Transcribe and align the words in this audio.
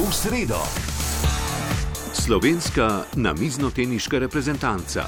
V 0.00 0.08
sredo. 0.14 0.56
Slovenska 2.12 3.04
namiznoteniška 3.20 4.18
reprezentanca. 4.18 5.04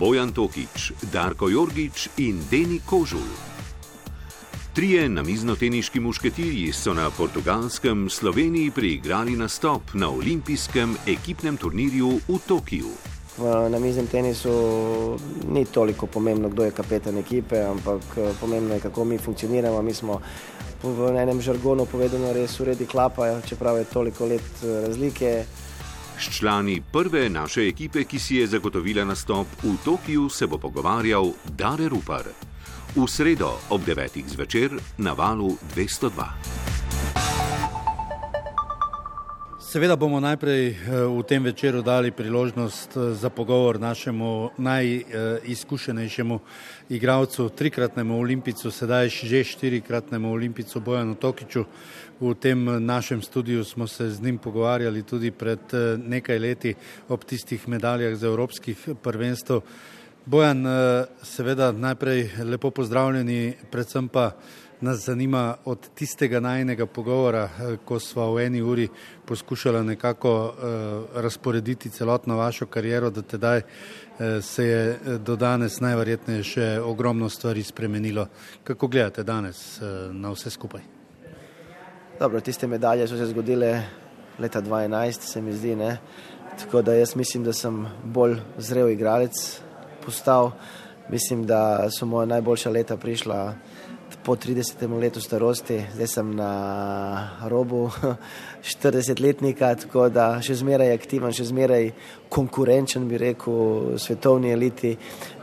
Bojan 0.00 0.32
Tokič, 0.32 1.04
Darko 1.12 1.52
Jorgič 1.52 2.08
in 2.16 2.40
Deni 2.48 2.80
Kožul. 2.80 3.28
Trije 4.72 5.08
namiznoteniški 5.08 6.00
mušketirji 6.00 6.72
so 6.72 6.94
na 6.94 7.10
portugalskem 7.10 8.08
Sloveniji 8.10 8.70
priigrali 8.70 9.36
nastop 9.36 9.92
na 9.94 10.08
olimpijskem 10.08 10.96
ekipnem 11.06 11.56
turnirju 11.56 12.08
v 12.28 12.38
Tokiu. 12.48 12.88
V 13.36 13.68
namiznem 13.68 14.06
tenisu 14.06 14.52
ni 15.48 15.64
toliko 15.64 16.06
pomembno, 16.06 16.48
kdo 16.48 16.64
je 16.64 16.70
kapetan 16.70 17.18
ekipe, 17.18 17.60
ampak 17.60 18.00
pomembno 18.40 18.74
je, 18.74 18.80
kako 18.80 19.04
mi 19.04 19.18
funkcioniramo. 19.18 19.82
Mi 19.82 19.94
smo 19.94 20.20
v 20.82 21.14
enem 21.16 21.40
žargonu 21.40 21.86
povedano 21.86 22.32
res 22.34 22.58
uredi 22.60 22.86
klapa, 22.86 23.40
čeprav 23.46 23.78
je 23.78 23.84
toliko 23.84 24.26
let 24.26 24.62
razlike. 24.62 25.44
S 26.18 26.38
člani 26.38 26.82
prve 26.92 27.28
naše 27.30 27.66
ekipe, 27.68 28.04
ki 28.04 28.18
si 28.18 28.36
je 28.36 28.46
zagotovila 28.46 29.04
nastop 29.04 29.46
v 29.62 29.76
Tokiu, 29.84 30.28
se 30.28 30.46
bo 30.46 30.58
pogovarjal 30.58 31.32
Dare 31.44 31.88
Rupar. 31.88 32.26
V 32.94 33.08
sredo 33.08 33.58
ob 33.70 33.80
9. 33.86 34.22
zvečer 34.28 34.76
na 34.98 35.12
valu 35.12 35.56
202. 35.74 36.61
Seveda 39.72 39.96
bomo 39.96 40.20
najprej 40.20 40.66
eh, 40.68 40.76
v 41.08 41.22
tem 41.24 41.40
večeru 41.40 41.80
dali 41.80 42.10
priložnost 42.12 42.92
eh, 42.96 43.14
za 43.16 43.30
pogovor 43.32 43.80
našemu 43.80 44.50
najizkušenejšemu 44.60 46.38
igralcu, 46.92 47.48
trikratnemu 47.48 48.18
olimpicu, 48.20 48.68
sedaj 48.70 49.08
že 49.08 49.40
štirikratnemu 49.44 50.28
olimpicu 50.28 50.80
Bojanu 50.80 51.14
Tokiču. 51.14 51.64
V 52.20 52.34
tem 52.34 52.84
našem 52.84 53.22
studiu 53.22 53.64
smo 53.64 53.86
se 53.88 54.10
z 54.10 54.20
njim 54.20 54.38
pogovarjali 54.38 55.02
tudi 55.02 55.30
pred 55.30 55.64
eh, 55.72 55.96
nekaj 55.96 56.38
leti 56.38 56.74
ob 57.08 57.24
tistih 57.24 57.68
medaljah 57.68 58.12
za 58.14 58.26
evropskih 58.28 58.76
prvenstv. 59.02 59.64
Bojan, 60.26 60.66
seveda 61.22 61.72
najprej 61.72 62.30
lepo 62.44 62.70
pozdravljeni, 62.70 63.56
predvsem 63.70 64.08
pa 64.08 64.36
nas 64.82 65.04
zanima 65.04 65.56
od 65.64 65.88
tistega 65.94 66.40
najnega 66.40 66.86
pogovora, 66.86 67.44
eh, 67.44 67.76
ko 67.84 67.98
smo 68.00 68.32
v 68.34 68.46
eni 68.46 68.62
uri 68.62 68.88
poskušali 69.24 69.84
nekako 69.84 70.32
uh, 70.44 71.22
razporediti 71.22 71.90
celotno 71.90 72.36
vašo 72.36 72.66
kariero, 72.66 73.10
da 73.10 73.22
tedaj 73.22 73.58
uh, 73.58 74.44
se 74.44 74.64
je 74.64 74.98
do 75.18 75.36
danes 75.36 75.80
najverjetneje 75.80 76.42
še 76.42 76.66
ogromno 76.84 77.28
stvari 77.28 77.62
spremenilo. 77.62 78.26
Kako 78.64 78.88
gledate 78.88 79.22
danes 79.22 79.80
na 80.12 80.30
vse 80.30 80.50
skupaj? 80.50 80.80
Dobro, 82.18 82.40
tiste 82.40 82.66
medalje 82.66 83.08
so 83.08 83.16
se 83.16 83.26
zgodile 83.26 83.82
leta 84.38 84.62
2011, 84.62 85.20
se 85.20 85.42
mi 85.42 85.52
zdi, 85.52 85.76
ne? 85.76 85.98
tako 86.58 86.82
da 86.82 86.94
jaz 86.94 87.16
mislim, 87.16 87.44
da 87.44 87.52
sem 87.52 87.86
bolj 88.04 88.36
zrel 88.58 88.88
igralec 88.88 89.60
postal. 90.04 90.50
Mislim, 91.08 91.46
da 91.46 91.90
so 91.90 92.06
moja 92.06 92.26
najboljša 92.26 92.70
leta 92.70 92.96
prišla 92.96 93.54
po 94.24 94.36
30. 94.36 95.00
letu 95.00 95.20
starosti, 95.20 95.80
zdaj 95.94 96.06
sem 96.06 96.34
na 96.36 96.50
robu 97.48 97.90
40-letnika, 98.82 99.74
tako 99.74 100.08
da 100.08 100.36
še 100.42 100.54
zmeraj 100.62 100.92
aktiven, 100.94 101.34
še 101.34 101.48
zmeraj 101.50 101.90
konkurenčen, 102.32 103.08
bi 103.10 103.18
rekel, 103.18 103.96
svetovni 103.98 104.52
eliti. 104.54 104.96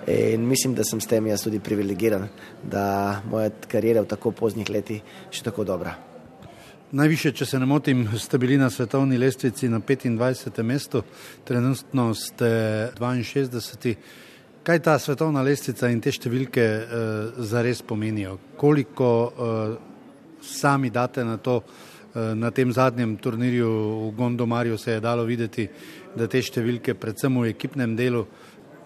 In 0.09 0.47
mislim, 0.47 0.73
da 0.73 0.83
sem 0.87 1.01
s 1.01 1.07
tem 1.07 1.27
jaz 1.27 1.43
tudi 1.45 1.59
privilegiran, 1.61 2.29
da 2.63 3.21
moja 3.29 3.51
karijera 3.69 4.01
v 4.01 4.09
tako 4.09 4.31
poznih 4.31 4.71
letih 4.71 5.03
še 5.29 5.43
tako 5.45 5.67
dobra. 5.67 5.93
Najviše, 6.91 7.35
če 7.37 7.45
se 7.45 7.59
ne 7.61 7.67
motim, 7.69 8.07
ste 8.17 8.39
bili 8.41 8.57
na 8.57 8.71
svetovni 8.73 9.19
lestvici 9.21 9.69
na 9.69 9.77
25. 9.79 10.63
mestu, 10.65 11.03
trenutno 11.45 12.13
ste 12.17 12.49
62 12.97 13.95
kaj 14.69 14.79
ta 14.79 14.99
svetovna 15.01 15.41
lestvica 15.41 15.87
in 15.89 15.97
te 15.97 16.11
številke 16.13 16.63
uh, 16.63 17.37
zares 17.41 17.79
pomenijo? 17.81 18.35
Koliko 18.53 19.07
uh, 19.25 19.71
sami 20.45 20.91
date 20.93 21.23
na 21.25 21.39
to, 21.41 21.55
uh, 21.63 22.19
na 22.37 22.51
tem 22.53 22.69
zadnjem 22.69 23.15
turnirju 23.17 23.69
v 24.03 24.11
Gondomarju 24.19 24.77
se 24.77 24.91
je 24.93 25.01
dalo 25.01 25.23
videti, 25.25 25.65
da 26.13 26.27
te 26.29 26.37
številke, 26.45 26.93
predvsem 27.01 27.39
v 27.41 27.49
ekipnem 27.49 27.95
delu 27.97 28.21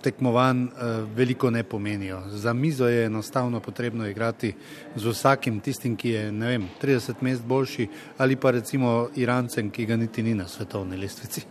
tekmovanj, 0.07 0.61
uh, 0.69 0.93
veliko 1.17 1.51
ne 1.51 1.65
pomenijo. 1.67 2.21
Za 2.31 2.53
mizo 2.55 2.87
je 2.87 3.09
enostavno 3.09 3.59
potrebno 3.59 4.07
igrati 4.07 4.53
z 4.95 5.03
vsakim 5.03 5.57
tistim, 5.59 5.97
ki 5.99 6.13
je, 6.15 6.23
ne 6.31 6.53
vem, 6.53 6.69
30 6.79 7.19
mest 7.27 7.43
boljši 7.43 7.89
ali 8.23 8.39
pa 8.39 8.55
recimo 8.55 9.09
Irancem, 9.19 9.67
ki 9.67 9.89
ga 9.91 9.99
niti 9.99 10.23
ni 10.23 10.37
na 10.39 10.47
svetovni 10.47 10.95
lestvici. 10.95 11.43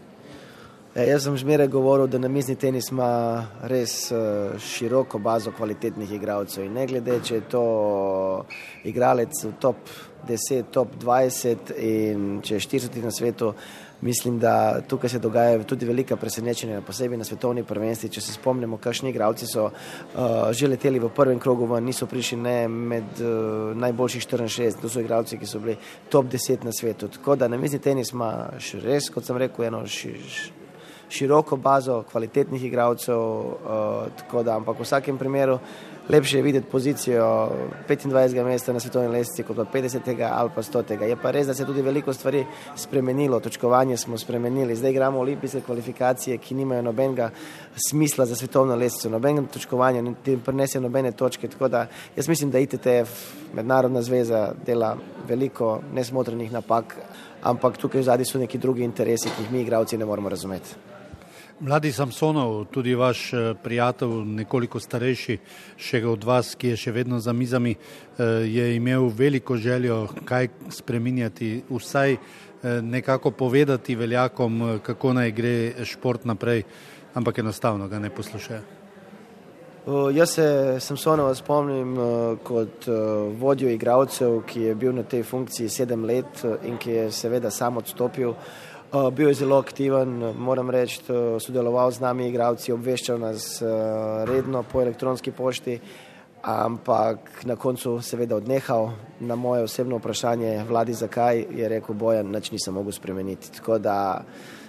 Ja, 0.93 1.07
jaz 1.09 1.25
sem 1.25 1.37
zmeraj 1.41 1.71
govoril, 1.73 2.05
da 2.07 2.19
na 2.21 2.29
mizni 2.29 2.53
tenis 2.61 2.91
ima 2.93 3.47
res 3.65 4.11
uh, 4.13 4.59
široko 4.61 5.17
bazo 5.25 5.49
kvalitetnih 5.57 6.11
igralcev. 6.13 6.67
Ne 6.69 6.85
glede, 6.87 7.17
če 7.25 7.39
je 7.39 7.45
to 7.55 7.63
igralec 8.85 9.41
v 9.41 9.55
top 9.63 9.89
10, 10.29 10.69
top 10.69 10.93
20 11.01 11.73
in 11.81 12.29
če 12.45 12.59
je 12.59 12.67
40 12.69 13.01
na 13.09 13.15
svetu, 13.15 13.55
mislim, 14.05 14.37
da 14.37 14.83
tukaj 14.85 15.15
se 15.15 15.23
dogaja 15.25 15.65
tudi 15.65 15.89
velika 15.89 16.21
presenečenja, 16.21 16.85
posebej 16.85 17.25
na 17.25 17.25
svetovni 17.25 17.65
prvenstvi. 17.65 18.13
Če 18.13 18.29
se 18.29 18.37
spomnimo, 18.37 18.77
kakšni 18.77 19.15
igralci 19.17 19.49
so 19.49 19.71
uh, 19.71 20.53
že 20.53 20.69
leteli 20.69 21.01
v 21.01 21.09
prvem 21.09 21.41
krogu, 21.41 21.73
niso 21.81 22.05
prišli 22.05 22.43
ne 22.45 22.57
med 22.69 23.23
uh, 23.25 23.73
najboljših 23.81 24.29
64, 24.29 24.83
to 24.85 24.93
so 24.93 25.01
igralci, 25.01 25.41
ki 25.41 25.49
so 25.49 25.65
bili 25.65 25.81
top 26.13 26.29
10 26.29 26.69
na 26.69 26.77
svetu. 26.77 27.09
Tako 27.09 27.41
da 27.41 27.49
na 27.49 27.57
mizni 27.57 27.81
tenis 27.81 28.13
ima 28.13 28.51
res, 28.85 29.09
kot 29.09 29.25
sem 29.25 29.41
rekel, 29.41 29.73
eno 29.73 29.87
široko 29.89 30.61
široko 31.13 31.57
bazo 31.57 32.03
kvalitetnih 32.11 32.65
igralcev, 32.65 33.19
uh, 33.19 34.47
ampak 34.57 34.79
v 34.79 34.83
vsakem 34.83 35.19
primeru 35.19 35.59
lepše 36.09 36.37
je 36.37 36.43
videti 36.43 36.71
pozicijo 36.71 37.51
25. 37.89 38.45
mesta 38.45 38.73
na 38.73 38.81
svetovni 38.81 39.09
lestvici 39.09 39.43
kot 39.43 39.57
50. 39.57 40.29
ali 40.33 40.51
pa 40.55 40.63
100. 40.63 41.03
Je 41.03 41.17
pa 41.17 41.31
res, 41.31 41.47
da 41.47 41.55
se 41.55 41.63
je 41.63 41.67
tudi 41.67 41.83
veliko 41.83 42.13
stvari 42.13 42.45
spremenilo, 42.77 43.41
točkovanje 43.41 43.97
smo 43.97 44.19
spremenili, 44.19 44.77
zdaj 44.77 44.91
igramo 44.91 45.19
olimpijske 45.19 45.61
kvalifikacije, 45.61 46.39
ki 46.39 46.55
nimajo 46.55 46.83
nobenega 46.83 47.31
smisla 47.89 48.27
za 48.27 48.37
svetovno 48.37 48.77
lestvico, 48.77 49.11
nobenega 49.11 49.47
točkovanja, 49.53 50.03
ne 50.03 50.15
prenese 50.45 50.81
nobene 50.81 51.13
točke. 51.13 51.49
Tako 51.49 51.69
da 51.69 51.87
jaz 52.17 52.29
mislim, 52.29 52.51
da 52.51 52.59
ITTF, 52.59 53.11
Mednarodna 53.55 54.03
zveza, 54.03 54.53
dela 54.67 54.97
veliko 55.29 55.81
nesmotrenih 55.95 56.53
napak, 56.53 56.97
ampak 57.43 57.77
tukaj 57.77 58.01
v 58.01 58.05
zadnji 58.05 58.25
so 58.25 58.39
neki 58.39 58.59
drugi 58.59 58.85
interesi, 58.85 59.31
ki 59.37 59.43
jih 59.43 59.53
mi, 59.53 59.61
igravci, 59.61 59.99
ne 59.99 60.05
moremo 60.05 60.29
razumeti. 60.29 60.92
Mladi 61.63 61.93
Samsonov, 61.93 62.65
tudi 62.65 62.95
vaš 62.95 63.33
eh, 63.33 63.55
prijatelj, 63.63 64.11
nekoliko 64.27 64.81
starejši 64.83 65.37
še 65.79 66.01
od 66.11 66.25
vas, 66.27 66.57
ki 66.59 66.73
je 66.73 66.79
še 66.81 66.93
vedno 66.97 67.21
za 67.23 67.31
mizami, 67.33 67.77
eh, 67.77 68.25
je 68.51 68.65
imel 68.75 69.07
veliko 69.15 69.55
željo 69.57 70.09
kaj 70.27 70.49
spreminjati, 70.75 71.63
vsaj 71.71 72.13
eh, 72.13 72.19
nekako 72.83 73.31
povedati 73.31 73.95
veljakom, 73.95 74.81
kako 74.83 75.13
naj 75.13 75.31
gre 75.31 75.85
šport 75.87 76.25
naprej, 76.27 76.65
ampak 77.15 77.39
enostavno 77.39 77.87
ga 77.89 77.99
ne 77.99 78.11
poslušajo. 78.11 78.63
Jaz 80.15 80.35
se 80.35 80.77
Samsonova 80.81 81.35
spomnim 81.35 81.97
kot 82.47 82.87
vodjo 83.39 83.71
igralcev, 83.71 84.37
ki 84.47 84.61
je 84.69 84.75
bil 84.79 84.95
na 84.95 85.03
tej 85.03 85.25
funkciji 85.27 85.69
sedem 85.69 86.05
let 86.07 86.45
in 86.63 86.79
ki 86.79 86.91
je 86.91 87.09
seveda 87.11 87.51
sam 87.51 87.83
odstopil. 87.83 88.35
Bil 88.93 89.29
je 89.29 89.35
zelo 89.35 89.57
aktiven, 89.57 90.19
moram 90.37 90.71
reči, 90.71 91.01
sodeloval 91.41 91.91
z 91.97 92.03
nami, 92.05 92.27
igravci, 92.29 92.75
obveščal 92.75 93.23
nas 93.23 93.47
uh, 93.65 93.71
redno 94.29 94.61
po 94.69 94.83
elektronski 94.83 95.33
pošti, 95.33 95.79
ampak 96.45 97.47
na 97.49 97.57
koncu 97.57 97.95
seveda 98.05 98.37
odnehal. 98.37 98.91
Na 99.25 99.33
moje 99.37 99.63
osebno 99.65 99.97
vprašanje, 99.97 100.67
vladi 100.69 100.93
zakaj, 100.93 101.41
je 101.57 101.71
rekel 101.73 101.97
Bojan, 101.97 102.29
nič 102.29 102.51
nisem 102.53 102.77
mogel 102.77 102.93
spremeniti. 102.93 103.55
Tako 103.57 103.79
da 103.79 103.97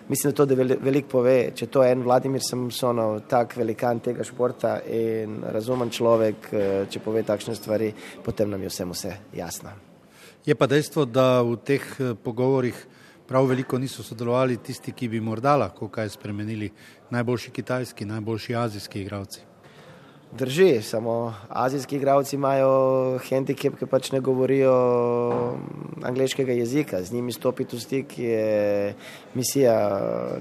mislim, 0.08 0.32
da 0.32 0.38
to 0.38 0.46
da 0.46 0.56
veliko 0.56 1.10
pove, 1.18 1.52
če 1.52 1.68
to 1.68 1.84
je 1.84 1.92
en 1.92 2.08
Vladimir 2.08 2.48
Samsonov, 2.48 3.26
tak 3.28 3.58
velikan 3.60 4.00
tega 4.00 4.24
športa 4.24 4.78
in 4.88 5.42
razumen 5.44 5.92
človek, 5.92 6.48
če 6.88 7.04
pove 7.04 7.28
takšne 7.28 7.60
stvari, 7.60 7.92
potem 8.24 8.56
nam 8.56 8.64
je 8.64 8.72
vsem 8.72 8.96
vse 8.96 9.18
jasno. 9.36 9.76
Je 10.48 10.56
pa 10.56 10.68
dejstvo, 10.68 11.04
da 11.12 11.42
v 11.44 11.60
teh 11.60 11.84
pogovorih 12.24 12.86
prav 13.28 13.46
veliko 13.46 13.78
niso 13.78 14.04
sodelovali 14.04 14.58
tisti, 14.58 14.92
ki 14.92 15.08
bi 15.08 15.22
morda 15.22 15.56
lahko 15.56 15.88
kaj 15.88 16.10
spremenili, 16.10 16.72
najboljši 17.10 17.52
kitajski, 17.52 18.06
najboljši 18.06 18.56
azijski 18.56 19.02
igravci. 19.02 19.54
Drži, 20.38 20.82
samo 20.82 21.34
azijski 21.50 21.96
igravci 21.96 22.36
imajo 22.36 22.70
handicap, 23.30 23.76
ki 23.78 23.86
pač 23.86 24.12
ne 24.12 24.20
govorijo 24.20 24.74
angliškega 26.04 26.54
jezika. 26.54 27.04
Z 27.04 27.14
njimi 27.14 27.32
stopiti 27.32 27.78
v 27.78 27.80
stik 27.80 28.18
je 28.20 28.94
misija 29.34 29.76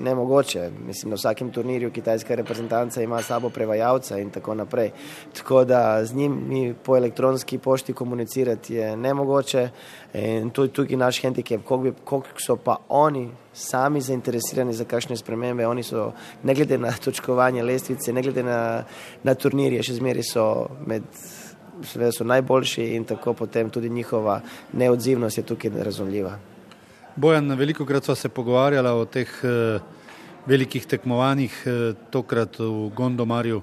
nemogoče. 0.01 0.71
Mislim, 0.87 1.11
na 1.11 1.17
vsakem 1.21 1.51
turnirju 1.53 1.91
kitajska 1.93 2.35
reprezentanca 2.35 3.03
ima 3.03 3.23
sabo 3.23 3.51
prevajalca 3.51 4.19
in 4.19 4.31
tako 4.31 4.55
naprej. 4.55 4.91
Tako 5.37 5.65
da 5.65 6.05
z 6.05 6.15
njimi 6.15 6.75
po 6.85 6.97
elektronski 6.97 7.59
pošti 7.59 7.93
komunicirati 7.93 8.75
je 8.75 8.97
nemogoče. 8.97 9.69
In 10.15 10.51
je 10.57 10.69
tukaj 10.69 10.97
naš 10.97 11.23
handicap, 11.23 11.63
koliko 11.65 12.23
so 12.37 12.57
pa 12.57 12.77
oni 12.89 13.31
sami 13.53 14.01
zainteresirani 14.01 14.73
za 14.73 14.85
kakšne 14.85 15.17
spremembe. 15.17 15.67
Oni 15.67 15.83
so, 15.83 16.13
ne 16.43 16.55
glede 16.55 16.79
na 16.79 16.93
točkovanje 16.93 17.63
lestvice, 17.63 18.13
ne 18.13 18.23
glede 18.23 18.43
na, 18.43 18.85
na 19.23 19.35
turnirje, 19.35 19.83
še 19.83 19.97
zmeri 20.01 20.23
so 20.23 20.69
med. 20.87 21.09
Seveda 21.83 22.13
so 22.13 22.23
najboljši 22.29 22.85
in 22.95 23.05
tako 23.09 23.33
potem 23.35 23.71
tudi 23.73 23.89
njihova 23.91 24.37
neodzivnost 24.73 25.39
je 25.39 25.43
tukaj 25.43 25.71
razumljiva. 25.83 26.37
Bojan, 27.17 27.53
veliko 27.59 27.87
krat 27.87 28.05
smo 28.05 28.15
se 28.15 28.29
pogovarjali 28.29 28.89
o 28.89 29.05
teh 29.05 29.33
eh, 29.43 29.81
velikih 30.47 30.87
tekmovanjih, 30.87 31.57
eh, 31.67 31.95
tokrat 32.11 32.59
v 32.59 32.93
Gondomarju 32.95 33.63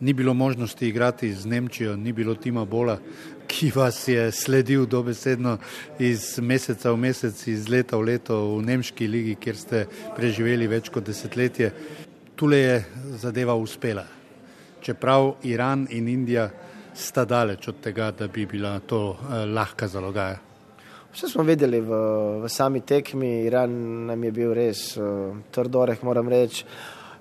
ni 0.00 0.12
bilo 0.12 0.34
možnosti 0.34 0.88
igrati 0.88 1.32
z 1.32 1.46
Nemčijo, 1.46 1.96
ni 1.96 2.12
bilo 2.12 2.34
Tima 2.34 2.64
Bola, 2.64 2.98
ki 3.46 3.72
vas 3.74 4.08
je 4.08 4.32
sledil 4.32 4.86
dobesedno 4.86 5.58
iz 5.98 6.38
meseca 6.38 6.92
v 6.92 6.96
mesec, 6.96 7.46
iz 7.46 7.68
leta 7.68 7.96
v 7.96 8.02
leto 8.02 8.56
v 8.56 8.62
Nemški 8.66 9.06
ligi, 9.06 9.34
kjer 9.40 9.56
ste 9.56 9.86
preživeli 10.16 10.66
več 10.66 10.90
kot 10.90 11.06
desetletje. 11.06 11.72
Tule 12.36 12.58
je 12.58 12.84
zadeva 13.22 13.54
uspela. 13.54 14.04
Čeprav 14.82 15.36
Iran 15.42 15.86
in 15.90 16.08
Indija 16.08 16.50
sta 16.94 17.24
daleč 17.24 17.68
od 17.68 17.80
tega, 17.80 18.10
da 18.10 18.28
bi 18.28 18.46
bila 18.46 18.78
to 18.80 19.16
eh, 19.16 19.44
lahka 19.46 19.88
zalogaja. 19.88 20.46
Vse 21.16 21.28
smo 21.32 21.42
videli 21.42 21.80
v, 21.80 21.98
v 22.44 22.48
sami 22.52 22.82
tekmi, 22.84 23.46
Iran 23.48 23.72
nam 24.06 24.24
je 24.24 24.32
bil 24.36 24.50
res 24.52 24.98
uh, 25.00 25.32
trdoreh, 25.48 26.02
moram 26.04 26.28
reči. 26.28 26.66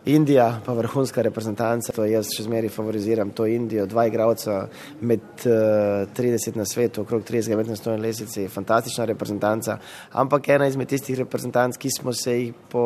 Indija, 0.06 0.62
pa 0.66 0.74
vrhunska 0.74 1.22
reprezentanca, 1.26 1.90
to 1.96 2.04
jaz 2.06 2.28
še 2.30 2.44
zmeraj 2.46 2.70
favoriziram, 2.70 3.32
to 3.34 3.48
Indijo, 3.50 3.88
dva 3.90 4.04
igralca 4.06 4.68
med 5.02 5.24
uh, 5.48 6.06
eh, 6.06 6.12
30 6.14 6.60
na 6.60 6.66
svetu, 6.70 7.02
okrog 7.02 7.24
30 7.26 7.58
metrov 7.58 7.74
na 7.74 7.80
stojni 7.80 8.04
lesici, 8.04 8.46
fantastična 8.54 9.08
reprezentanca, 9.10 9.80
ampak 10.14 10.52
ena 10.54 10.68
izmed 10.70 10.92
tistih 10.94 11.18
reprezentanc, 11.24 11.80
ki 11.82 11.90
smo 11.90 12.14
se 12.14 12.36
jih 12.38 12.54
po 12.70 12.86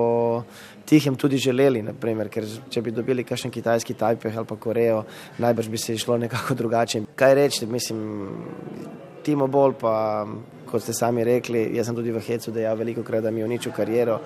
tihem 0.87 1.17
tudi 1.19 1.41
želeli, 1.43 1.81
naprimer, 1.83 2.31
ker 2.31 2.47
če 2.71 2.85
bi 2.87 2.95
dobili 2.95 3.27
kakšen 3.27 3.51
kitajski 3.51 3.97
Tajpeh 3.99 4.39
ali 4.39 4.47
pa 4.47 4.55
Korejo, 4.55 5.03
najbrž 5.43 5.69
bi 5.69 5.77
se 5.77 5.99
išlo 5.99 6.15
nekako 6.23 6.55
drugače. 6.55 7.03
Kaj 7.19 7.35
reči, 7.35 7.67
mislim, 7.67 7.99
Timo 9.27 9.51
Bol 9.51 9.75
pa, 9.75 10.23
kot 10.71 10.87
ste 10.87 10.95
sami 10.95 11.27
rekli, 11.27 11.67
jaz 11.75 11.91
sem 11.91 11.99
tudi 11.99 12.15
v 12.15 12.23
Hecu 12.23 12.55
dejal 12.55 12.79
veliko 12.79 13.03
krat, 13.03 13.27
da 13.27 13.31
mi 13.31 13.43
je 13.43 13.51
uničil 13.51 13.75
kariero 13.75 14.21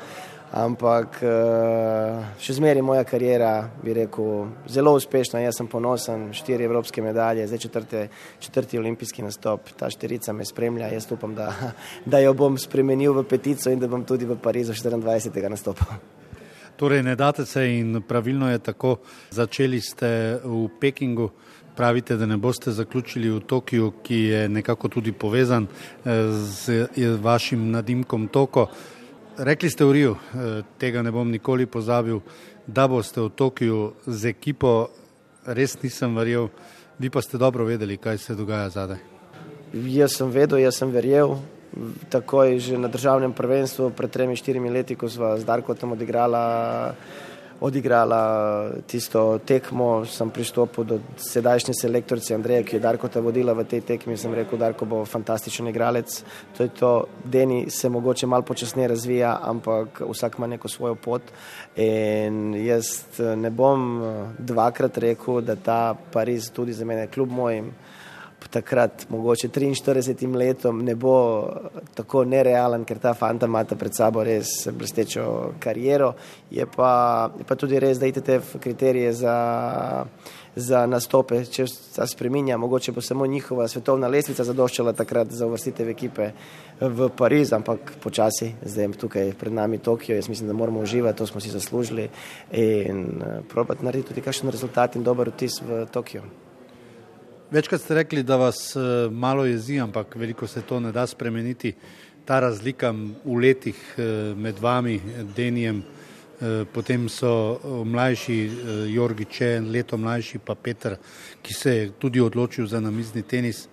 ampak 0.53 1.17
eh, 1.25 2.21
še 2.37 2.55
zmeraj 2.59 2.85
moja 2.85 3.03
karijera, 3.07 3.71
bi 3.81 3.95
rekel, 3.97 4.51
zelo 4.69 4.93
uspešna. 4.99 5.41
Jaz 5.41 5.57
sem 5.57 5.69
ponosen, 5.69 6.27
štiri 6.37 6.67
evropske 6.67 7.01
medalje, 7.01 7.47
zdaj 7.49 7.63
četrte, 7.65 8.07
četrti 8.39 8.77
olimpijski 8.77 9.25
nastop, 9.25 9.73
ta 9.79 9.89
štirica 9.89 10.33
me 10.33 10.45
spremlja. 10.45 10.91
Jaz 10.93 11.09
upam, 11.11 11.33
da, 11.35 11.49
da 12.11 12.21
jo 12.21 12.35
bom 12.37 12.57
spremenil 12.61 13.17
v 13.17 13.25
petico 13.29 13.73
in 13.73 13.81
da 13.81 13.89
bom 13.89 14.05
tudi 14.05 14.29
v 14.29 14.37
Parizu 14.37 14.77
24. 14.77 15.49
nastopil. 15.49 15.97
Torej, 16.77 17.03
ne 17.05 17.15
date 17.15 17.45
se 17.45 17.65
in 17.69 18.01
pravilno 18.07 18.49
je 18.49 18.59
tako. 18.59 18.97
Začeli 19.31 19.81
ste 19.81 20.39
v 20.43 20.67
Pekingu, 20.81 21.29
pravite, 21.75 22.17
da 22.17 22.25
ne 22.25 22.37
boste 22.37 22.71
zaključili 22.71 23.29
v 23.29 23.39
Tokiu, 23.39 23.91
ki 24.03 24.15
je 24.15 24.49
nekako 24.49 24.89
tudi 24.89 25.11
povezan 25.11 25.65
eh, 25.65 26.29
z 26.29 27.17
vašim 27.21 27.71
nadimkom 27.71 28.27
Toko. 28.27 28.67
Rekli 29.37 29.69
ste 29.69 29.81
v 29.81 29.91
Riju, 29.91 30.13
eh, 30.13 30.61
tega 30.77 31.01
ne 31.01 31.09
bom 31.09 31.25
nikoli 31.25 31.65
pozabil, 31.65 32.21
da 32.69 32.85
boste 32.85 33.17
v 33.17 33.33
Tokiu 33.33 33.97
z 34.05 34.29
ekipo, 34.29 34.93
res 35.49 35.73
nisem 35.81 36.13
verjel, 36.13 36.53
vi 37.01 37.09
pa 37.09 37.17
ste 37.17 37.41
dobro 37.41 37.65
vedeli, 37.65 37.97
kaj 37.97 38.17
se 38.17 38.37
dogaja 38.37 38.69
zadaj. 38.69 39.01
Jaz 39.73 40.21
sem 40.21 40.29
vedel, 40.29 40.61
jaz 40.61 40.77
sem 40.77 40.91
verjel. 40.93 41.41
Takoj 42.13 42.61
že 42.61 42.77
na 42.77 42.85
državnem 42.85 43.33
prvenstvu 43.33 43.89
pred 43.97 44.13
tremi, 44.13 44.37
štirimi 44.37 44.69
leti, 44.69 44.93
ko 44.93 45.09
smo 45.09 45.33
z 45.33 45.41
Darko 45.41 45.73
tam 45.73 45.97
odigrala 45.97 46.93
odigrala 47.63 48.71
tisto 48.87 49.39
tekmo, 49.45 50.03
sem 50.05 50.29
pristopil 50.29 50.83
do 50.83 50.97
sedajšnje 51.17 51.73
selektorice 51.79 52.35
Andreja, 52.35 52.63
ki 52.67 52.75
je 52.75 52.81
Darko 52.83 53.07
ta 53.07 53.23
vodila 53.23 53.55
v 53.55 53.63
tej 53.63 53.81
tekmi. 53.87 54.17
Sem 54.19 54.35
rekel, 54.35 54.59
Darko 54.59 54.85
bo 54.85 55.03
fantastičen 55.07 55.71
igralec. 55.71 56.17
To 56.57 56.67
je 56.67 56.73
to, 56.75 56.91
Deni 57.23 57.69
se 57.71 57.89
mogoče 57.89 58.27
malo 58.27 58.43
počasneje 58.43 58.87
razvija, 58.91 59.37
ampak 59.41 60.03
vsak 60.09 60.37
ima 60.37 60.47
neko 60.47 60.67
svojo 60.67 60.95
pot. 60.95 61.31
In 61.79 62.53
jaz 62.65 63.07
ne 63.19 63.49
bom 63.49 64.01
dvakrat 64.39 64.97
rekel, 64.97 65.41
da 65.41 65.55
ta 65.55 65.95
Pariz 66.11 66.51
tudi 66.51 66.73
za 66.73 66.85
mene, 66.85 67.07
kljub 67.07 67.31
mojim 67.31 67.71
takrat, 68.47 69.05
mogoče 69.09 69.47
43 69.47 70.35
letom, 70.35 70.81
ne 70.85 70.95
bo 70.95 71.15
tako 71.95 72.23
nerealen, 72.25 72.85
ker 72.85 72.99
ta 72.99 73.13
fanta 73.13 73.45
ima 73.45 73.63
pred 73.63 73.95
sabo 73.95 74.23
res 74.23 74.67
blestečo 74.71 75.53
kariero. 75.59 76.13
Je 76.51 76.65
pa, 76.65 77.31
je 77.37 77.45
pa 77.47 77.55
tudi 77.55 77.79
res, 77.79 77.99
da 77.99 78.07
ITTF 78.07 78.57
kriterije 78.59 79.13
za, 79.13 79.35
za 80.55 80.85
nastope, 80.85 81.43
če 81.45 81.67
se 81.67 82.07
spreminja, 82.07 82.57
mogoče 82.57 82.91
bo 82.91 83.01
samo 83.01 83.25
njihova 83.27 83.67
svetovna 83.67 84.07
lestvica 84.07 84.43
zadoščala 84.43 84.93
takrat 84.93 85.31
za 85.31 85.47
uvrstitev 85.47 85.89
ekipe 85.89 86.31
v 86.81 87.09
Pariz, 87.17 87.53
ampak 87.53 87.95
počasi, 88.03 88.53
zdaj 88.61 88.93
tukaj 88.99 89.33
pred 89.39 89.53
nami 89.53 89.77
Tokio, 89.77 90.15
jaz 90.15 90.29
mislim, 90.29 90.47
da 90.47 90.53
moramo 90.53 90.79
uživati, 90.79 91.17
to 91.17 91.27
smo 91.27 91.41
si 91.41 91.49
zaslužili 91.49 92.09
in 92.51 93.05
uh, 93.17 93.43
probati 93.49 93.85
narediti 93.85 94.09
tudi 94.13 94.21
kakšen 94.21 94.49
rezultat 94.49 94.95
in 94.95 95.03
dober 95.03 95.29
vtis 95.29 95.61
v 95.61 95.85
Tokio. 95.91 96.23
Večkrat 97.53 97.81
ste 97.81 97.93
rekli, 97.93 98.23
da 98.23 98.35
vas 98.35 98.75
eh, 98.75 98.79
malo 99.11 99.45
jezi, 99.45 99.79
ampak 99.79 100.15
veliko 100.15 100.47
se 100.47 100.61
to 100.61 100.79
ne 100.79 100.91
da 100.91 101.07
spremeniti. 101.07 101.73
Ta 102.25 102.39
razlika 102.39 102.89
v 103.25 103.35
letih 103.41 103.77
eh, 103.97 104.33
med 104.35 104.57
vami, 104.59 104.99
Denijem, 105.35 105.83
eh, 105.83 106.65
potem 106.73 107.05
so 107.09 107.59
mlajši 107.85 108.49
Jorgi 108.89 109.25
Čen, 109.25 109.69
leto 109.71 109.97
mlajši 109.97 110.39
pa 110.39 110.55
Petr, 110.55 110.95
ki 111.41 111.53
se 111.53 111.75
je 111.75 111.91
tudi 111.99 112.21
odločil 112.21 112.65
za 112.67 112.79
namizni 112.79 113.21
tenis. 113.21 113.67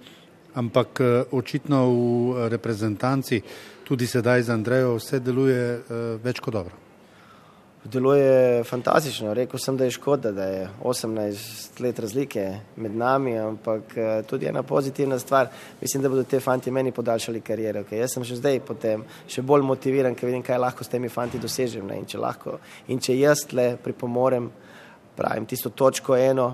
Ampak 0.54 1.00
očitno 1.30 1.80
v 1.88 2.48
reprezentanci, 2.48 3.40
tudi 3.84 4.06
sedaj 4.06 4.42
za 4.42 4.52
Andrejo, 4.52 4.98
vse 4.98 5.24
deluje 5.24 5.80
več 6.22 6.40
kot 6.40 6.52
dobro. 6.52 6.89
Deluje 7.84 8.64
fantastično. 8.64 9.34
Rekl 9.34 9.56
sem, 9.56 9.76
da 9.76 9.84
je 9.84 9.90
škoda, 9.90 10.32
da 10.32 10.44
je 10.44 10.68
18 10.84 11.80
let 11.80 11.98
razlike 11.98 12.58
med 12.76 12.96
nami, 12.96 13.38
ampak 13.38 13.96
eh, 13.96 14.22
tudi 14.28 14.46
ena 14.46 14.62
pozitivna 14.62 15.18
stvar. 15.18 15.48
Mislim, 15.80 16.02
da 16.02 16.08
bodo 16.08 16.22
te 16.22 16.40
fanti 16.40 16.70
meni 16.70 16.92
podaljšali 16.92 17.40
kariero. 17.40 17.80
Okay? 17.80 18.02
Jaz 18.02 18.12
sem 18.14 18.24
še 18.24 18.36
zdaj 18.36 18.60
potem 18.68 19.06
še 19.28 19.40
bolj 19.42 19.64
motiviran, 19.64 20.14
ker 20.14 20.28
vidim, 20.28 20.44
kaj 20.44 20.60
lahko 20.60 20.84
s 20.84 20.92
temi 20.92 21.08
fanti 21.08 21.40
dosežem. 21.40 21.88
In 21.96 22.04
če, 22.04 22.20
lahko, 22.20 22.58
in 22.92 23.00
če 23.00 23.16
jaz 23.16 23.46
tle 23.48 23.70
pripomorem, 23.80 24.50
pravim 25.16 25.48
tisto 25.48 25.72
točko 25.72 26.20
eno, 26.20 26.52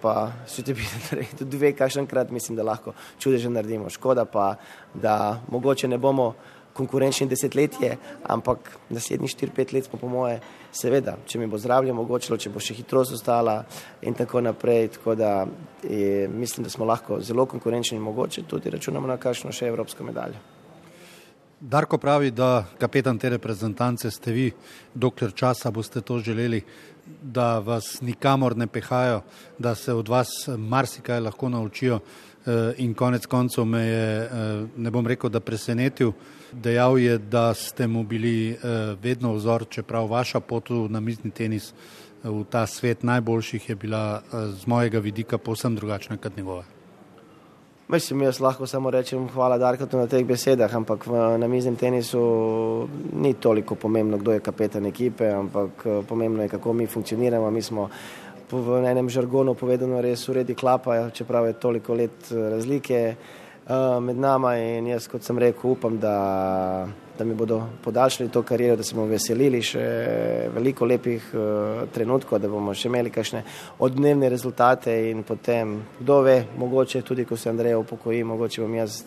pa 0.00 0.30
še 0.46 0.62
ti 0.62 0.78
bi 0.78 0.86
tudi 1.38 1.50
dve, 1.56 1.74
kakšenkrat 1.74 2.30
mislim, 2.30 2.54
da 2.56 2.70
lahko 2.70 2.94
čudeže 3.18 3.50
naredimo. 3.50 3.90
Škoda 3.90 4.22
pa, 4.24 4.52
da 4.94 5.40
mogoče 5.50 5.90
ne 5.90 5.98
bomo 5.98 6.36
konkurenčni 6.74 7.26
desetletje, 7.30 7.96
ampak 8.22 8.72
naslednjih 8.90 9.36
4-5 9.36 9.74
let 9.74 9.86
smo 9.86 9.98
po 9.98 10.08
moje, 10.08 10.40
seveda, 10.72 11.16
če 11.26 11.38
mi 11.38 11.46
bo 11.46 11.58
zdravje 11.58 11.94
omogočilo, 11.94 12.38
če 12.38 12.50
bo 12.50 12.62
še 12.62 12.74
hitrost 12.74 13.14
ostala 13.14 13.60
in 14.02 14.14
tako 14.18 14.42
naprej. 14.42 14.88
Tako 14.98 15.14
da 15.14 15.46
je, 15.82 16.26
mislim, 16.28 16.66
da 16.66 16.70
smo 16.70 16.88
lahko 16.88 17.20
zelo 17.22 17.46
konkurenčni 17.46 17.98
in 17.98 18.04
mogoče 18.04 18.46
tudi 18.50 18.74
računamo 18.74 19.06
na 19.06 19.16
kakšno 19.22 19.54
še 19.54 19.70
evropsko 19.70 20.04
medaljo. 20.04 20.42
Darko 21.64 21.96
pravi, 21.98 22.28
da 22.30 22.66
kapetan 22.78 23.18
te 23.18 23.30
reprezentance 23.32 24.10
ste 24.10 24.32
vi, 24.32 24.50
dokler 24.94 25.32
časa 25.32 25.70
boste 25.70 26.02
to 26.04 26.18
želeli, 26.18 26.60
da 27.22 27.58
vas 27.58 28.00
nikamor 28.02 28.56
ne 28.56 28.66
pehajo, 28.66 29.22
da 29.58 29.74
se 29.74 29.92
od 29.92 30.08
vas 30.08 30.28
marsikaj 30.58 31.20
lahko 31.20 31.48
naučijo 31.48 32.00
in 32.76 32.94
konec 32.94 33.26
koncev 33.26 33.64
me 33.64 33.80
je, 33.86 34.22
eh, 34.22 34.66
ne 34.76 34.90
bom 34.90 35.06
rekel, 35.06 35.30
da 35.30 35.40
presenetil, 35.40 36.12
Dejal 36.62 36.98
je, 36.98 37.18
da 37.18 37.54
ste 37.54 37.86
mu 37.86 38.02
bili 38.02 38.50
eh, 38.50 38.56
vedno 39.02 39.32
vzor, 39.32 39.66
čeprav 39.70 40.06
vaša 40.06 40.40
pot 40.40 40.68
na 40.88 41.00
mizni 41.00 41.30
tenis 41.30 41.72
eh, 41.72 42.28
v 42.28 42.44
ta 42.50 42.66
svet 42.66 43.02
najboljših 43.02 43.68
je 43.68 43.74
bila 43.74 44.22
eh, 44.22 44.46
z 44.46 44.66
mojega 44.66 44.98
vidika 44.98 45.38
povsem 45.38 45.76
drugačna 45.76 46.16
kot 46.16 46.36
njegova. 46.36 46.64
Mislim, 47.88 48.22
jaz 48.22 48.40
lahko 48.40 48.66
samo 48.66 48.90
rečem 48.90 49.28
hvala 49.28 49.58
Darkotu 49.58 49.98
na 49.98 50.06
teh 50.06 50.24
besedah, 50.26 50.74
ampak 50.74 51.06
v 51.06 51.38
namiznem 51.38 51.76
tenisu 51.76 52.20
ni 53.12 53.34
toliko 53.34 53.74
pomembno, 53.74 54.18
kdo 54.18 54.32
je 54.32 54.40
kapetan 54.40 54.86
ekipe, 54.86 55.28
ampak 55.28 55.84
pomembno 56.08 56.42
je, 56.42 56.48
kako 56.48 56.72
mi 56.72 56.86
funkcioniramo. 56.86 57.50
Mi 57.50 57.62
smo 57.62 57.90
v 58.60 58.84
enem 58.86 59.08
žargonu 59.08 59.54
povedano 59.54 60.00
res 60.00 60.28
uredi 60.28 60.54
klapa, 60.54 61.10
čeprav 61.10 61.46
je 61.46 61.52
toliko 61.58 61.94
let 61.94 62.30
razlike. 62.30 63.16
uh, 63.68 64.02
med 64.02 64.16
nama 64.18 64.56
in 64.56 64.86
jaz, 64.86 65.06
kot 65.08 65.24
sem 65.24 65.38
rekel, 65.38 65.70
upam, 65.70 65.96
da, 66.00 66.86
da 67.18 67.24
mi 67.24 67.34
bodo 67.34 67.60
podaljšali 67.84 68.30
to 68.30 68.42
kariero, 68.42 68.76
da 68.76 68.82
se 68.82 68.94
bomo 68.94 69.06
veselili 69.10 69.62
še 69.64 69.84
veliko 70.54 70.86
lepih 70.86 71.30
uh, 71.34 71.84
trenutkov, 71.94 72.40
da 72.42 72.50
bomo 72.50 72.74
še 72.74 72.88
imeli 72.90 73.12
kakšne 73.14 73.44
odnevne 73.84 74.28
rezultate 74.32 74.94
in 75.10 75.22
potem, 75.26 75.78
kdo 76.00 76.20
ve, 76.26 76.36
mogoče 76.58 77.02
tudi, 77.02 77.24
ko 77.28 77.36
se 77.36 77.50
Andrej 77.52 77.78
upokoji, 77.80 78.24
mogoče 78.24 78.64
bom 78.64 78.76
jaz 78.80 79.00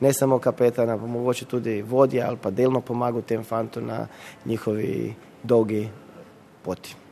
ne 0.00 0.14
samo 0.16 0.40
kapetan, 0.40 0.96
pa 0.96 1.12
mogoče 1.18 1.48
tudi 1.50 1.80
vodja 1.82 2.28
ali 2.28 2.40
pa 2.40 2.50
delno 2.50 2.80
pomagal 2.80 3.26
tem 3.26 3.44
fantom 3.44 3.86
na 3.86 4.06
njihovi 4.46 5.14
dolgi 5.42 5.86
poti. 6.64 7.09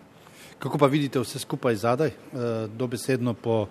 Kako 0.58 0.78
pa 0.78 0.86
vidite 0.86 1.20
vse 1.20 1.38
skupaj 1.38 1.76
zadaj, 1.76 2.10
dobesedno 2.74 3.34
po 3.34 3.68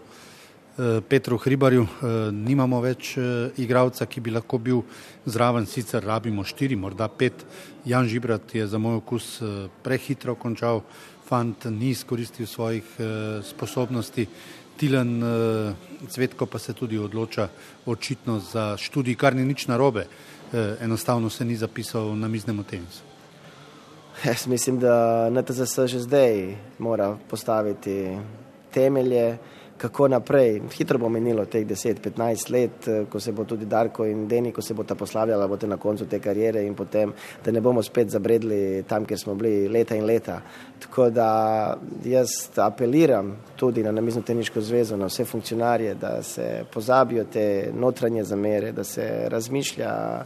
Eh, 0.78 1.02
Petru 1.02 1.38
Hribarju, 1.38 1.82
eh, 1.82 2.32
nimamo 2.32 2.78
več 2.82 3.16
eh, 3.18 3.50
igralca, 3.58 4.06
ki 4.06 4.22
bi 4.22 4.30
lahko 4.30 4.60
bil 4.62 4.84
zraven, 5.26 5.66
sicer 5.66 6.06
rabimo 6.06 6.44
štiri, 6.46 6.78
morda 6.78 7.08
pet. 7.10 7.42
Jan 7.86 8.06
Žibrat 8.06 8.54
je 8.54 8.68
za 8.68 8.78
moj 8.78 9.00
okus 9.02 9.42
prehitro 9.82 10.36
končal, 10.38 10.84
fant 11.26 11.66
ni 11.74 11.90
izkoristil 11.96 12.46
svojih 12.46 12.86
sposobnosti. 13.44 14.28
Tilen 14.78 15.18
Cvetko 16.08 16.46
pa 16.46 16.60
se 16.60 16.74
tudi 16.74 17.00
odloča 17.00 17.50
očitno 17.86 18.40
za 18.40 18.76
študij, 18.78 19.16
kar 19.16 19.36
ni 19.36 19.46
nič 19.48 19.68
narobe, 19.68 20.06
enostavno 20.84 21.30
se 21.30 21.46
ni 21.46 21.56
zapisal 21.56 22.14
na 22.16 22.28
miznem 22.28 22.64
tenisu. 22.64 23.07
Jaz 24.26 24.48
mislim, 24.48 24.80
da 24.80 25.30
NTZS 25.30 25.80
že 25.86 26.00
zdaj 26.00 26.56
mora 26.80 27.18
postaviti 27.30 28.18
temelje, 28.74 29.38
kako 29.78 30.08
naprej. 30.08 30.62
Hitro 30.78 30.98
bo 30.98 31.10
menilo 31.10 31.46
teh 31.46 31.68
10-15 31.68 32.52
let, 32.52 32.88
eh, 32.88 33.06
ko 33.10 33.20
se 33.20 33.32
bo 33.32 33.44
tudi 33.44 33.66
Darko 33.66 34.06
in 34.06 34.28
Deni, 34.28 34.52
ko 34.52 34.62
se 34.62 34.74
bo 34.74 34.84
ta 34.84 34.96
poslavljala, 34.96 35.48
bote 35.48 35.68
na 35.68 35.78
koncu 35.78 36.06
te 36.06 36.20
karijere 36.20 36.64
in 36.66 36.76
potem, 36.76 37.14
da 37.46 37.52
ne 37.52 37.62
bomo 37.62 37.84
spet 37.84 38.10
zabredli 38.10 38.84
tam, 38.88 39.06
kjer 39.06 39.20
smo 39.20 39.36
bili 39.36 39.68
leta 39.68 39.96
in 39.96 40.06
leta. 40.06 40.42
Tako 40.80 41.10
da 41.10 41.78
jaz 42.06 42.30
apeliram 42.56 43.36
tudi 43.56 43.84
na 43.84 43.92
namizno 43.92 44.22
teniško 44.22 44.62
zvezo, 44.62 44.98
na 44.98 45.06
vse 45.06 45.26
funkcionarje, 45.26 45.96
da 45.96 46.24
se 46.24 46.66
pozabijo 46.74 47.24
te 47.24 47.72
notranje 47.74 48.24
zamere, 48.24 48.72
da 48.72 48.84
se 48.84 49.30
razmišlja 49.30 50.26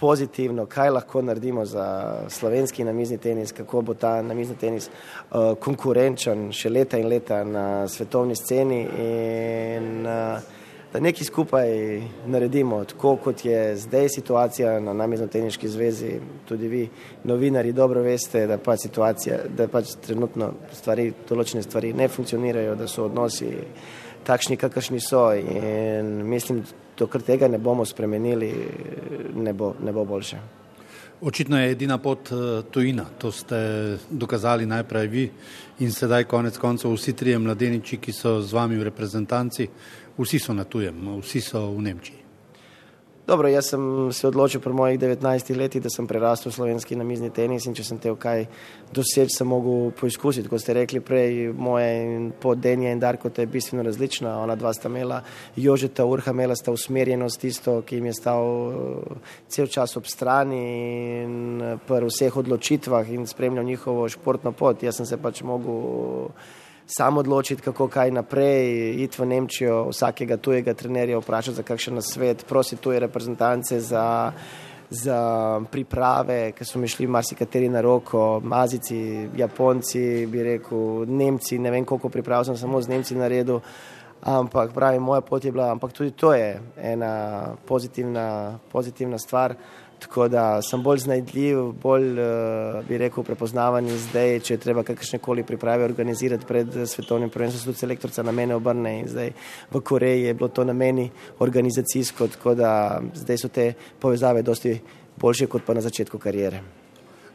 pozitivno, 0.00 0.66
kaj 0.66 0.90
lahko 0.90 1.22
naredimo 1.22 1.64
za 1.64 2.14
slovenski 2.28 2.84
namizni 2.84 3.18
tenis, 3.18 3.52
kako 3.52 3.82
bo 3.82 3.94
ta 3.94 4.22
namizni 4.22 4.56
tenis 4.56 4.88
uh, 4.88 5.54
konkurenčen 5.58 6.52
še 6.52 6.70
leta 6.70 6.98
in 6.98 7.08
leta 7.08 7.42
na 7.44 7.88
svetovni 7.88 8.36
sceni 8.36 8.80
in 8.84 10.06
uh, 10.06 10.59
da 10.92 11.00
nekaj 11.00 11.24
skupaj 11.24 11.68
naredimo, 12.26 12.84
tako 12.84 13.16
kot 13.16 13.44
je 13.44 13.76
zdaj 13.76 14.08
situacija 14.08 14.80
na 14.80 14.92
namizno 14.92 15.26
teniški 15.26 15.68
zvezi, 15.68 16.12
tudi 16.48 16.68
vi, 16.68 16.88
novinari, 17.24 17.72
dobro 17.72 18.02
veste, 18.02 18.46
da 18.46 18.58
pač 18.58 18.86
situacija, 18.88 19.38
da 19.56 19.68
pač 19.68 19.94
trenutno 20.06 20.52
stvari, 20.72 21.12
določene 21.28 21.62
stvari 21.62 21.92
ne 21.92 22.08
funkcionirajo, 22.08 22.74
da 22.74 22.88
so 22.90 23.06
odnosi 23.06 23.52
takšni, 24.26 24.56
kakršni 24.56 25.00
so 25.00 25.28
in 25.34 26.24
mislim, 26.28 26.64
dokler 26.98 27.22
tega 27.22 27.48
ne 27.48 27.58
bomo 27.58 27.86
spremenili, 27.86 28.50
ne 29.34 29.52
bo, 29.52 29.74
ne 29.80 29.92
bo 29.92 30.04
boljše. 30.04 30.59
Očitno 31.22 31.60
je 31.60 31.70
edina 31.70 31.98
pot 31.98 32.32
eh, 32.32 32.62
tujina, 32.70 33.04
to 33.18 33.32
ste 33.32 33.56
dokazali 34.10 34.66
najprej 34.66 35.06
vi 35.06 35.30
in 35.78 35.92
sedaj 35.92 36.24
konec 36.24 36.56
koncev 36.58 36.94
vsi 36.94 37.12
trije 37.12 37.38
mladeniči, 37.38 37.98
ki 38.00 38.12
so 38.12 38.40
z 38.40 38.52
vami 38.52 38.78
v 38.78 38.88
reprezentanci, 38.88 39.68
vsi 40.16 40.38
so 40.38 40.56
na 40.56 40.64
tujem, 40.64 41.20
vsi 41.20 41.40
so 41.40 41.66
v 41.76 41.82
Nemčiji. 41.82 42.19
Dobro, 43.30 43.48
jaz 43.48 43.68
sem 43.70 44.12
se 44.12 44.26
odločil 44.26 44.60
pri 44.60 44.72
mojih 44.72 44.98
19 44.98 45.54
letih, 45.56 45.82
da 45.82 45.90
sem 45.90 46.06
prerastel 46.06 46.50
slovenski 46.52 46.96
namizni 46.98 47.28
tenis 47.30 47.62
in 47.70 47.76
če 47.78 47.84
sem 47.86 47.98
te 48.02 48.10
v 48.10 48.16
kaj 48.18 48.40
doseč, 48.90 49.36
sem 49.36 49.46
mogel 49.46 49.92
poizkusiti. 49.94 50.50
Kot 50.50 50.64
ste 50.64 50.74
rekli 50.74 50.98
prej, 50.98 51.52
moje 51.54 52.32
podenje 52.42 52.90
in 52.90 52.98
Darko 52.98 53.30
te 53.30 53.46
je 53.46 53.50
bistveno 53.52 53.84
različna. 53.86 54.32
Ona 54.42 54.56
dva 54.58 54.72
sta 54.74 54.90
imela, 54.90 55.20
Jožeta 55.54 56.08
Urha 56.10 56.34
imela 56.34 56.56
sta 56.58 56.74
usmerjenost 56.74 57.38
tisto, 57.40 57.76
ki 57.86 58.00
jim 58.00 58.08
je 58.10 58.16
stal 58.18 58.50
eh, 58.50 59.30
cel 59.46 59.70
čas 59.70 59.94
ob 60.00 60.10
strani 60.10 60.64
in 61.22 61.62
eh, 61.62 61.76
pri 61.86 62.10
vseh 62.10 62.40
odločitvah 62.42 63.14
in 63.14 63.30
spremljal 63.30 63.70
njihovo 63.70 64.08
športno 64.10 64.50
pot. 64.58 64.82
Jaz 64.82 64.98
sem 64.98 65.06
se 65.06 65.22
pač 65.22 65.44
mogel 65.46 66.34
sam 66.96 67.18
odločiti, 67.18 67.62
kako 67.62 67.88
kaj 67.88 68.10
naprej, 68.10 68.94
iti 69.04 69.22
v 69.22 69.26
Nemčijo, 69.26 69.88
vsakega 69.90 70.36
tujega 70.36 70.74
trenerja 70.74 71.18
vprašati 71.18 71.56
za 71.56 71.62
kakšen 71.62 71.94
nasvet, 71.94 72.44
prositi 72.48 72.82
tuje 72.82 73.00
reprezentance 73.00 73.80
za, 73.80 74.32
za 74.90 75.20
priprave, 75.70 76.52
ki 76.52 76.64
so 76.66 76.82
mi 76.82 76.88
šli 76.88 77.06
marsikateri 77.06 77.68
na 77.68 77.80
roko, 77.80 78.40
mazici, 78.42 79.28
japonci, 79.36 80.26
bi 80.26 80.42
rekel, 80.42 81.06
Nemci, 81.06 81.58
ne 81.58 81.70
vem 81.70 81.84
koliko 81.84 82.08
priprav 82.08 82.44
sem 82.44 82.58
samo 82.58 82.82
z 82.82 82.90
Nemci 82.90 83.14
naredil, 83.14 83.60
ampak 84.20 84.74
pravi, 84.74 84.98
moja 84.98 85.20
pot 85.20 85.44
je 85.44 85.52
bila, 85.52 85.70
ampak 85.70 85.92
tudi 85.92 86.10
to 86.10 86.34
je 86.34 86.60
ena 86.76 87.54
pozitivna, 87.66 88.58
pozitivna 88.72 89.18
stvar. 89.18 89.54
Tako 90.00 90.28
da 90.32 90.62
sem 90.62 90.82
bolj 90.82 90.98
znajdljiv, 90.98 91.58
bolj 91.82 92.06
uh, 92.12 92.78
bi 92.88 92.98
rekel 92.98 93.24
prepoznavan 93.24 93.84
in 93.84 93.98
zdaj, 94.00 94.38
če 94.46 94.54
je 94.54 94.60
treba 94.62 94.82
kakršne 94.86 95.18
koli 95.20 95.44
priprave 95.44 95.84
organizirati 95.84 96.46
pred 96.48 96.78
svetovnim 96.88 97.28
prvenstvom, 97.30 97.68
tudi 97.68 97.82
selektorca 97.82 98.24
na 98.24 98.32
mene 98.32 98.56
obrne 98.56 98.94
in 99.02 99.08
zdaj 99.08 99.32
v 99.70 99.82
Koreji 99.84 100.22
je 100.24 100.34
bilo 100.34 100.48
to 100.48 100.64
na 100.64 100.72
meni 100.72 101.10
organizacijsko, 101.38 102.28
tako 102.28 102.54
da 102.54 102.72
zdaj 103.14 103.38
so 103.38 103.48
te 103.48 103.72
povezave 104.00 104.42
dosti 104.42 104.78
boljše 105.20 105.46
kot 105.46 105.66
pa 105.66 105.76
na 105.76 105.84
začetku 105.84 106.18
karijere. 106.18 106.62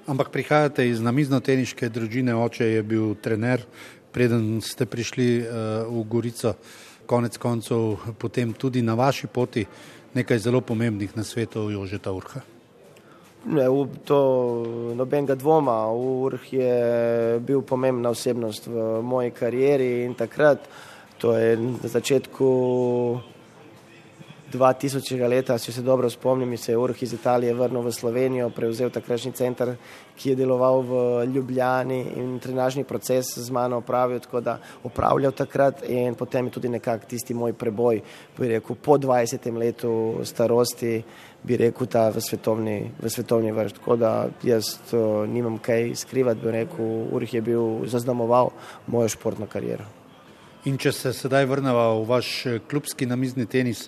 Ampak 0.08 0.30
prihajate 0.34 0.88
iz 0.90 1.02
namizno-teniške 1.02 1.90
družine, 1.90 2.36
oče 2.36 2.66
je 2.66 2.82
bil 2.84 3.14
trener, 3.22 3.62
preden 4.12 4.58
ste 4.62 4.90
prišli 4.90 5.30
uh, 5.42 5.86
v 5.86 6.04
Gorico, 6.10 6.56
konec 7.06 7.38
koncev 7.38 8.10
potem 8.18 8.54
tudi 8.54 8.82
na 8.82 8.98
vaši 8.98 9.28
poti 9.28 9.66
nekaj 10.16 10.40
zelo 10.40 10.62
pomembnih 10.62 11.18
na 11.18 11.24
svetu 11.24 11.70
Jožeta 11.70 12.12
Urha. 12.12 12.55
Ne, 13.46 13.70
v 13.70 13.86
to 14.04 14.20
nobenega 14.98 15.36
dvoma. 15.36 15.86
Urh 15.94 16.54
je 16.54 17.40
bil 17.40 17.62
pomembna 17.62 18.10
osebnost 18.10 18.68
v 18.68 19.02
moji 19.02 19.32
karieri 19.32 20.04
in 20.06 20.16
takrat, 20.18 20.66
to 21.18 21.36
je 21.38 21.58
na 21.58 21.90
začetku 21.90 22.50
2000. 24.56 25.28
leta, 25.30 25.58
če 25.60 25.72
se 25.72 25.82
dobro 25.82 26.10
spomnim, 26.10 26.58
se 26.58 26.72
je 26.72 26.78
Urh 26.78 27.04
iz 27.04 27.14
Italije 27.14 27.54
vrnil 27.54 27.82
v 27.82 27.92
Slovenijo, 27.92 28.50
prevzel 28.50 28.90
takratni 28.90 29.32
center, 29.32 29.76
ki 30.16 30.30
je 30.30 30.36
deloval 30.36 30.82
v 30.82 31.02
Ljubljani 31.34 32.00
in 32.16 32.40
trenažni 32.40 32.84
proces 32.84 33.38
z 33.38 33.52
mano 33.52 33.78
opravil, 33.78 34.20
tako 34.20 34.42
da 34.42 34.58
upravljal 34.84 35.32
takrat 35.32 35.84
in 35.90 36.16
potem 36.16 36.46
je 36.46 36.52
tudi 36.52 36.70
nekak 36.70 37.06
tisti 37.06 37.34
moj 37.34 37.54
preboj, 37.54 38.02
bi 38.38 38.48
rekel, 38.48 38.76
po 38.76 38.98
20. 38.98 39.52
letu 39.58 39.92
starosti, 40.24 41.04
bi 41.44 41.58
rekel, 41.58 41.88
ta 41.88 42.10
v 42.10 42.22
svetovni, 42.22 42.80
v 43.02 43.10
svetovni 43.10 43.52
vrst. 43.52 43.82
Tako 43.82 43.96
da 43.96 44.14
jaz 44.44 44.78
to, 44.90 45.26
nimam 45.26 45.60
kaj 45.60 45.94
skrivati, 45.96 46.42
bi 46.42 46.52
rekel, 46.52 46.96
Urh 47.12 47.34
je 47.34 47.42
bil 47.42 47.86
zaznamoval 47.86 48.52
mojo 48.88 49.12
športno 49.12 49.46
kariero. 49.46 49.86
In 50.66 50.80
če 50.82 50.90
se 50.98 51.12
sedaj 51.14 51.46
vrnemo 51.46 51.82
v 52.00 52.06
vaš 52.10 52.30
klubski 52.66 53.06
namizni 53.06 53.46
tenis, 53.46 53.84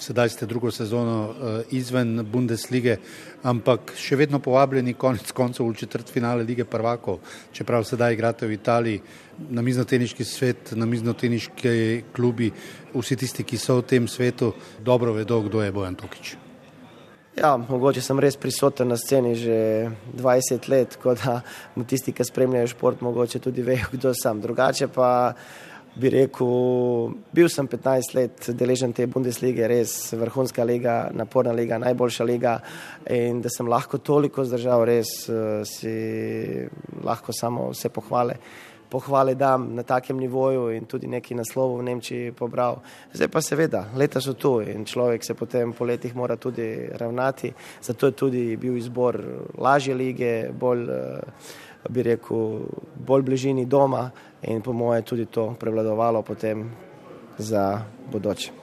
sedaj 0.00 0.28
ste 0.28 0.46
drugo 0.46 0.70
sezono 0.70 1.16
uh, 1.28 1.60
izven 1.70 2.24
Bundeslige, 2.32 2.96
ampak 3.42 3.92
še 3.96 4.16
vedno 4.16 4.40
povabljeni 4.40 4.96
konec 4.98 5.32
koncev 5.36 5.68
v 5.68 5.76
četrt 5.76 6.10
finale 6.10 6.44
lige 6.44 6.64
prvakov, 6.64 7.20
čeprav 7.52 7.84
sedaj 7.84 8.16
igrate 8.16 8.48
v 8.48 8.56
Italiji, 8.56 9.02
na 9.50 9.62
miznoteniški 9.62 10.24
svet, 10.24 10.72
na 10.76 10.86
miznoteniški 10.86 12.12
klubi, 12.12 12.50
vsi 12.94 13.16
tisti, 13.16 13.44
ki 13.44 13.58
so 13.60 13.80
v 13.80 13.88
tem 13.94 14.08
svetu, 14.08 14.54
dobro 14.84 15.12
vedo, 15.16 15.40
kdo 15.44 15.62
je 15.64 15.72
Bojan 15.72 15.96
Tokič. 15.96 16.36
Ja, 17.38 17.54
mogoče 17.56 18.02
sem 18.02 18.18
res 18.20 18.34
prisoten 18.36 18.90
na 18.90 18.96
sceni 18.98 19.36
že 19.38 19.88
20 20.18 20.68
let, 20.68 20.96
tako 20.96 21.14
da 21.14 21.40
tisti, 21.90 22.12
ki 22.12 22.26
spremljajo 22.26 22.72
šport, 22.74 23.00
mogoče 23.00 23.38
tudi 23.38 23.62
vejo, 23.62 23.92
kdo 23.92 24.12
sem. 24.14 24.40
Drugače 24.40 24.90
pa 24.92 25.32
bi 25.94 26.10
rekel, 26.12 27.14
bil 27.34 27.48
sem 27.50 27.66
15 27.68 28.14
let 28.14 28.50
deležen 28.54 28.92
te 28.94 29.06
Bundeslige, 29.10 29.66
res 29.68 30.12
vrhunska 30.14 30.64
liga, 30.64 31.10
naporna 31.14 31.52
liga, 31.56 31.80
najboljša 31.82 32.24
liga 32.24 32.56
in 33.10 33.40
da 33.42 33.50
sem 33.50 33.68
lahko 33.68 33.98
toliko 33.98 34.44
zdržal, 34.46 34.84
res 34.86 35.10
uh, 35.28 35.62
si 35.66 36.66
lahko 37.04 37.34
samo 37.34 37.70
vse 37.74 37.90
pohvale. 37.90 38.38
Pohvale 38.90 39.36
dam 39.38 39.68
na 39.74 39.84
takem 39.86 40.18
nivoju 40.18 40.72
in 40.74 40.86
tudi 40.90 41.06
neki 41.06 41.36
naslovov 41.38 41.78
v 41.78 41.84
Nemčiji 41.86 42.32
pobral. 42.34 42.80
Zdaj 43.14 43.28
pa 43.30 43.42
seveda, 43.42 43.84
leta 43.94 44.18
so 44.22 44.34
tu 44.34 44.56
in 44.66 44.82
človek 44.82 45.22
se 45.22 45.34
potem 45.38 45.72
po 45.72 45.86
letih 45.86 46.14
mora 46.14 46.36
tudi 46.36 46.88
ravnati, 46.90 47.52
zato 47.82 48.10
je 48.10 48.18
tudi 48.18 48.44
bil 48.56 48.76
izbor 48.78 49.20
lažje 49.58 49.94
lige, 49.94 50.50
bolj 50.50 50.86
uh, 50.90 51.44
bi 51.88 52.02
rekel, 52.02 52.66
bolj 53.06 53.22
bližini 53.22 53.64
doma 53.66 54.10
in 54.42 54.62
po 54.62 54.72
moje 54.72 55.02
tudi 55.02 55.26
to 55.26 55.54
prevladovalo 55.58 56.22
potem 56.22 56.70
za 57.38 57.82
bodoče. 58.12 58.60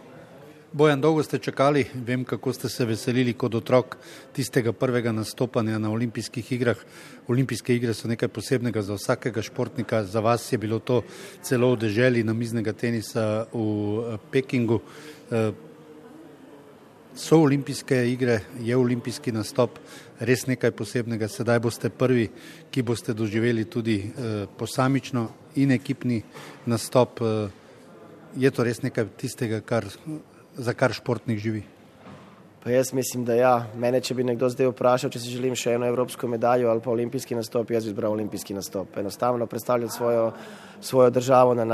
Bojan, 0.71 1.01
dolgo 1.01 1.23
ste 1.23 1.39
čakali, 1.39 1.85
vem, 2.05 2.25
kako 2.27 2.51
ste 2.53 2.69
se 2.69 2.85
veselili 2.85 3.33
kot 3.33 3.55
otrok 3.55 3.95
tistega 4.35 4.73
prvega 4.73 5.11
nastopanja 5.11 5.79
na 5.79 5.89
olimpijskih 5.91 6.51
igrah. 6.51 6.77
Olimpijske 7.27 7.75
igre 7.75 7.93
so 7.93 8.07
nekaj 8.07 8.27
posebnega 8.27 8.81
za 8.81 8.93
vsakega 8.93 9.41
športnika, 9.41 10.03
za 10.03 10.19
vas 10.19 10.51
je 10.51 10.57
bilo 10.57 10.79
to 10.79 11.01
celo 11.41 11.71
v 11.71 11.79
deželi 11.85 12.23
namiznega 12.23 12.73
tenisa 12.73 13.47
v 13.53 13.63
eh, 13.63 14.17
Pekingu. 14.31 14.81
Eh, 15.31 15.51
so 17.15 17.39
olimpijske 17.41 18.03
igre, 18.11 18.41
je 18.59 18.77
olimpijski 18.77 19.31
nastop 19.31 19.79
res 20.19 20.45
nekaj 20.47 20.71
posebnega, 20.71 21.27
sedaj 21.27 21.59
boste 21.59 21.89
prvi, 21.89 22.27
ki 22.71 22.83
boste 22.83 23.13
doživeli 23.13 23.65
tudi 23.65 23.97
eh, 24.03 24.45
posamično 24.57 25.29
in 25.57 25.73
ekipni 25.75 26.21
nastop. 26.65 27.21
Je 28.37 28.51
to 28.53 28.63
res 28.63 28.83
nekaj 28.83 29.09
tistega, 29.17 29.61
kar 29.65 29.87
za 30.57 30.73
kar 30.77 30.93
športnik 30.93 31.39
živi? 31.41 31.63
Pa 32.63 32.71
jaz 32.73 32.93
mislim, 32.93 33.23
da 33.25 33.35
ja. 33.37 33.53
Mene, 33.79 34.01
če 34.03 34.15
bi 34.17 34.25
nekdo 34.27 34.49
zdaj 34.51 34.67
vprašal, 34.73 35.11
če 35.13 35.21
si 35.23 35.31
želim 35.31 35.55
še 35.55 35.77
eno 35.77 35.87
evropsko 35.87 36.27
medaljo 36.27 36.67
ali 36.67 36.81
pa 36.83 36.91
olimpijski 36.91 37.37
nastop, 37.37 37.69
jaz 37.71 37.85
bi 37.87 37.93
izbral 37.93 38.11
olimpijski 38.11 38.57
nastop. 38.57 38.97
Enostavno 38.99 39.47
predstavljati 39.47 39.93
svojo, 39.93 40.31
svojo 40.81 41.13
državo 41.15 41.53
na 41.55 41.65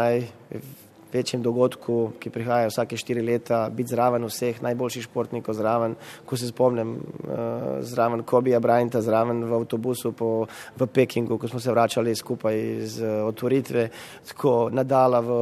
največjem 1.13 1.41
dogodku, 1.43 2.13
ki 2.19 2.29
prihaja 2.33 2.69
vsake 2.69 2.97
štiri 2.97 3.21
leta, 3.21 3.69
biti 3.69 3.93
zraven 3.93 4.25
vseh 4.25 4.61
najboljših 4.65 5.05
športnikov, 5.05 5.53
zraven, 5.53 5.95
ko 6.25 6.37
se 6.37 6.47
spomnim, 6.49 6.95
uh, 6.97 7.83
zraven 7.85 8.23
Kobija 8.23 8.59
Brajnta, 8.59 9.01
zraven 9.01 9.43
v 9.45 9.53
avtobusu 9.53 10.13
po, 10.17 10.47
v 10.77 10.87
Pekingu, 10.87 11.37
ko 11.37 11.47
smo 11.47 11.59
se 11.59 11.71
vračali 11.71 12.15
skupaj 12.15 12.57
iz 12.57 12.99
uh, 13.01 13.27
otvoritve, 13.27 13.89
tako 14.33 14.69
nadala 14.73 15.21
v, 15.21 15.37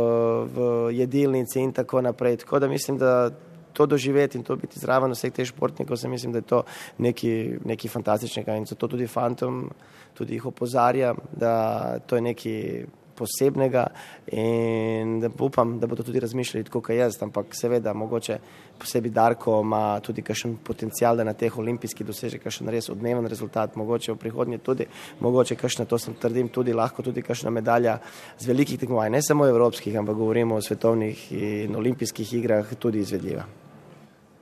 v 0.52 0.68
jedilnici 1.00 1.62
in 1.62 1.72
tako 1.72 2.02
naprej. 2.02 2.44
Tako 2.44 2.60
da 2.60 2.68
mislim, 2.68 2.98
da 2.98 3.32
to 3.74 3.86
doživeti 3.86 4.38
in 4.38 4.44
to 4.44 4.56
biti 4.60 4.80
zraven 4.80 5.16
vseh 5.16 5.32
teh 5.32 5.48
športnikov, 5.48 5.98
se 5.98 6.08
mislim, 6.08 6.34
da 6.36 6.44
je 6.44 6.50
to 6.52 6.64
nekaj 7.00 7.90
fantastičnega 7.90 8.60
in 8.60 8.66
zato 8.66 8.88
tudi 8.88 9.08
fantom, 9.08 9.70
tudi 10.14 10.36
jih 10.36 10.46
opozarjam, 10.46 11.18
da 11.32 12.00
to 12.00 12.20
je 12.20 12.22
nekaj 12.22 12.84
posebnega 13.22 13.86
in 14.34 15.22
upam, 15.40 15.78
da 15.80 15.88
bodo 15.88 16.04
tudi 16.04 16.20
razmišljali 16.20 16.66
tako, 16.68 16.82
kot 16.82 16.98
jaz, 16.98 17.20
ampak 17.22 17.56
seveda, 17.58 17.94
mogoče 17.94 18.38
posebej 18.82 19.14
Darko 19.14 19.60
ima 19.62 20.00
tudi 20.02 20.26
kakšen 20.26 20.58
potencial, 20.66 21.18
da 21.18 21.28
na 21.28 21.34
teh 21.38 21.58
olimpijskih 21.58 22.08
doseže 22.08 22.42
kakšen 22.42 22.70
res 22.74 22.90
odmeven 22.90 23.30
rezultat, 23.30 23.78
mogoče 23.80 24.16
v 24.16 24.20
prihodnje 24.22 24.62
tudi, 24.66 24.88
mogoče 25.22 25.56
kakšna, 25.56 25.86
to 25.86 26.00
sem 26.02 26.18
trdim, 26.18 26.50
tudi 26.50 26.74
lahko 26.74 27.06
tudi 27.06 27.22
kakšna 27.22 27.54
medalja 27.54 28.00
z 28.40 28.50
velikih 28.50 28.80
tekmovanj, 28.82 29.14
ne 29.18 29.22
samo 29.26 29.48
evropskih, 29.48 29.98
ampak 30.02 30.18
govorimo 30.18 30.58
o 30.58 30.62
svetovnih 30.62 31.28
in 31.32 31.76
olimpijskih 31.76 32.34
igrah, 32.42 32.76
tudi 32.80 33.06
izvedljiva. 33.06 33.46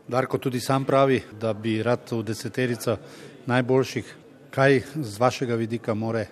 Darko 0.10 0.38
tudi 0.38 0.60
sam 0.60 0.86
pravi, 0.86 1.22
da 1.42 1.54
bi 1.54 1.84
rad 1.84 2.10
v 2.12 2.24
deseterico 2.26 2.98
najboljših, 3.46 4.16
kaj 4.50 4.82
z 4.96 5.20
vašega 5.22 5.56
vidika 5.56 5.94
more 5.94 6.26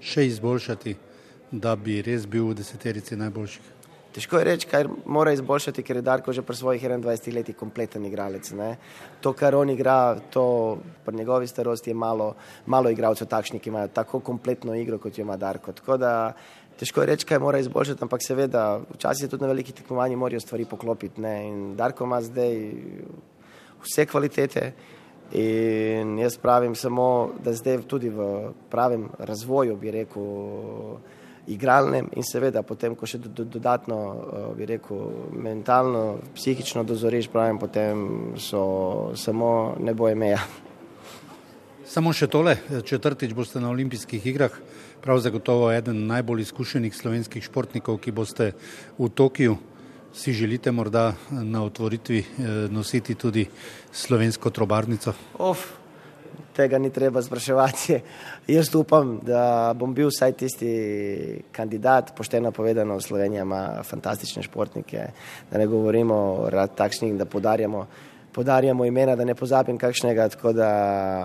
še 0.00 0.24
izboljšati, 0.26 0.96
da 1.50 1.76
bi 1.76 2.00
res 2.02 2.26
bil 2.26 2.50
v 2.50 2.58
deseterici 2.62 3.18
najboljših. 3.18 3.76
Težko 4.10 4.40
je 4.40 4.44
reči, 4.44 4.66
kaj 4.66 4.88
mora 5.06 5.30
izboljšati, 5.32 5.84
ker 5.86 6.00
je 6.00 6.02
Darko 6.02 6.32
že 6.34 6.42
pri 6.42 6.56
svojih 6.56 6.82
21 6.82 7.34
letih 7.34 7.56
kompleten 7.56 8.04
igralec. 8.06 8.50
Ne? 8.58 8.76
To, 9.22 9.32
kar 9.32 9.54
on 9.54 9.70
igra, 9.70 10.18
to 10.30 10.78
pri 11.04 11.16
njegovi 11.16 11.46
starosti 11.46 11.90
je 11.90 11.94
malo, 11.94 12.34
malo 12.66 12.90
igralcev 12.90 13.28
takšnih, 13.30 13.62
ki 13.62 13.70
imajo 13.70 13.88
tako 13.94 14.20
kompletno 14.20 14.74
igro, 14.74 14.98
kot 14.98 15.18
jo 15.18 15.22
ima 15.22 15.36
Darko. 15.36 15.72
Tako 15.72 15.96
da 15.96 16.32
težko 16.78 17.04
je 17.04 17.06
reči, 17.06 17.26
kaj 17.26 17.38
mora 17.38 17.58
izboljšati, 17.62 18.02
ampak 18.02 18.26
seveda, 18.26 18.80
včasih 18.96 19.30
tudi 19.30 19.46
na 19.46 19.52
velikih 19.52 19.74
tekmovanjih 19.74 20.18
morajo 20.18 20.40
stvari 20.40 20.66
poklopiti. 20.66 21.20
Ne? 21.20 21.34
In 21.46 21.76
Darko 21.76 22.04
ima 22.04 22.18
zdaj 22.22 22.58
vse 23.84 24.06
kvalitete. 24.10 24.72
In 25.38 26.18
jaz 26.18 26.34
pravim 26.42 26.74
samo, 26.74 27.30
da 27.44 27.54
zdaj 27.54 27.84
tudi 27.86 28.10
v 28.10 28.50
pravem 28.70 29.06
razvoju, 29.18 29.76
bi 29.78 29.94
rekel, 29.94 30.98
igralnem 31.50 32.08
in 32.16 32.26
seveda 32.26 32.62
potem, 32.66 32.94
ko 32.96 33.06
še 33.06 33.20
do, 33.22 33.44
dodatno, 33.44 33.98
bi 34.56 34.68
rekel, 34.70 35.04
mentalno, 35.34 36.20
psihično 36.36 36.84
dozoriš, 36.86 37.30
pravim, 37.32 37.58
potem 37.58 38.04
so 38.38 39.12
samo 39.18 39.76
ne 39.80 39.94
boje 39.94 40.18
meja. 40.18 40.40
Samo 41.90 42.12
še 42.14 42.28
tole, 42.30 42.54
četrtič 42.86 43.34
boste 43.34 43.58
na 43.58 43.72
olimpijskih 43.72 44.26
igrah, 44.30 44.54
prav 45.02 45.18
zagotovo 45.24 45.72
eden 45.72 46.04
najbolj 46.06 46.44
izkušenih 46.44 46.94
slovenskih 46.94 47.42
športnikov, 47.42 47.98
ki 47.98 48.14
boste 48.14 48.52
v 48.98 49.08
Tokiju. 49.10 49.56
Si 50.14 50.32
želite 50.34 50.72
morda 50.74 51.14
na 51.30 51.62
otvoritvi 51.62 52.18
eh, 52.18 52.48
nositi 52.70 53.14
tudi 53.14 53.44
slovensko 53.92 54.50
trobarnico? 54.50 55.14
Of, 55.38 55.66
tega 56.60 56.78
ni 56.78 56.92
treba 56.92 57.22
spraševati. 57.22 57.98
Jaz 58.56 58.70
upam, 58.74 59.16
da 59.26 59.72
bom 59.76 59.94
bil 59.96 60.12
vsaj 60.12 60.36
tisti 60.44 60.70
kandidat, 61.56 62.12
pošteno 62.16 62.52
povedano, 62.52 63.00
Slovenija 63.00 63.42
ima 63.48 63.64
fantastične 63.84 64.44
športnike, 64.46 65.08
da 65.50 65.58
ne 65.58 65.66
govorimo 65.66 66.14
o 66.44 66.66
takšnih, 66.76 67.16
da 67.18 67.24
podarjamo 67.24 67.86
podarjamo 68.32 68.84
imena, 68.84 69.16
da 69.16 69.24
ne 69.24 69.34
pozabim 69.34 69.78
kakšnega, 69.78 70.28
da, 70.54 70.70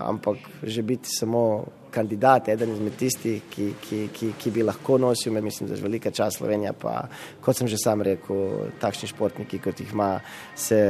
ampak 0.08 0.36
že 0.62 0.82
biti 0.82 1.08
samo 1.08 1.64
kandidat, 1.90 2.48
eden 2.48 2.74
izmed 2.74 2.96
tistih, 2.98 3.42
ki, 3.50 3.70
ki, 3.80 4.00
ki, 4.12 4.32
ki 4.38 4.52
bi 4.52 4.66
lahko 4.66 4.98
nosil, 4.98 5.32
me 5.32 5.40
mislim, 5.40 5.68
da 5.68 5.76
je 5.76 5.82
velika 5.82 6.10
čast 6.10 6.42
Slovenija, 6.42 6.72
pa 6.72 7.06
kot 7.40 7.56
sem 7.56 7.68
že 7.68 7.80
sam 7.80 8.02
rekel, 8.02 8.70
takšni 8.82 9.08
športniki, 9.14 9.62
kot 9.64 9.80
jih 9.80 9.92
ima, 9.94 10.16
se 10.54 10.82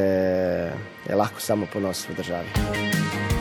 je 1.07 1.15
lahko 1.15 1.41
samo 1.41 1.69
ponos 1.73 2.09
v 2.09 2.19
državi. 2.23 3.36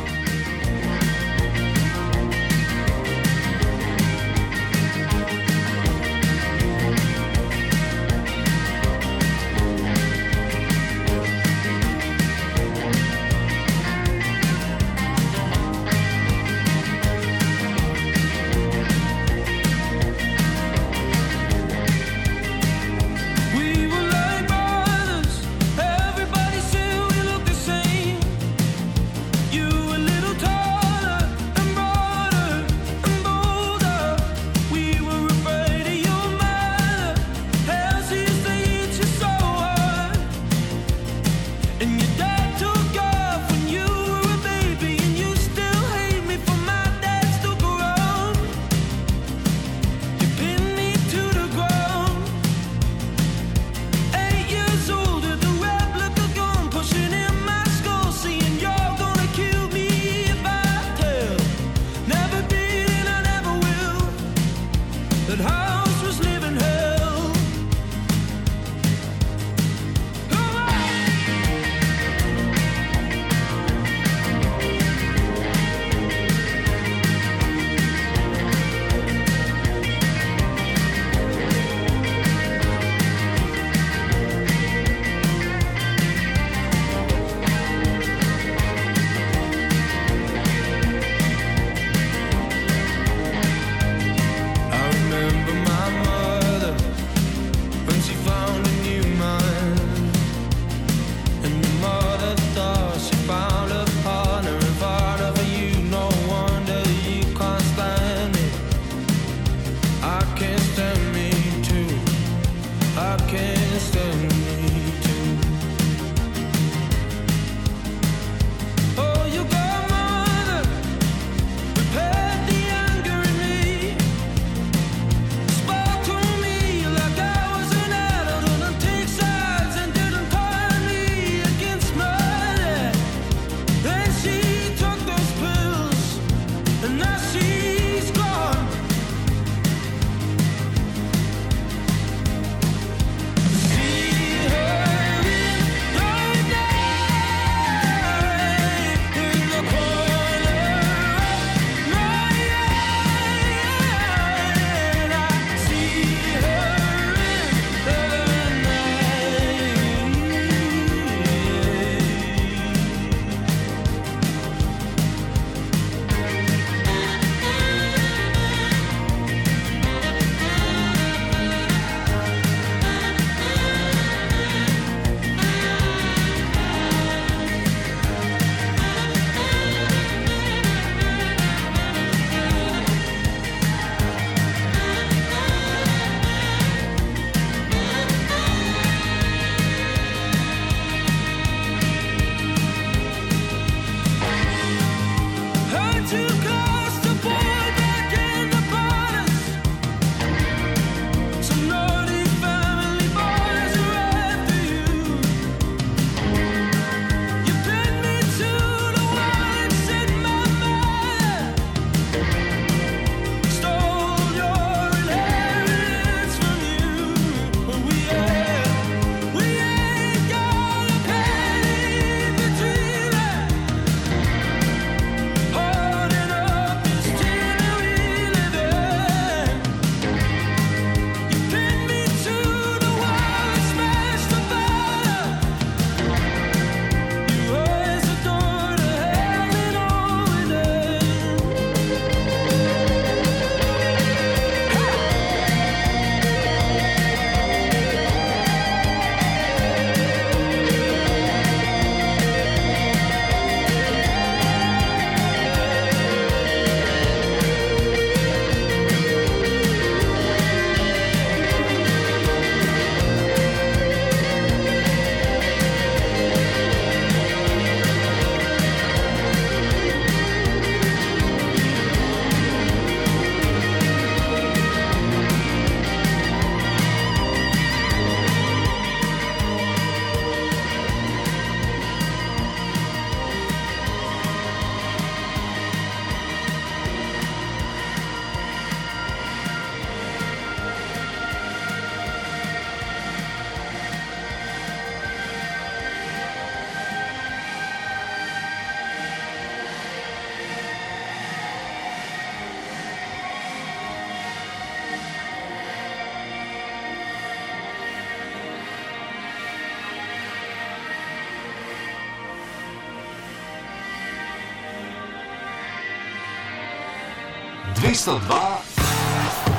202 317.96 318.20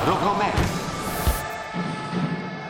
rokomet. 0.05 0.76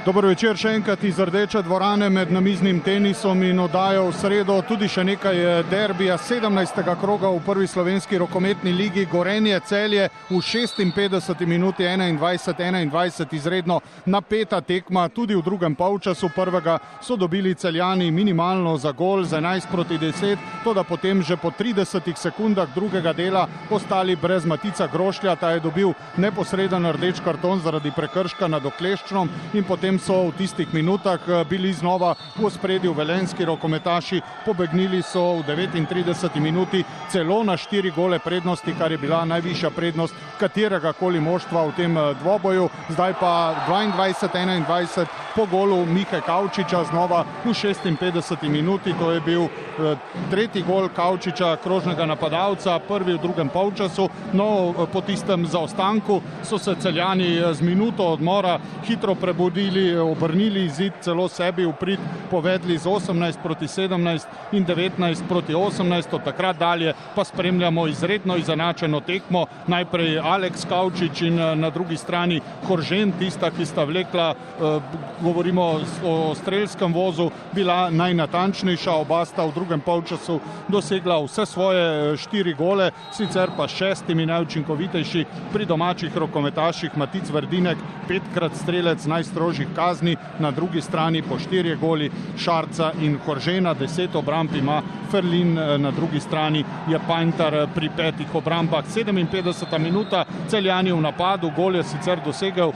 Dobro 0.08 0.30
večer 0.32 0.56
še 0.56 0.70
enkrat 0.78 1.02
iz 1.04 1.18
rdeče 1.20 1.60
dvorane 1.68 2.08
med 2.10 2.30
namiznim 2.32 2.78
tenisom 2.80 3.42
in 3.44 3.58
oddajo 3.60 4.06
v 4.06 4.14
sredo. 4.16 4.54
Tudi 4.64 4.88
še 4.88 5.04
nekaj 5.04 5.66
derbija 5.68 6.16
17. 6.16 6.78
kroga 7.02 7.28
v 7.28 7.42
prvi 7.44 7.68
slovenski 7.68 8.16
rokometni 8.22 8.72
ligi 8.72 9.04
Gorenje 9.12 9.60
celje 9.68 10.06
v 10.30 10.40
56 10.40 11.44
minuti 11.46 11.84
21-21 11.84 13.36
izredno 13.36 13.82
napeta 14.06 14.62
tekma. 14.62 15.10
Tudi 15.10 15.36
v 15.36 15.44
drugem 15.44 15.76
polčasu 15.76 16.30
prvega 16.32 16.78
so 17.04 17.20
dobili 17.20 17.52
celjani 17.56 18.08
minimalno 18.12 18.78
za 18.78 18.96
gol 18.96 19.26
za 19.28 19.42
11 19.44 19.68
proti 19.72 20.00
10, 20.00 20.38
to 20.64 20.74
da 20.74 20.88
potem 20.88 21.22
že 21.22 21.36
po 21.36 21.52
30 21.52 22.16
sekundah 22.16 22.72
drugega 22.76 23.12
dela 23.14 23.44
ostali 23.70 24.16
brez 24.16 24.46
Matica 24.46 24.88
Grošlja, 24.88 25.36
ta 25.36 25.52
je 25.52 25.60
dobil 25.60 25.92
neposreden 26.16 26.88
rdeč 26.96 27.20
karton 27.20 27.60
zaradi 27.60 27.92
prekrška 27.92 28.48
nad 28.48 28.64
okleščnom 28.66 29.30
in 29.54 29.68
potem 29.68 29.97
so 30.00 30.30
v 30.30 30.38
tistih 30.38 30.74
minutah 30.74 31.20
eh, 31.28 31.44
bili 31.50 31.74
znova 31.74 32.16
v 32.36 32.50
spredju 32.50 32.94
velenski 32.94 33.46
rokometaši, 33.46 34.22
pobegnili 34.46 35.02
so 35.02 35.42
v 35.42 35.44
39 35.46 36.40
minuti 36.40 36.84
celo 37.10 37.44
na 37.44 37.58
štiri 37.58 37.92
gole 37.92 38.20
prednosti, 38.20 38.74
kar 38.80 38.92
je 38.92 38.98
bila 38.98 39.26
najvišja 39.26 39.70
prednost 39.70 40.16
katerega 40.40 40.94
koli 40.94 41.20
moštva 41.20 41.66
v 41.68 41.76
tem 41.78 41.98
eh, 41.98 42.14
dvoboju. 42.22 42.70
Zdaj 42.90 43.14
pa 43.20 43.56
22-21 43.68 45.06
po 45.36 45.46
golu 45.46 45.86
Mihe 45.86 46.22
Kavčiča 46.22 46.84
znova 46.90 47.26
v 47.46 47.54
56 47.54 48.50
minuti, 48.50 48.94
to 49.00 49.12
je 49.12 49.22
bil 49.22 49.44
eh, 49.46 49.98
tretji 50.32 50.64
gol 50.68 50.90
Kavčiča, 50.90 51.58
krožnega 51.64 52.06
napadalca, 52.06 52.80
prvi 52.80 53.14
v 53.14 53.22
drugem 53.22 53.50
polčasu. 53.50 54.10
No, 54.34 54.74
po 54.94 55.02
tistem 55.02 55.46
zaostanku 55.46 56.22
so 56.44 56.58
se 56.58 56.76
celjani 56.76 57.40
z 57.54 57.62
minuto 57.62 58.04
odmora 58.04 58.60
hitro 58.86 59.16
prebudili 59.16 59.87
obrnili 59.96 60.66
izid 60.66 60.94
celo 61.02 61.28
sebi 61.28 61.66
v 61.66 61.74
prid, 61.80 62.00
povedli 62.32 62.78
z 62.78 62.86
18 62.86 63.42
proti 63.44 63.68
17 63.68 64.26
in 64.52 64.66
19 64.66 65.28
proti 65.28 65.54
18, 65.54 66.16
od 66.16 66.24
takrat 66.24 66.58
dalje 66.58 66.94
pa 67.16 67.24
spremljamo 67.24 67.88
izredno 67.88 68.38
izenačeno 68.38 69.00
tekmo. 69.00 69.46
Najprej 69.68 70.20
Aleks 70.20 70.66
Kavčič 70.66 71.22
in 71.22 71.40
eh, 71.40 71.56
na 71.56 71.70
drugi 71.70 71.98
strani 71.98 72.42
Horžen, 72.68 73.12
tista, 73.20 73.52
ki 73.52 73.66
sta 73.66 73.84
vlekla, 73.84 74.34
eh, 74.34 74.80
govorimo 75.22 75.82
o 76.04 76.36
strelskem 76.36 76.94
vozu, 76.94 77.30
bila 77.54 77.90
najnatančnejša, 77.90 78.94
oba 78.94 79.26
sta 79.26 79.46
v 79.46 79.54
drugem 79.54 79.82
polčasu 79.82 80.40
dosegla 80.68 81.20
vse 81.24 81.46
svoje 81.46 82.14
eh, 82.14 82.18
štiri 82.18 82.54
gole, 82.54 82.92
sicer 83.14 83.52
pa 83.58 83.68
šestimi 83.68 84.26
najučinkovitejši 84.26 85.26
pri 85.54 85.66
domačih 85.66 86.18
rokometaših 86.18 86.98
Matic 86.98 87.30
Vrdinek, 87.30 87.78
petkrat 88.08 88.56
strelec 88.56 89.06
najstrožjih 89.06 89.68
kazni, 89.78 90.16
na 90.40 90.52
drugi 90.52 90.82
strani 90.82 91.22
po 91.22 91.38
štirje 91.40 91.76
goli 91.76 92.10
Šarca 92.38 92.92
in 93.02 93.20
Horžena, 93.26 93.74
deset 93.78 94.16
obramb 94.16 94.56
ima 94.56 94.82
Ferlin, 95.12 95.58
eh, 95.58 95.78
na 95.78 95.92
drugi 95.92 96.20
strani 96.20 96.64
je 96.90 97.00
Pajntar 97.08 97.54
eh, 97.54 97.68
pri 97.76 97.90
petih 97.98 98.36
obrambah. 98.36 98.86
57 98.96 99.80
minuta 99.80 100.26
celjani 100.50 100.92
v 100.92 101.02
napadu, 101.02 101.52
gol 101.56 101.76
je 101.76 101.84
sicer 101.84 102.20
dosegel 102.26 102.74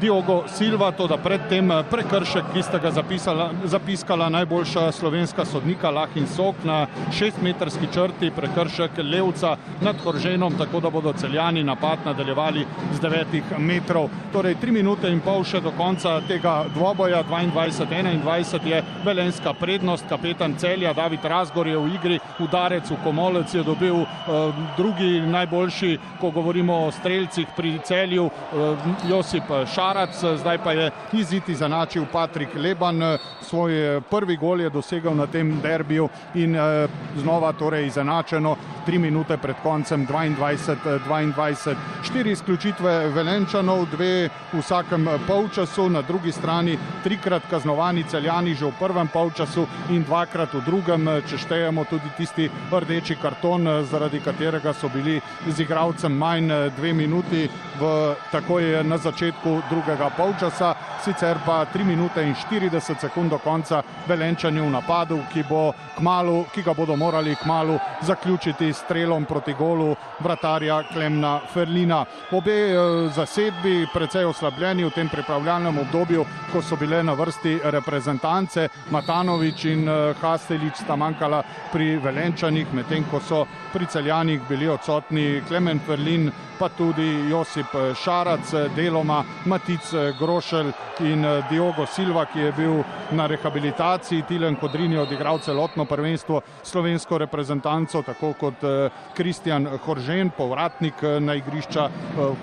Diogo 0.00 0.44
Silva, 0.48 0.92
to 0.92 1.06
da 1.06 1.18
predtem 1.20 1.70
eh, 1.70 1.82
prekršek, 1.90 2.54
ki 2.54 2.62
sta 2.64 2.78
ga 2.80 2.88
zapisala, 2.90 3.50
zapiskala 3.68 4.28
najboljša 4.32 4.92
slovenska 4.96 5.44
sodnika 5.44 5.90
Lahin 5.90 6.26
Sok 6.26 6.64
na 6.64 6.86
šestmetrski 7.12 7.88
črti, 7.92 8.30
prekršek 8.36 8.96
Levca 9.04 9.56
nad 9.80 10.00
Horženom, 10.00 10.56
tako 10.58 10.80
da 10.80 10.90
bodo 10.90 11.12
celjani 11.12 11.64
napad 11.64 11.98
nadaljevali 12.04 12.64
z 12.94 13.00
devetih 13.00 13.52
metrov. 13.58 14.08
Torej, 14.32 14.56
tri 14.60 14.72
minute 14.72 15.10
in 15.12 15.20
pol 15.20 15.44
še 15.44 15.60
do 15.60 15.72
konca 15.76 16.16
tega 16.28 16.64
dvoboja, 16.74 17.20
22-21 17.28 18.66
je 18.72 18.80
velenska 19.04 19.52
prednost, 19.52 20.08
kapetan 20.08 20.56
celja 20.56 20.94
David 20.96 21.24
Razgor 21.24 21.68
je 21.68 21.76
v 21.76 21.92
igri, 21.98 22.20
udarec 22.40 22.88
v 22.88 23.00
komolec 23.04 23.52
je 23.54 23.66
dobil 23.66 24.00
uh, 24.00 24.64
drugi 24.80 25.20
najboljši, 25.20 25.92
ko 26.20 26.30
govorimo 26.30 26.86
o 26.86 26.90
streljcih 26.90 27.52
pri 27.56 27.76
celju, 27.84 28.30
uh, 28.30 28.90
Josip 29.10 29.52
Šar. 29.74 29.89
Šarac, 29.90 30.20
zdaj 30.38 30.58
pa 30.62 30.72
je 30.72 30.90
izid 31.18 31.48
izenačil 31.48 32.04
Patrik 32.12 32.54
Leban, 32.54 33.02
svoj 33.50 34.00
prvi 34.10 34.36
gol 34.36 34.60
je 34.60 34.70
dosegel 34.70 35.14
na 35.16 35.26
tem 35.26 35.50
derbiju 35.62 36.08
in 36.34 36.54
eh, 36.54 36.86
znova 37.18 37.52
torej 37.52 37.86
izenačeno, 37.86 38.56
tri 38.86 38.98
minute 38.98 39.36
pred 39.36 39.56
koncem 39.62 40.06
22-22. 40.06 41.74
Štiri 42.06 42.32
izključitve 42.32 42.92
Velenčanov, 43.14 43.86
dve 43.90 44.28
v 44.52 44.60
vsakem 44.60 45.08
polčasu, 45.26 45.88
na 45.90 46.02
drugi 46.02 46.32
strani 46.32 46.78
trikrat 47.02 47.42
kaznovani 47.50 48.04
celjani 48.08 48.54
že 48.54 48.66
v 48.66 48.72
prvem 48.78 49.08
polčasu 49.08 49.66
in 49.90 50.04
dvakrat 50.04 50.54
v 50.54 50.62
drugem, 50.66 51.08
če 51.26 51.38
štejemo 51.38 51.84
tudi 51.90 52.10
tisti 52.16 52.48
rdeči 52.70 53.16
karton, 53.22 53.66
zaradi 53.90 54.20
katerega 54.20 54.72
so 54.72 54.88
bili 54.88 55.20
z 55.48 55.66
igravcem 55.66 56.12
manj 56.12 56.52
dve 56.76 56.92
minuti 56.92 57.48
v 57.80 58.14
takoj 58.32 58.84
na 58.84 58.98
začetku 58.98 59.62
drugega 59.70 60.10
polčasa, 60.16 60.74
sicer 61.04 61.38
pa 61.46 61.64
3 61.64 61.84
minute 61.84 62.22
in 62.22 62.34
40 62.34 63.00
sekund 63.00 63.30
do 63.30 63.39
konca 63.44 63.82
Velenčani 64.08 64.60
v 64.60 64.70
napadu, 64.70 65.20
ki, 65.32 65.44
bo 65.48 65.72
kmalu, 65.96 66.44
ki 66.54 66.62
ga 66.62 66.74
bodo 66.74 66.96
morali 66.96 67.36
kmalu 67.36 67.78
zaključiti 68.02 68.72
s 68.72 68.82
strelom 68.84 69.24
proti 69.24 69.54
golu 69.54 69.94
vratarja 70.20 70.82
Klemna 70.92 71.40
Ferlina. 71.52 72.04
Obe 72.32 72.56
eh, 72.70 72.76
zasedbi 73.14 73.86
precej 73.94 74.24
oslabljeni 74.24 74.84
v 74.84 74.90
tem 74.90 75.08
pripravljalnem 75.08 75.78
obdobju, 75.78 76.24
ko 76.52 76.62
so 76.62 76.76
bile 76.76 77.02
na 77.02 77.12
vrsti 77.12 77.58
reprezentance, 77.64 78.68
Matanovič 78.90 79.64
in 79.64 79.88
eh, 79.88 80.14
Hastelič 80.20 80.82
sta 80.84 80.96
manjkala 80.96 81.42
pri 81.72 81.96
Velenčanih, 82.02 82.74
medtem 82.74 83.04
ko 83.10 83.20
so 83.20 83.46
pri 83.72 83.86
celjanih 83.86 84.40
bili 84.48 84.68
odsotni 84.68 85.42
Klemen 85.48 85.80
Ferlin, 85.86 86.30
pa 86.58 86.68
tudi 86.68 87.30
Josip 87.30 87.72
Šarac, 87.96 88.50
deloma 88.76 89.22
Matic 89.44 89.94
Grošelj 90.18 90.72
in 91.08 91.24
Diogo 91.48 91.86
Silva, 91.86 92.26
ki 92.28 92.40
je 92.40 92.52
bil 92.52 92.82
na 93.16 93.26
rehabilitaciji. 93.30 94.26
Tilen 94.28 94.56
Kodrin 94.60 94.92
je 94.92 95.00
odigral 95.00 95.38
celotno 95.38 95.84
prvenstvo 95.84 96.40
slovensko 96.62 97.18
reprezentanco, 97.18 98.02
tako 98.02 98.32
kot 98.40 98.64
Kristjan 99.16 99.68
Horžen, 99.84 100.30
povratnik 100.36 101.02
na 101.20 101.34
igrišča 101.38 101.88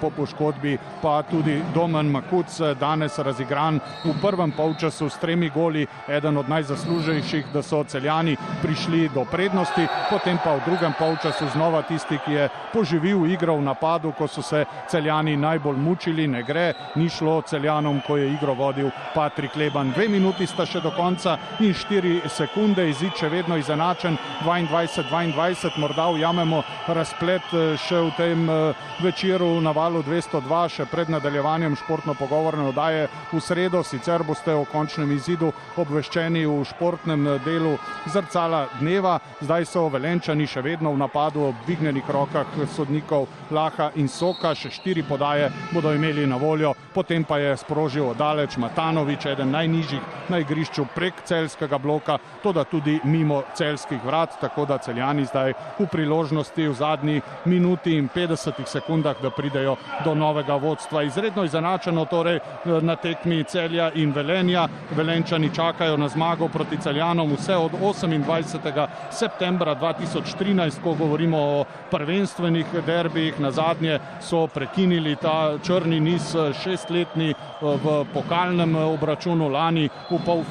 po 0.01 0.09
poškodbi, 0.09 0.77
pa 1.01 1.21
tudi 1.27 1.59
Domen 1.75 2.11
Makuc, 2.11 2.59
danes 2.79 3.19
razigran 3.19 3.79
v 4.05 4.15
prvem 4.21 4.51
polčasu 4.51 5.09
s 5.09 5.19
tremi 5.21 5.49
goli, 5.53 5.85
eden 6.07 6.37
od 6.37 6.49
najzaslužejših, 6.49 7.53
da 7.53 7.61
so 7.61 7.83
celjani 7.83 8.37
prišli 8.61 9.09
do 9.13 9.25
prednosti, 9.31 9.87
potem 10.09 10.39
pa 10.43 10.55
v 10.55 10.65
drugem 10.65 10.93
polčasu 10.99 11.49
znova 11.53 11.81
tisti, 11.81 12.19
ki 12.25 12.33
je 12.33 12.49
poživil 12.73 13.25
igro 13.27 13.57
v 13.57 13.67
napadu, 13.67 14.07
napadu, 14.07 14.11
ko 14.17 14.27
so 14.27 14.41
se 14.41 14.65
celjani 14.89 15.37
najbolj 15.37 15.77
mučili, 15.77 16.27
ne 16.27 16.43
gre, 16.43 16.73
ni 16.95 17.09
šlo 17.09 17.41
celjanom, 17.41 18.01
ko 18.07 18.17
je 18.17 18.33
igro 18.33 18.53
vodil 18.53 18.89
Patrik 19.13 19.55
Leban. 19.55 19.91
Dve 19.91 20.07
minuti 20.07 20.47
sta 20.47 20.65
še 20.65 20.76
do 20.81 20.91
konca 20.91 21.37
in 21.59 21.73
štiri 21.73 22.21
sekunde, 22.29 22.89
izid 22.89 23.15
še 23.17 23.29
vedno 23.29 23.57
izenačen, 23.57 24.17
22-22, 24.45 25.77
morda 25.77 26.07
ujamemo 26.13 26.63
razplet 26.87 27.53
eh, 27.53 27.75
še 27.77 28.01
v 28.07 28.11
tem 28.17 28.49
eh, 28.49 28.85
večeru 29.03 29.49
na 29.61 29.71
valu 29.75 30.03
202, 30.03 30.61
še 30.75 30.85
pred 30.91 31.09
nadaljevanjem 31.09 31.75
športno 31.79 32.15
pogovorne 32.17 32.67
odaje 32.69 33.07
v 33.31 33.41
sredo, 33.41 33.83
sicer 33.83 34.23
boste 34.27 34.53
o 34.53 34.65
končnem 34.69 35.11
izidu 35.15 35.51
obveščeni 35.77 36.45
v 36.45 36.59
športnem 36.67 37.27
eh, 37.27 37.39
delu 37.45 37.75
zrcala 38.07 38.67
dneva, 38.79 39.17
zdaj 39.41 39.67
so 39.69 39.87
velenčani 39.93 40.47
še 40.47 40.63
vedno 40.65 40.93
v 40.93 41.01
napadu 41.03 41.47
ob 41.49 41.63
dvignenih 41.65 42.09
rokah 42.09 42.57
sodnikov 42.73 43.27
Laha 43.51 43.91
in 43.95 44.07
Soka, 44.07 44.53
še 44.55 44.71
štiri 44.73 45.03
podaje 45.07 45.49
bodo 45.73 45.93
imeli 45.95 46.27
na 46.27 46.37
voljo, 46.37 46.73
potem 46.93 47.23
pa 47.23 47.39
je 47.39 47.55
sprožil 47.57 48.11
odaleč 48.11 48.57
Matanovič, 48.57 49.25
eden 49.31 49.51
najnižjih 49.51 50.29
na 50.29 50.41
igrišču 50.57 50.85
prek 50.95 51.13
celskega 51.25 51.77
bloka, 51.77 52.17
to 52.43 52.51
da 52.53 52.63
tudi 52.63 52.99
mimo 53.03 53.43
celskih 53.55 54.01
vrat, 54.05 54.39
tako 54.41 54.65
da 54.65 54.77
celjani 54.77 55.25
zdaj 55.25 55.53
v 55.79 55.85
priložnosti 55.91 56.67
v 56.67 56.73
zadnji 56.73 57.21
minuti 57.45 57.93
in 57.97 58.09
50 58.09 58.65
sekundah, 58.65 59.21
da 59.21 59.29
pridejo 59.29 59.75
do 60.05 60.15
novega 60.15 60.55
vodstva. 60.55 61.03
Izredno 61.03 61.43
izenačeno 61.43 62.05
torej 62.05 62.39
na 62.81 62.95
tekmi 62.95 63.43
celja 63.43 63.91
in 63.93 64.11
velenja. 64.13 64.67
Velenčani 64.97 65.51
čakajo 65.53 65.97
na 65.97 66.07
zmago 66.09 66.47
proti 66.47 66.77
celjanom 66.77 67.35
vse 67.35 67.55
od 67.55 67.71
28. 67.71 68.87
septembra 69.11 69.75
2013, 69.75 70.81
ko 70.83 70.93
govorimo 70.93 71.37
o 71.37 71.65
prvenstvenih 71.91 72.65
derbijih, 72.85 73.39
na 73.39 73.51
zadnje 73.51 73.99
so 74.21 74.47
prekinili 74.47 75.15
ta 75.15 75.57
črni 75.63 75.99
niz 75.99 76.33
šestletni 76.63 77.29
eh, 77.29 77.35
v 77.61 78.05
pokalnem 78.13 78.75
eh, 78.75 78.83
obračunu 78.83 79.49
lani 79.49 79.89
v 80.09 80.19
polfinalu, 80.25 80.46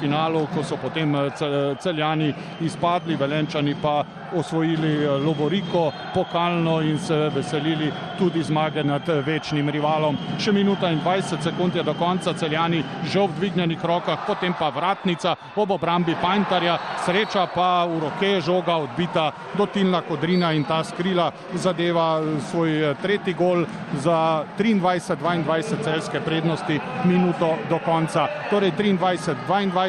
ko 0.53 0.63
so 0.63 0.77
potem 0.77 1.15
eh, 1.15 1.31
celjani 1.79 2.33
izpadli, 2.61 3.15
velenčani 3.15 3.75
pa 3.81 4.03
osvojili 4.33 5.07
Lovoriko, 5.25 5.91
pokalno 6.13 6.81
in 6.81 6.99
se 6.99 7.29
veselili 7.35 7.91
tudi 8.17 8.43
zmage 8.43 8.83
nad 8.83 9.07
večnim 9.25 9.69
rivalom. 9.69 10.17
Še 10.39 10.51
minuta 10.51 10.89
in 10.91 10.99
20 10.99 11.43
sekund 11.43 11.75
je 11.75 11.83
do 11.83 11.93
konca, 11.93 12.33
celjani 12.33 12.83
že 13.03 13.19
v 13.19 13.39
dvignjenih 13.39 13.85
rokah, 13.85 14.25
potem 14.27 14.53
pa 14.59 14.69
vratnica 14.69 15.35
ob 15.55 15.71
obrambi 15.71 16.15
Pantarja, 16.21 16.77
sreča 17.05 17.47
pa 17.55 17.85
v 17.85 17.99
roke 17.99 18.41
žoga 18.41 18.77
odbita 18.77 19.31
dotilna 19.57 20.01
kodrina 20.01 20.51
in 20.53 20.63
ta 20.63 20.83
skrila 20.83 21.31
zadeva 21.53 22.21
svoj 22.51 22.95
tretji 23.01 23.33
gol 23.33 23.65
za 24.03 24.43
23-22 24.57 25.83
celske 25.83 26.19
prednosti 26.21 26.79
minuto 27.05 27.55
do 27.69 27.79
konca. 27.85 28.27
Torej 28.49 28.71
23-22 28.71 29.86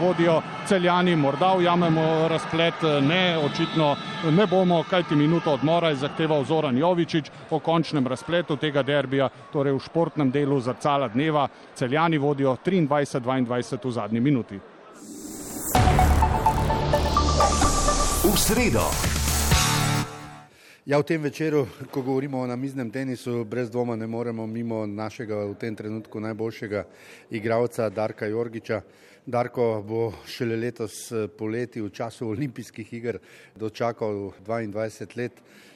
vodijo 0.00 0.42
celjani, 0.66 1.16
morda 1.16 1.54
ujamemo 1.54 2.28
razplet, 2.28 2.74
ne, 3.02 3.38
očitno 3.38 3.96
ne 4.30 4.46
bomo, 4.46 4.84
kajti 4.90 5.16
minuto 5.16 5.52
odmora 5.52 5.88
je 5.88 5.96
zahteval 5.96 6.44
Zoran 6.44 6.78
Jovičič 6.78 7.30
o 7.50 7.58
končnem 7.58 8.06
razpletu 8.06 8.56
tega 8.56 8.82
derbija, 8.82 9.28
torej 9.52 9.72
v 9.72 9.80
športnem 9.80 10.30
delu 10.30 10.60
zrcala 10.60 11.08
dneva. 11.08 11.48
Celjani 11.74 12.18
vodijo 12.18 12.56
23-22 12.64 13.78
v 13.84 13.90
zadnji 13.92 14.20
minuti. 14.20 14.60
V 18.22 18.36
sredo. 18.38 18.86
Ja, 20.82 20.98
v 20.98 21.06
tem 21.06 21.22
večeru, 21.22 21.66
ko 21.94 22.02
govorimo 22.02 22.40
o 22.42 22.46
namiznem 22.46 22.90
tenisu, 22.90 23.44
brez 23.46 23.70
dvoma 23.70 23.94
ne 23.96 24.06
moremo 24.06 24.46
mimo 24.46 24.82
našega 24.86 25.44
v 25.46 25.54
tem 25.54 25.76
trenutku 25.78 26.20
najboljšega 26.20 26.82
igralca 27.30 27.86
Darka 27.88 28.26
Jorgiča. 28.26 28.80
Darko 29.26 29.84
bo 29.86 30.08
šele 30.26 30.56
letos 30.58 31.12
poleti 31.38 31.78
v 31.80 31.92
času 31.94 32.26
olimpijskih 32.32 32.88
iger 32.92 33.18
dočakal 33.54 34.32
22 34.42 35.16
let. 35.16 35.32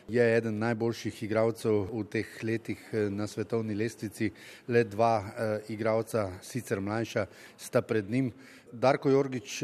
Je 0.08 0.24
eden 0.36 0.58
najboljših 0.58 1.22
igralcev 1.22 1.86
v 1.92 2.02
teh 2.10 2.26
letih 2.42 2.82
na 3.10 3.26
svetovni 3.26 3.74
lestvici. 3.74 4.32
Le 4.66 4.82
dva 4.84 5.14
eh, 5.22 5.72
igralca, 5.74 6.32
sicer 6.42 6.80
mlajša, 6.80 7.26
sta 7.56 7.82
pred 7.82 8.10
njim. 8.10 8.32
Darko 8.72 9.10
Jorgič, 9.10 9.62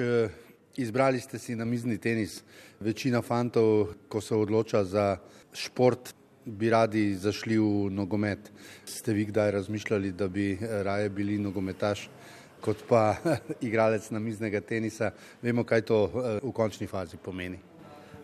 Izbrali 0.77 1.21
ste 1.21 1.39
si 1.39 1.53
namizni 1.55 1.99
tenis. 1.99 2.43
Večina 2.81 3.21
fantov, 3.23 3.93
ko 4.09 4.21
se 4.21 4.35
odloča 4.35 4.85
za 4.85 5.19
šport, 5.53 6.15
bi 6.47 6.71
radi 6.71 7.15
zašli 7.15 7.59
v 7.59 7.91
nogomet. 7.91 8.49
Ste 8.87 9.13
vi 9.13 9.27
kdaj 9.29 9.51
razmišljali, 9.51 10.13
da 10.13 10.29
bi 10.29 10.57
raje 10.61 11.11
bili 11.11 11.39
nogometaš 11.39 12.09
kot 12.63 12.87
pa 12.89 13.17
igralec 13.67 14.09
namiznega 14.11 14.61
tenisa? 14.61 15.11
Vemo, 15.43 15.67
kaj 15.67 15.85
to 15.91 16.07
v 16.43 16.55
končni 16.55 16.87
fazi 16.87 17.19
pomeni. 17.19 17.59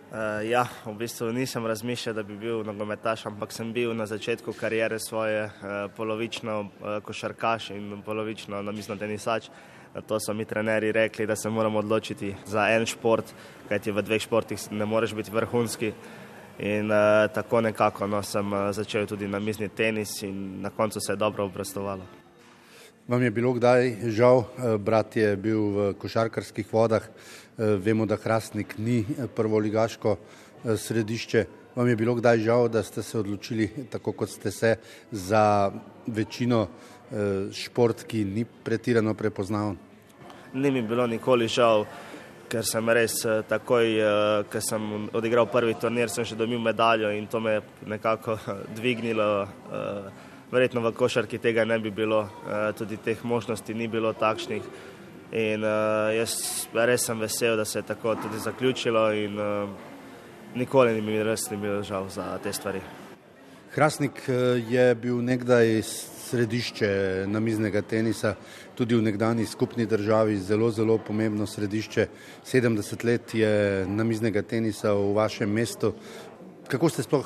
Uh, 0.08 0.40
ja, 0.48 0.62
v 0.86 0.94
bistvu 0.96 1.26
nisem 1.36 1.66
razmišljal, 1.66 2.14
da 2.16 2.22
bi 2.24 2.36
bil 2.40 2.62
nogometaš, 2.64 3.26
ampak 3.28 3.52
sem 3.52 3.72
bil 3.76 3.92
na 3.92 4.06
začetku 4.08 4.54
karijere 4.56 4.96
svoje 4.98 5.42
uh, 5.44 5.50
polovično 5.96 6.60
uh, 6.60 6.68
košarkaš 7.04 7.70
in 7.76 8.00
polovično 8.06 8.62
namizno 8.62 8.96
tenisač. 8.96 9.50
To 10.06 10.20
so 10.20 10.32
mi 10.34 10.44
trenerji 10.44 10.92
rekli, 10.92 11.26
da 11.26 11.36
se 11.36 11.50
moramo 11.50 11.78
odločiti 11.78 12.34
za 12.46 12.68
en 12.70 12.86
šport, 12.86 13.34
kajti 13.68 13.92
v 13.92 14.02
dveh 14.02 14.22
športih 14.22 14.72
ne 14.72 14.86
moreš 14.86 15.12
biti 15.14 15.30
vrhunski. 15.30 15.92
In 16.58 16.90
uh, 16.90 17.28
tako 17.34 17.60
nekako 17.60 18.06
no, 18.06 18.22
sem 18.22 18.52
uh, 18.52 18.70
začel 18.72 19.06
tudi 19.06 19.28
na 19.28 19.38
mizni 19.38 19.68
tenis 19.68 20.22
in 20.22 20.62
na 20.62 20.70
koncu 20.70 21.00
se 21.00 21.12
je 21.12 21.16
dobro 21.16 21.44
obrestovalo. 21.44 22.17
Vam 23.08 23.22
je 23.22 23.30
bilo 23.30 23.54
kdaj 23.56 23.94
žal, 24.12 24.42
brat 24.78 25.16
je 25.16 25.30
bil 25.40 25.60
v 25.72 25.84
košarkarskih 25.96 26.66
vodah, 26.68 27.06
vemo, 27.56 28.04
da 28.04 28.18
Hrastnik 28.20 28.74
ni 28.78 28.98
prvoligaško 29.36 30.12
središče. 30.76 31.44
Vam 31.76 31.88
je 31.88 31.96
bilo 31.96 32.14
kdaj 32.18 32.44
žal, 32.44 32.68
da 32.68 32.82
ste 32.84 33.02
se 33.02 33.16
odločili 33.18 33.70
tako, 33.88 34.12
kot 34.12 34.28
ste 34.28 34.50
se, 34.52 34.74
za 35.10 35.72
večino 36.06 36.66
šport, 37.52 38.04
ki 38.04 38.26
ni 38.28 38.44
pretirano 38.44 39.14
prepoznaven? 39.14 39.80
Ni 40.52 40.70
mi 40.70 40.84
bilo 40.84 41.06
nikoli 41.08 41.48
žal, 41.48 41.86
ker 42.52 42.60
sem 42.60 42.92
res 42.92 43.22
takoj, 43.48 43.88
ker 44.52 44.60
sem 44.60 45.08
odigral 45.16 45.48
prvi 45.48 45.80
turnir, 45.80 46.12
sem 46.12 46.28
še 46.28 46.36
dobil 46.36 46.60
medaljo 46.60 47.16
in 47.16 47.24
to 47.24 47.40
me 47.40 47.56
je 47.56 47.68
nekako 47.88 48.36
dvignilo. 48.76 49.46
Verjetno 50.48 50.80
v 50.80 50.92
košarki 50.96 51.38
tega 51.38 51.64
ne 51.68 51.76
bi 51.78 51.90
bilo, 51.90 52.22
tudi 52.78 52.96
teh 52.96 53.24
možnosti 53.24 53.74
ni 53.74 53.88
bilo 53.88 54.12
takšnih. 54.12 54.62
In 55.36 55.64
jaz 56.16 56.32
res 56.72 57.04
sem 57.04 57.20
vesel, 57.20 57.56
da 57.56 57.64
se 57.68 57.78
je 57.78 57.82
tako 57.82 58.14
tudi 58.16 58.40
zaključilo 58.40 59.12
in 59.12 59.36
nikoli 60.54 60.94
ni 60.94 61.02
mi 61.04 61.22
res 61.22 61.50
ni 61.50 61.56
bilo 61.56 61.82
žal 61.82 62.08
za 62.08 62.38
te 62.42 62.52
stvari. 62.52 62.80
Hrastnik 63.74 64.22
je 64.70 64.94
bil 64.94 65.20
nekdaj 65.20 65.82
središče 66.28 66.88
namiznega 67.28 67.82
tenisa, 67.82 68.34
tudi 68.76 68.96
v 68.96 69.02
nekdani 69.02 69.46
skupni 69.46 69.86
državi 69.86 70.36
zelo, 70.36 70.70
zelo 70.70 70.98
pomembno 70.98 71.46
središče. 71.46 72.06
70 72.44 73.04
let 73.04 73.34
je 73.34 73.86
namiznega 73.88 74.42
tenisa 74.42 74.92
v 74.92 75.12
vašem 75.16 75.52
mestu. 75.52 75.92
Kako 76.68 76.88
ste 76.88 77.02
sploh 77.02 77.24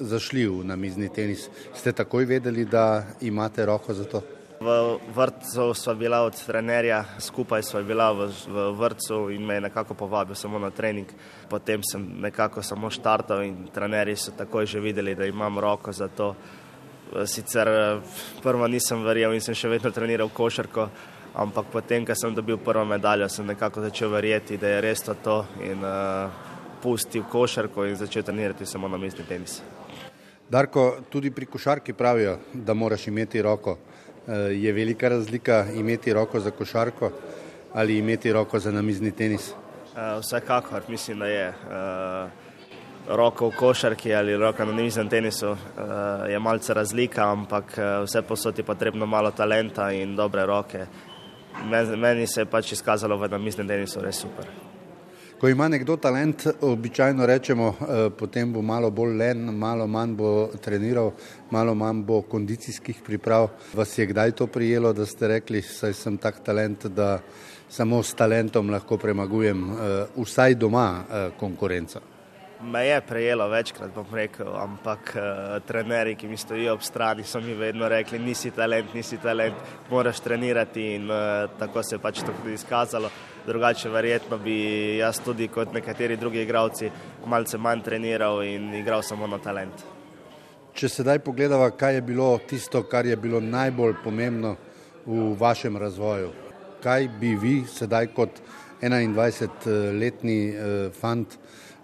zašli 0.00 0.46
v 0.48 0.64
namizni 0.64 1.10
tenis? 1.12 1.50
Ste 1.76 1.92
takoj 1.92 2.24
vedeli, 2.24 2.64
da 2.64 3.04
imate 3.20 3.66
roko 3.66 3.92
za 3.92 4.04
to? 4.08 4.22
V 4.64 4.96
vrtu 5.12 5.74
sva 5.76 5.92
bila 5.94 6.22
od 6.24 6.32
trenerja, 6.46 7.02
skupaj 7.20 7.60
sva 7.62 7.82
bila 7.84 8.08
v, 8.16 8.30
v 8.48 8.64
vrtu 8.78 9.28
in 9.36 9.44
me 9.44 9.58
je 9.58 9.66
nekako 9.68 9.94
povabil 9.94 10.34
samo 10.34 10.58
na 10.58 10.70
trening. 10.70 11.12
Potem 11.50 11.84
sem 11.84 12.06
nekako 12.24 12.62
samo 12.62 12.88
štartal 12.90 13.44
in 13.44 13.68
trenerji 13.68 14.16
so 14.16 14.32
takoj 14.32 14.66
že 14.66 14.80
videli, 14.80 15.14
da 15.14 15.28
imam 15.28 15.58
roko 15.58 15.92
za 15.92 16.08
to. 16.08 16.32
Sicer 17.26 17.68
prvo 18.42 18.66
nisem 18.66 19.04
verjel 19.04 19.34
in 19.34 19.44
sem 19.44 19.54
še 19.54 19.68
vedno 19.68 19.92
treniral 19.92 20.32
košarko, 20.32 20.88
ampak 21.36 21.68
potem, 21.68 22.06
ko 22.06 22.16
sem 22.16 22.32
dobil 22.34 22.56
prvo 22.56 22.88
medaljo, 22.88 23.28
sem 23.28 23.46
nekako 23.46 23.84
začel 23.84 24.08
verjeti, 24.08 24.56
da 24.56 24.72
je 24.72 24.80
res 24.80 25.04
to 25.04 25.14
to 25.20 25.44
in 25.60 25.84
uh, 25.84 26.53
pustil 26.84 27.24
košarko 27.32 27.88
in 27.88 27.96
začel 27.96 28.22
trenirati 28.22 28.66
samo 28.68 28.88
na 28.88 29.00
mestni 29.00 29.24
tenis. 29.24 29.62
Darko, 30.50 31.00
tudi 31.08 31.30
pri 31.32 31.48
košarki 31.48 31.96
pravijo, 31.96 32.36
da 32.52 32.74
moraš 32.74 33.08
imeti 33.08 33.42
roko. 33.42 33.78
Je 34.52 34.72
velika 34.72 35.08
razlika 35.08 35.64
imeti 35.74 36.12
roko 36.12 36.40
za 36.40 36.50
košarko 36.50 37.10
ali 37.74 37.98
imeti 37.98 38.32
roko 38.32 38.58
za 38.58 38.72
namizni 38.72 39.10
tenis? 39.12 39.52
Vsekakor, 40.20 40.82
mislim, 40.88 41.18
da 41.18 41.26
je. 41.26 41.48
Uh, 41.48 42.44
roko 43.08 43.48
v 43.48 43.56
košarki 43.56 44.14
ali 44.14 44.36
roka 44.36 44.64
na 44.64 44.72
nizem 44.72 45.08
tenisu 45.08 45.56
je 46.28 46.38
malce 46.38 46.74
razlika, 46.74 47.30
ampak 47.32 47.76
vse 48.04 48.22
posod 48.22 48.58
je 48.58 48.64
potrebno 48.64 49.06
malo 49.06 49.30
talenta 49.30 49.90
in 49.92 50.16
dobre 50.16 50.46
roke. 50.46 50.86
Men, 51.64 51.98
meni 52.00 52.26
se 52.26 52.40
je 52.40 52.46
pač 52.46 52.72
izkazalo 52.72 53.16
v 53.16 53.28
namiznem 53.30 53.68
tenisu 53.68 54.00
res 54.00 54.24
super. 54.24 54.73
Ko 55.44 55.48
ima 55.48 55.66
nekdo 55.68 55.96
talent, 55.96 56.46
običajno 56.60 57.26
rečemo, 57.26 57.68
eh, 57.68 58.10
potem 58.18 58.52
bo 58.52 58.62
malo 58.62 58.88
bolj 58.90 59.10
len, 59.16 59.42
malo 59.52 59.86
manj 59.86 60.14
bo 60.16 60.30
treniral, 60.64 61.10
malo 61.50 61.74
manj 61.74 62.00
bo 62.02 62.22
kondicijskih 62.22 63.02
priprav. 63.04 63.50
Vas 63.74 63.98
je 63.98 64.06
kdaj 64.06 64.32
to 64.32 64.46
prijelo, 64.46 64.92
da 64.92 65.06
ste 65.06 65.28
rekli, 65.28 65.62
saj 65.62 65.92
sem 65.92 66.16
tak 66.16 66.40
talent, 66.40 66.86
da 66.86 67.20
samo 67.68 68.02
s 68.02 68.14
talentom 68.14 68.70
lahko 68.70 68.96
premagujem 68.96 69.68
eh, 69.68 70.06
vsaj 70.16 70.54
doma 70.54 71.04
eh, 71.04 71.30
konkurenco? 71.36 72.00
Me 72.62 72.86
je 72.86 73.00
prejelo 73.00 73.48
večkrat, 73.48 73.92
bom 73.94 74.06
rekel, 74.12 74.48
ampak 74.56 75.12
uh, 75.16 75.22
trenerji, 75.66 76.14
ki 76.16 76.28
mi 76.28 76.36
stojijo 76.36 76.72
ob 76.72 76.82
strani, 76.82 77.22
so 77.22 77.40
mi 77.40 77.52
vedno 77.54 77.88
rekli: 77.88 78.18
nisi 78.18 78.50
talent, 78.50 78.94
nisi 78.94 79.18
talent, 79.18 79.54
moraš 79.90 80.20
trenirati. 80.20 80.94
In 80.94 81.10
uh, 81.10 81.50
tako 81.58 81.82
se 81.82 81.94
je 81.94 81.98
pač 81.98 82.22
to 82.22 82.32
tudi 82.32 82.54
izkazalo. 82.54 83.10
Drugače, 83.46 83.88
verjetno 83.88 84.38
bi 84.38 84.54
jaz 84.96 85.18
tudi 85.24 85.48
kot 85.48 85.72
nekateri 85.72 86.16
drugi 86.16 86.40
igravci 86.42 86.90
malce 87.26 87.58
manj 87.58 87.82
treniral 87.84 88.42
in 88.44 88.74
igral 88.74 89.02
samo 89.02 89.26
na 89.26 89.38
talent. 89.38 89.84
Če 90.74 90.88
sedaj 90.88 91.20
pogledamo, 91.22 91.68
kaj 91.76 91.94
je 91.94 92.02
bilo 92.02 92.38
tisto, 92.48 92.82
kar 92.88 93.06
je 93.06 93.16
bilo 93.16 93.40
najbolj 93.40 93.98
pomembno 94.04 94.56
v 95.06 95.34
vašem 95.38 95.76
razvoju, 95.76 96.30
kaj 96.82 97.08
bi 97.20 97.34
vi 97.36 97.54
sedaj 97.68 98.08
kot 98.16 98.40
21-letni 98.80 100.38
uh, 100.50 100.88
fant 101.00 101.36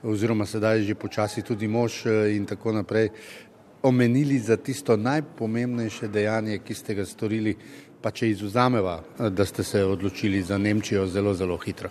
oziroma 0.02 0.46
sedaj 0.46 0.82
že 0.82 0.94
počasi 0.94 1.42
tudi 1.42 1.68
mož 1.68 2.06
eh, 2.06 2.36
in 2.36 2.46
tako 2.46 2.72
naprej, 2.72 3.10
omenili 3.82 4.38
za 4.38 4.56
tisto 4.56 4.96
najpomembnejše 4.96 6.08
dejanje, 6.08 6.58
ki 6.64 6.74
ste 6.74 6.94
ga 6.94 7.04
storili, 7.06 7.56
pa 8.02 8.10
če 8.10 8.30
izuzameva, 8.30 9.00
eh, 9.00 9.30
da 9.30 9.44
ste 9.44 9.64
se 9.64 9.84
odločili 9.84 10.42
za 10.42 10.58
Nemčijo 10.58 11.06
zelo, 11.06 11.34
zelo 11.34 11.56
hitro. 11.56 11.90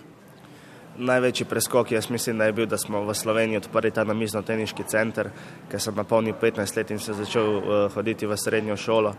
Največji 1.00 1.46
preskok 1.48 1.92
jaz 1.92 2.10
mislim, 2.10 2.38
da 2.38 2.44
je 2.44 2.52
bil, 2.52 2.66
da 2.66 2.78
smo 2.78 3.04
v 3.06 3.14
Sloveniji 3.14 3.56
odprli 3.56 3.90
ta 3.90 4.04
namizno-teniški 4.04 4.84
center, 4.88 5.30
ker 5.70 5.80
sem 5.80 5.94
napolnil 5.96 6.34
15 6.36 6.76
let 6.76 6.90
in 6.90 6.98
se 6.98 7.14
začel 7.14 7.56
uh, 7.56 7.92
hoditi 7.94 8.26
v 8.26 8.36
srednjo 8.36 8.76
šolo. 8.76 9.14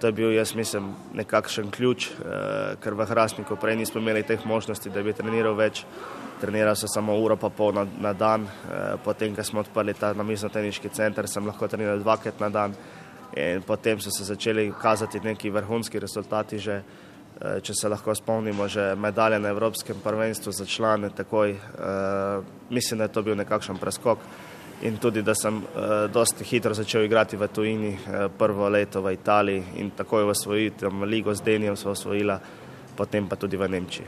to 0.00 0.06
je 0.06 0.12
bil, 0.12 0.32
jaz 0.32 0.54
mislim, 0.54 0.92
nekakšen 1.14 1.70
ključ, 1.70 2.10
uh, 2.10 2.76
ker 2.80 2.94
v 2.94 3.06
Hrastniku 3.06 3.56
prej 3.56 3.76
nismo 3.76 4.00
imeli 4.00 4.22
teh 4.22 4.46
možnosti, 4.46 4.90
da 4.90 5.02
bi 5.02 5.12
treniral 5.12 5.56
več. 5.56 5.84
Treniral 6.40 6.76
sem 6.76 6.88
samo 6.88 7.16
uro 7.18 7.36
pa 7.36 7.48
pol 7.48 7.72
na, 7.72 7.86
na 7.98 8.12
dan, 8.12 8.46
potem, 9.04 9.34
ko 9.34 9.42
smo 9.42 9.60
odprli 9.60 9.94
ta 9.94 10.12
namizno-teniški 10.12 10.90
center, 10.92 11.28
sem 11.28 11.46
lahko 11.46 11.68
treniral 11.68 12.02
dvakrat 12.02 12.40
na 12.40 12.48
dan 12.48 12.74
in 13.36 13.62
potem 13.62 14.00
so 14.00 14.10
se 14.10 14.24
začeli 14.24 14.72
kazati 14.82 15.20
neki 15.20 15.50
vrhunski 15.50 15.98
rezultati 15.98 16.58
že. 16.58 16.82
Če 17.34 17.74
se 17.74 17.88
lahko 17.90 18.14
spomnimo, 18.14 18.68
že 18.70 18.94
medalje 18.94 19.40
na 19.42 19.50
Evropskem 19.50 19.98
prvenstvu 19.98 20.52
za 20.52 20.64
člane, 20.66 21.10
takoj, 21.10 21.50
uh, 21.50 22.44
mislim, 22.70 22.98
da 22.98 23.04
je 23.04 23.12
to 23.12 23.22
bil 23.26 23.34
nekakšen 23.36 23.76
preskok 23.76 24.18
in 24.86 25.00
tudi, 25.02 25.22
da 25.22 25.34
sem 25.34 25.58
uh, 25.58 26.06
dosti 26.14 26.46
hitro 26.46 26.74
začel 26.78 27.04
igrati 27.04 27.36
v 27.36 27.48
tujini, 27.50 27.90
uh, 27.90 28.30
prvo 28.38 28.68
leto 28.68 29.02
v 29.02 29.16
Italiji 29.18 29.64
in 29.82 29.90
takoj 29.90 30.30
v 30.30 30.34
svoji 30.34 30.70
tam 30.78 31.02
ligo 31.02 31.34
z 31.34 31.42
Denijem 31.42 31.76
so 31.76 31.90
osvojila, 31.90 32.38
potem 32.94 33.26
pa 33.26 33.36
tudi 33.36 33.58
v 33.58 33.68
Nemčiji. 33.68 34.06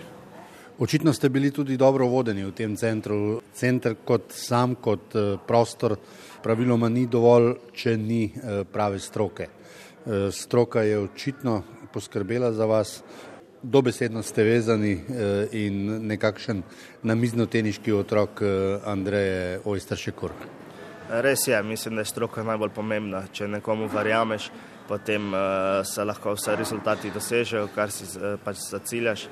Očitno 0.78 1.12
ste 1.12 1.28
bili 1.28 1.50
tudi 1.50 1.76
dobro 1.76 2.06
vodeni 2.06 2.44
v 2.46 2.54
tem 2.54 2.76
centru. 2.76 3.42
Center 3.52 3.96
kot 4.04 4.30
sam, 4.30 4.78
kot 4.78 5.18
prostor, 5.46 5.96
praviloma 6.42 6.88
ni 6.88 7.06
dovolj, 7.06 7.54
če 7.72 7.96
ni 7.96 8.26
uh, 8.30 8.64
prave 8.72 8.98
stroke. 8.98 9.46
Uh, 9.46 10.28
stroka 10.32 10.82
je 10.82 10.98
očitno 10.98 11.62
poskrbela 11.92 12.52
za 12.52 12.66
vas, 12.66 13.02
dobesedno 13.62 14.22
ste 14.22 14.44
vezani 14.44 14.94
uh, 14.94 15.54
in 15.56 16.06
nekakšen 16.06 16.62
namiznoteniški 17.02 17.92
otrok 17.92 18.42
Andreje 18.84 19.60
Ojstršekur. 19.64 20.32
Res 21.22 21.46
je, 21.48 21.62
mislim, 21.62 21.94
da 21.94 22.02
je 22.02 22.10
stroka 22.10 22.42
najbolj 22.42 22.72
pomembna. 22.74 23.24
Če 23.32 23.46
nekomu 23.48 23.86
verjameš, 23.88 24.50
potem 24.88 25.30
se 25.86 26.04
lahko 26.04 26.34
vse 26.34 26.56
rezultati 26.58 27.12
dosežejo, 27.14 27.68
kar 27.74 27.90
si 27.94 28.06
pač 28.44 28.58
zaciljaš. 28.70 29.28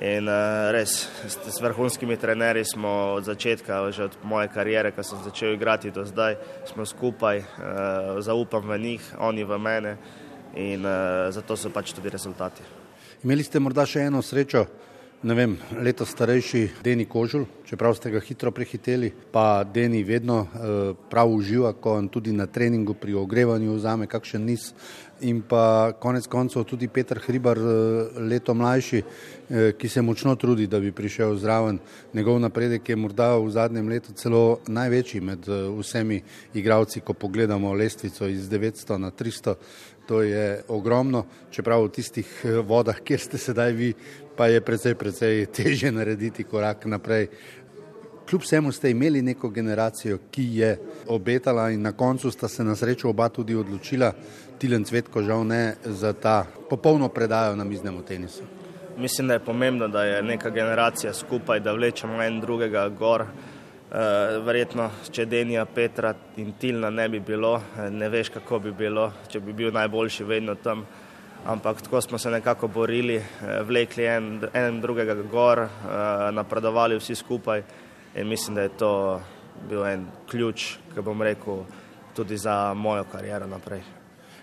In 0.00 0.24
uh, 0.24 0.70
res, 0.72 1.04
s, 1.28 1.36
s 1.36 1.60
vrhunskimi 1.60 2.16
trenerji 2.16 2.64
smo 2.64 2.88
od 3.18 3.28
začetka, 3.28 3.90
že 3.92 4.08
od 4.08 4.14
moje 4.24 4.48
kariere, 4.48 4.94
ko 4.96 5.04
sem 5.04 5.20
začel 5.20 5.52
igrati 5.52 5.92
do 5.92 6.06
zdaj, 6.08 6.38
smo 6.64 6.86
skupaj, 6.88 7.38
uh, 7.44 8.16
zaupam 8.24 8.64
v 8.64 8.78
njih, 8.80 9.04
oni 9.20 9.44
v 9.44 9.58
mene 9.60 9.96
in 10.56 10.80
uh, 10.88 11.28
zato 11.28 11.56
so 11.56 11.68
pač 11.68 11.92
tudi 11.92 12.08
rezultati. 12.08 12.64
Imeli 13.22 13.44
ste 13.44 13.60
morda 13.60 13.84
še 13.84 14.08
eno 14.08 14.24
srečo, 14.24 14.64
ne 15.22 15.34
vem, 15.34 15.56
leto 15.78 16.04
starejši 16.06 16.82
Deni 16.82 17.04
Kožul, 17.06 17.44
čeprav 17.66 17.94
ste 17.94 18.10
ga 18.10 18.20
hitro 18.20 18.50
prehiteli, 18.50 19.12
pa 19.32 19.62
Deni 19.64 20.02
vedno 20.04 20.42
eh, 20.42 20.94
prav 21.10 21.30
uživa, 21.30 21.72
ko 21.72 21.94
on 22.00 22.08
tudi 22.08 22.32
na 22.32 22.46
treningu 22.46 22.94
pri 22.94 23.14
ogrevanju 23.14 23.74
vzame 23.74 24.06
kakšen 24.10 24.44
niz. 24.44 24.72
In 25.22 25.38
pa 25.46 25.92
konec 26.02 26.26
koncev 26.26 26.64
tudi 26.66 26.88
Petr 26.90 27.20
Hribar, 27.22 27.58
eh, 27.58 28.18
leto 28.18 28.54
mlajši, 28.54 29.02
eh, 29.02 29.72
ki 29.78 29.88
se 29.88 30.02
močno 30.02 30.34
trudi, 30.34 30.66
da 30.66 30.80
bi 30.80 30.92
prišel 30.92 31.36
zraven. 31.38 31.78
Njegov 32.14 32.40
napredek 32.40 32.88
je 32.88 32.96
morda 32.96 33.36
v 33.38 33.50
zadnjem 33.50 33.88
letu 33.88 34.12
celo 34.12 34.58
največji 34.66 35.20
med 35.20 35.46
vsemi 35.78 36.22
igravci, 36.54 37.00
ko 37.00 37.14
pogledamo 37.14 37.72
lestvico 37.72 38.26
iz 38.26 38.50
900 38.50 38.98
na 38.98 39.10
300. 39.10 39.54
To 40.06 40.22
je 40.22 40.62
ogromno, 40.68 41.24
čeprav 41.50 41.84
v 41.84 41.92
tistih 41.94 42.26
vodah, 42.66 42.98
kjer 43.00 43.20
ste 43.20 43.38
sedaj 43.38 43.72
vi, 43.72 43.92
pa 44.42 44.50
je 44.50 44.58
precej, 44.60 44.94
precej 44.98 45.46
teže 45.54 45.92
narediti 45.94 46.42
korak 46.42 46.82
naprej. 46.90 47.28
Kljub 48.26 48.42
vsemu 48.42 48.72
ste 48.72 48.90
imeli 48.90 49.22
neko 49.22 49.50
generacijo, 49.54 50.18
ki 50.30 50.46
je 50.58 50.70
obetala 51.06 51.70
in 51.70 51.82
na 51.82 51.92
koncu 51.92 52.30
sta 52.30 52.48
se 52.48 52.64
na 52.64 52.74
srečo 52.74 53.08
oba 53.08 53.28
tudi 53.28 53.54
odločila, 53.54 54.10
Tilen 54.58 54.84
Cvetko 54.84 55.22
žal 55.22 55.46
ne, 55.46 55.76
za 55.84 56.12
ta 56.12 56.46
popolno 56.70 57.08
predajo 57.08 57.54
na 57.56 57.64
miznemu 57.64 58.02
tenisu. 58.02 58.42
Mislim, 58.98 59.28
da 59.28 59.34
je 59.34 59.44
pomembno, 59.44 59.88
da 59.88 60.02
je 60.04 60.22
neka 60.22 60.50
generacija 60.50 61.14
skupaj, 61.14 61.60
da 61.60 61.72
vlečemo 61.72 62.22
en 62.22 62.40
drugega 62.40 62.88
gor. 62.88 63.22
Uh, 63.22 64.42
verjetno, 64.46 64.90
če 65.10 65.26
Denija, 65.26 65.64
Petra 65.64 66.14
in 66.36 66.52
Tilna 66.58 66.90
ne 66.90 67.08
bi 67.08 67.20
bilo, 67.20 67.60
eh, 67.78 67.90
ne 67.90 68.08
veš, 68.08 68.28
kako 68.28 68.58
bi 68.58 68.72
bilo, 68.72 69.12
če 69.28 69.40
bi 69.40 69.52
bil 69.52 69.70
najboljši 69.72 70.24
vedno 70.24 70.54
tam. 70.54 70.80
Uh, 70.80 71.01
ampak 71.44 71.82
tako 71.82 72.00
smo 72.00 72.18
se 72.18 72.30
nekako 72.30 72.68
borili, 72.68 73.16
eh, 73.16 73.24
vlekli 73.62 74.06
en, 74.06 74.40
en 74.52 74.80
drugega 74.80 75.14
gor, 75.14 75.58
eh, 75.58 75.68
napredovali 76.32 76.98
vsi 76.98 77.14
skupaj 77.14 77.62
in 78.14 78.28
mislim, 78.28 78.54
da 78.54 78.62
je 78.62 78.68
to 78.68 79.20
bil 79.68 79.86
en 79.86 80.06
ključ, 80.30 80.76
ki 80.94 81.00
bom 81.00 81.22
rekel, 81.22 81.64
tudi 82.16 82.36
za 82.36 82.74
mojo 82.74 83.04
kariero 83.12 83.46
naprej. 83.46 83.80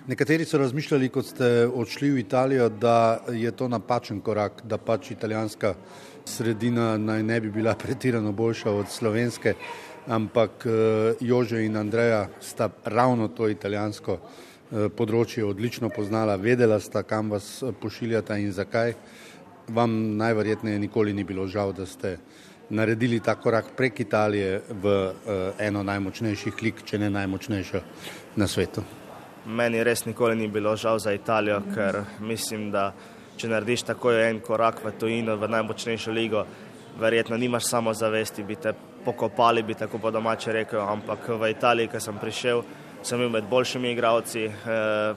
Nekateri 0.07 0.45
so 0.45 0.57
razmišljali, 0.57 1.09
ko 1.09 1.21
ste 1.21 1.67
odšli 1.67 2.09
v 2.11 2.19
Italijo, 2.19 2.69
da 2.69 3.19
je 3.29 3.51
to 3.51 3.67
napačen 3.67 4.21
korak, 4.21 4.61
da 4.63 4.77
pač 4.77 5.11
italijanska 5.11 5.73
sredina 6.25 6.97
naj 6.97 7.23
ne 7.23 7.39
bi 7.41 7.51
bila 7.51 7.75
pretirano 7.75 8.31
boljša 8.31 8.71
od 8.71 8.89
slovenske, 8.89 9.53
ampak 10.07 10.65
eh, 10.65 11.13
Jože 11.19 11.65
in 11.65 11.77
Andreja 11.77 12.27
sta 12.41 12.69
ravno 12.85 13.27
to 13.27 13.49
italijansko 13.49 14.17
Eh, 14.17 14.48
področje 14.69 15.45
odlično 15.45 15.89
poznala, 15.89 16.35
vedela 16.37 16.79
sta, 16.79 17.03
kam 17.03 17.31
vas 17.33 17.59
eh, 17.63 17.73
pošiljata 17.73 18.37
in 18.37 18.51
zakaj. 18.53 18.93
Vam 19.69 20.17
najverjetneje 20.17 20.79
nikoli 20.79 21.13
ni 21.13 21.23
bilo 21.23 21.47
žal, 21.47 21.73
da 21.73 21.85
ste 21.85 22.17
naredili 22.69 23.19
ta 23.19 23.35
korak 23.35 23.73
prek 23.77 23.99
Italije 23.99 24.61
v 24.69 24.93
eh, 24.93 25.67
eno 25.67 25.83
najmočnejših 25.83 26.61
lig, 26.61 26.83
če 26.85 26.99
ne 27.01 27.09
najmočnejšo 27.09 27.81
na 28.37 28.47
svetu. 28.47 28.83
Meni 29.45 29.81
res 29.83 30.05
nikoli 30.05 30.35
ni 30.35 30.47
bilo 30.47 30.75
žal 30.77 30.99
za 30.99 31.13
Italijo, 31.15 31.61
ker 31.73 32.03
mislim, 32.21 32.69
da 32.71 32.91
če 33.39 33.49
narediš 33.49 33.87
takoj 33.87 34.19
en 34.27 34.41
korak 34.43 34.83
v 34.83 34.91
tujino, 34.99 35.37
v 35.39 35.49
najmočnejšo 35.49 36.11
ligo, 36.13 36.43
verjetno 36.99 37.37
nimaš 37.37 37.71
samo 37.71 37.93
zavesti, 37.93 38.43
bi 38.43 38.59
te 38.59 38.75
pokopali, 39.05 39.63
bi 39.63 39.73
tako 39.79 39.97
po 39.97 40.11
domače 40.11 40.53
rekel, 40.53 40.83
ampak 40.83 41.29
v 41.39 41.49
Italiji, 41.55 41.87
ko 41.87 42.01
sem 42.03 42.19
prišel, 42.19 42.61
sem 43.01 43.19
bil 43.19 43.29
med 43.29 43.47
boljšimi 43.49 43.91
igravci, 43.91 44.45
eh, 44.45 45.15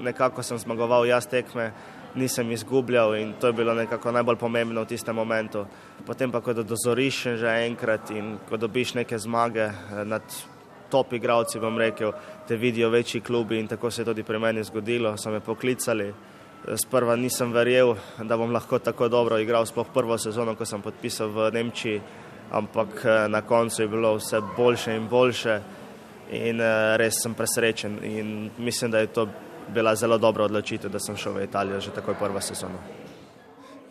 nekako 0.00 0.42
sem 0.42 0.58
zmagoval 0.58 1.06
jaz 1.06 1.26
tekme, 1.26 1.72
nisem 2.14 2.50
izgubljal 2.52 3.16
in 3.16 3.32
to 3.40 3.46
je 3.46 3.52
bilo 3.52 3.74
nekako 3.74 4.12
najbolj 4.12 4.36
pomembno 4.36 4.82
v 4.82 4.86
tistem 4.86 5.16
momentu. 5.16 5.66
Potem 6.06 6.32
pa, 6.32 6.40
ko 6.40 6.52
dozoriš 6.52 7.22
že 7.36 7.66
enkrat 7.66 8.10
in 8.10 8.38
ko 8.48 8.56
dobiš 8.56 8.94
neke 8.94 9.18
zmage 9.18 9.68
eh, 9.68 10.04
nad 10.04 10.22
top 10.90 11.12
igravci, 11.12 11.60
bom 11.60 11.78
rekel, 11.78 12.12
te 12.48 12.56
vidijo 12.56 12.90
večji 12.90 13.20
klubi 13.20 13.58
in 13.58 13.68
tako 13.68 13.90
se 13.90 14.02
je 14.02 14.06
tudi 14.06 14.22
pri 14.22 14.38
meni 14.38 14.64
zgodilo, 14.64 15.16
so 15.16 15.30
me 15.30 15.40
poklicali. 15.40 16.14
Sprva 16.74 17.16
nisem 17.16 17.52
verjel, 17.52 17.94
da 18.18 18.36
bom 18.36 18.50
lahko 18.52 18.78
tako 18.78 19.08
dobro 19.08 19.38
igral, 19.38 19.66
sploh 19.66 19.86
prvo 19.94 20.18
sezono, 20.18 20.54
ko 20.54 20.64
sem 20.64 20.82
podpisal 20.82 21.28
v 21.28 21.50
Nemčiji, 21.52 22.00
ampak 22.50 23.04
eh, 23.04 23.28
na 23.28 23.42
koncu 23.42 23.82
je 23.82 23.88
bilo 23.88 24.14
vse 24.16 24.40
boljše 24.56 24.96
in 24.96 25.08
boljše 25.08 25.60
in 26.30 26.60
uh, 26.60 26.96
res 26.96 27.22
sem 27.22 27.34
presrečen 27.34 27.98
in 28.04 28.50
mislim, 28.58 28.90
da 28.90 28.98
je 28.98 29.06
to 29.06 29.28
bila 29.74 29.94
zelo 29.96 30.18
dobra 30.18 30.44
odločitev, 30.44 30.90
da 30.90 30.98
sem 30.98 31.16
šel 31.16 31.32
v 31.32 31.44
Italijo 31.44 31.80
že 31.80 31.90
takoj 31.90 32.14
prvo 32.18 32.40
sezono. 32.40 32.78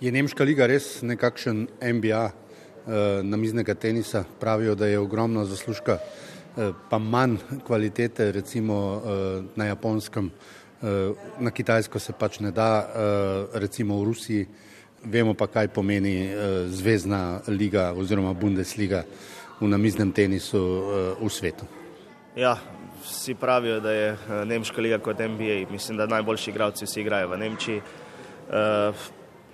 Je 0.01 0.11
Nemška 0.11 0.43
liga 0.43 0.67
res 0.67 1.01
nekakšen 1.01 1.67
uh, 1.67 2.31
eh, 2.87 3.23
namiznega 3.23 3.73
tenisa? 3.73 4.23
Pravijo, 4.39 4.75
da 4.75 4.87
je 4.87 4.99
ogromno 4.99 5.45
zaslužka, 5.45 5.97
uh, 5.97 6.75
pa 6.89 6.97
manj 6.97 7.37
kvalitete, 7.65 8.31
recimo 8.31 8.75
uh, 8.75 9.45
na 9.55 9.65
japonskem, 9.65 10.29
uh, 10.81 11.17
na 11.39 11.51
kitajsko 11.51 11.99
se 11.99 12.13
pač 12.13 12.39
ne 12.39 12.51
da, 12.51 12.85
uh, 12.85 13.59
recimo 13.59 13.99
v 13.99 14.05
Rusiji. 14.05 14.47
Vemo 15.03 15.33
pa, 15.33 15.47
kaj 15.47 15.67
pomeni 15.67 16.29
uh, 16.29 16.69
zvezdna 16.69 17.41
liga 17.47 17.93
oziroma 17.93 18.33
Bundesliga 18.33 19.03
v 19.59 19.67
namiznem 19.67 20.11
tenisu 20.11 20.61
uh, 20.61 21.25
v 21.25 21.29
svetu. 21.29 21.86
Ja, 22.37 22.57
vsi 23.03 23.35
pravijo, 23.35 23.79
da 23.79 23.91
je 23.91 24.09
eh, 24.09 24.45
Nemška 24.45 24.81
liga 24.81 24.99
kot 24.99 25.19
NBA. 25.19 25.71
Mislim, 25.71 25.97
da 25.97 26.05
najboljši 26.05 26.51
igralci 26.51 26.85
vsi 26.85 27.01
igrajo 27.01 27.27
v 27.27 27.37
Nemčiji. 27.37 27.81
Uh, 28.47 28.95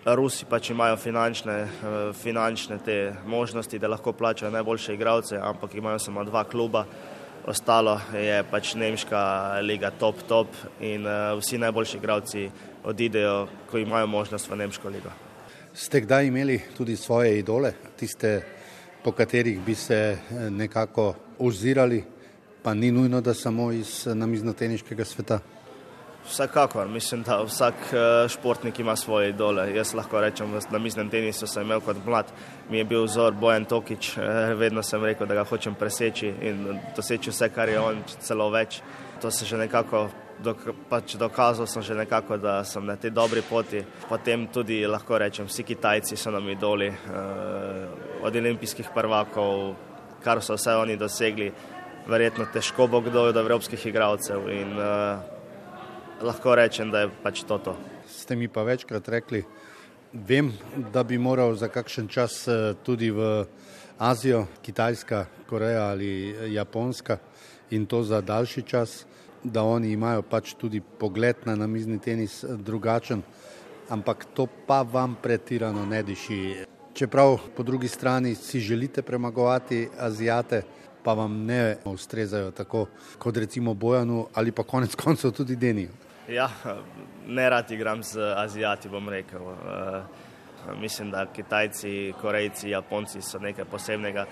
Rusi 0.05 0.45
pač 0.45 0.69
imajo 0.69 0.97
finančne, 0.97 1.61
uh, 1.63 2.15
finančne 2.15 2.77
te 2.85 3.15
možnosti, 3.25 3.79
da 3.79 3.87
lahko 3.87 4.11
plačajo 4.11 4.51
najboljše 4.51 4.93
igralce, 4.93 5.39
ampak 5.41 5.75
imajo 5.75 5.99
samo 5.99 6.23
dva 6.23 6.43
kluba. 6.43 6.85
Ostalo 7.47 7.99
je 8.13 8.43
pač 8.51 8.75
Nemška 8.75 9.59
liga 9.61 9.91
top, 9.99 10.15
top 10.27 10.47
in 10.81 11.07
uh, 11.07 11.39
vsi 11.39 11.57
najboljši 11.57 11.97
igralci 11.97 12.49
odidejo, 12.83 13.47
ko 13.71 13.77
imajo 13.77 14.07
možnost 14.07 14.49
v 14.49 14.55
Nemško 14.55 14.89
ligo. 14.89 15.09
Ste 15.73 16.01
kdaj 16.01 16.27
imeli 16.27 16.61
tudi 16.77 16.95
svoje 16.95 17.39
idole, 17.39 17.73
tiste, 17.95 18.41
po 19.03 19.11
katerih 19.11 19.61
bi 19.61 19.75
se 19.75 20.17
nekako 20.49 21.13
ozirali? 21.39 22.12
Pa 22.63 22.73
ni 22.73 22.91
nujno, 22.91 23.21
da 23.21 23.33
samo 23.33 23.71
iz 23.71 24.07
eh, 24.07 24.15
namiznoteniškega 24.15 25.05
sveta. 25.05 25.39
Vsekakor, 26.27 26.87
mislim, 26.87 27.23
da 27.23 27.41
vsak 27.43 27.73
eh, 27.73 28.29
športnik 28.29 28.79
ima 28.79 28.95
svoje 28.95 29.29
idole. 29.29 29.75
Jaz 29.75 29.93
lahko 29.93 30.21
rečem, 30.21 30.59
na 30.71 30.79
miznem 30.79 31.09
tenisu 31.09 31.47
sem 31.47 31.63
imel 31.63 31.81
kot 31.81 31.97
mlad, 32.05 32.31
mi 32.69 32.77
je 32.77 32.85
bil 32.85 33.03
vzor 33.03 33.33
Bojan 33.33 33.65
Tokič, 33.65 34.17
eh, 34.17 34.53
vedno 34.55 34.83
sem 34.83 35.03
rekel, 35.03 35.27
da 35.27 35.35
ga 35.35 35.43
hočem 35.43 35.75
preseči 35.75 36.33
in 36.41 36.79
doseči 36.95 37.29
vse, 37.29 37.49
kar 37.49 37.69
je 37.69 37.79
on, 37.79 38.03
celo 38.19 38.49
več. 38.49 38.81
To 39.21 39.31
se 39.31 39.45
že 39.45 39.57
nekako 39.57 40.07
dok, 40.43 40.57
pač 40.89 41.15
dokazal 41.15 41.67
sem 41.67 41.81
že 41.81 41.95
nekako, 41.95 42.37
da 42.37 42.63
sem 42.63 42.85
na 42.85 42.95
tej 42.95 43.11
dobri 43.11 43.41
poti. 43.41 43.83
Potem 44.09 44.47
tudi 44.47 44.85
lahko 44.87 45.17
rečem, 45.17 45.47
vsi 45.47 45.63
Kitajci 45.63 46.15
so 46.15 46.31
nam 46.31 46.49
idoli, 46.49 46.89
uh, 46.89 48.25
od 48.25 48.35
olimpijskih 48.35 48.89
prvakov, 48.95 49.75
kar 50.23 50.41
so 50.41 50.55
vse 50.55 50.75
oni 50.75 50.97
dosegli. 50.97 51.51
Verjetno 52.07 52.45
težko 52.53 52.87
bo 52.87 53.01
kdo 53.01 53.29
od 53.31 53.37
evropskih 53.37 53.85
igralcev 53.85 54.49
in 54.51 54.75
uh, 54.77 55.19
lahko 56.21 56.55
rečem, 56.55 56.91
da 56.91 57.05
je 57.05 57.11
pač 57.23 57.43
to. 57.47 57.57
to. 57.57 57.77
Ste 58.07 58.35
mi 58.35 58.47
pa 58.47 58.63
večkrat 58.63 59.07
rekli, 59.09 59.43
vem, 60.13 60.51
da 60.93 61.03
bi 61.03 61.17
moral 61.17 61.55
za 61.55 61.67
kakšen 61.67 62.07
čas 62.07 62.47
uh, 62.47 62.75
tudi 62.83 63.11
v 63.11 63.45
Azijo, 63.97 64.45
Kitajska, 64.61 65.25
Koreja 65.49 65.89
ali 65.93 66.35
Japonska 66.53 67.17
in 67.71 67.85
to 67.85 68.03
za 68.03 68.21
daljši 68.21 68.61
čas 68.61 69.05
da 69.43 69.63
oni 69.63 69.91
imajo 69.91 70.21
pač 70.21 70.53
tudi 70.53 70.81
pogled 70.81 71.35
na 71.45 71.55
namizni 71.55 71.99
tenis 71.99 72.43
eh, 72.43 72.55
drugačen, 72.57 73.21
ampak 73.89 74.25
to 74.33 74.47
pa 74.67 74.81
vam 74.81 75.15
pretirano 75.21 75.85
ne 75.85 76.03
diši. 76.03 76.65
Čeprav 76.93 77.39
po 77.55 77.63
drugi 77.63 77.87
strani 77.87 78.35
si 78.35 78.59
želite 78.59 79.01
premagovati 79.01 79.89
Azijate, 79.99 80.61
pa 81.03 81.13
vam 81.13 81.45
ne 81.45 81.77
ustrezajo 81.85 82.51
tako 82.51 82.87
kot 83.17 83.37
recimo 83.37 83.73
Bojanu 83.73 84.27
ali 84.33 84.51
pa 84.51 84.63
konec 84.63 84.95
koncev 84.95 85.31
tudi 85.31 85.55
Denijo. 85.55 85.91
Ja, 86.27 86.49
ne 87.27 87.49
rad 87.49 87.71
igram 87.71 88.03
z 88.03 88.19
Azijati, 88.37 88.89
bom 88.89 89.09
rekel. 89.09 89.41
Uh, 89.41 90.77
mislim, 90.79 91.11
da 91.11 91.25
Kitajci, 91.25 92.13
Korejci, 92.21 92.69
Japonci 92.69 93.21
so 93.21 93.39
nekaj 93.39 93.65
posebnega 93.65 94.25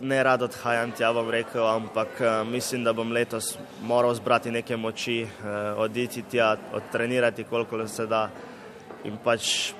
ne 0.00 0.22
rad 0.22 0.42
odhajam 0.42 0.92
tja, 0.92 1.12
bom 1.12 1.30
rekel, 1.30 1.66
ampak 1.66 2.20
uh, 2.20 2.48
mislim, 2.48 2.84
da 2.84 2.92
bom 2.92 3.12
letos 3.12 3.56
moral 3.82 4.14
zbrati 4.14 4.50
neke 4.50 4.76
moči, 4.76 5.22
uh, 5.24 5.78
oditi 5.80 6.22
tja, 6.22 6.56
odtrenirati, 6.72 7.44
koliko 7.44 7.86
se 7.88 8.06
da. 8.06 8.28
In 9.04 9.16
pač 9.24 9.72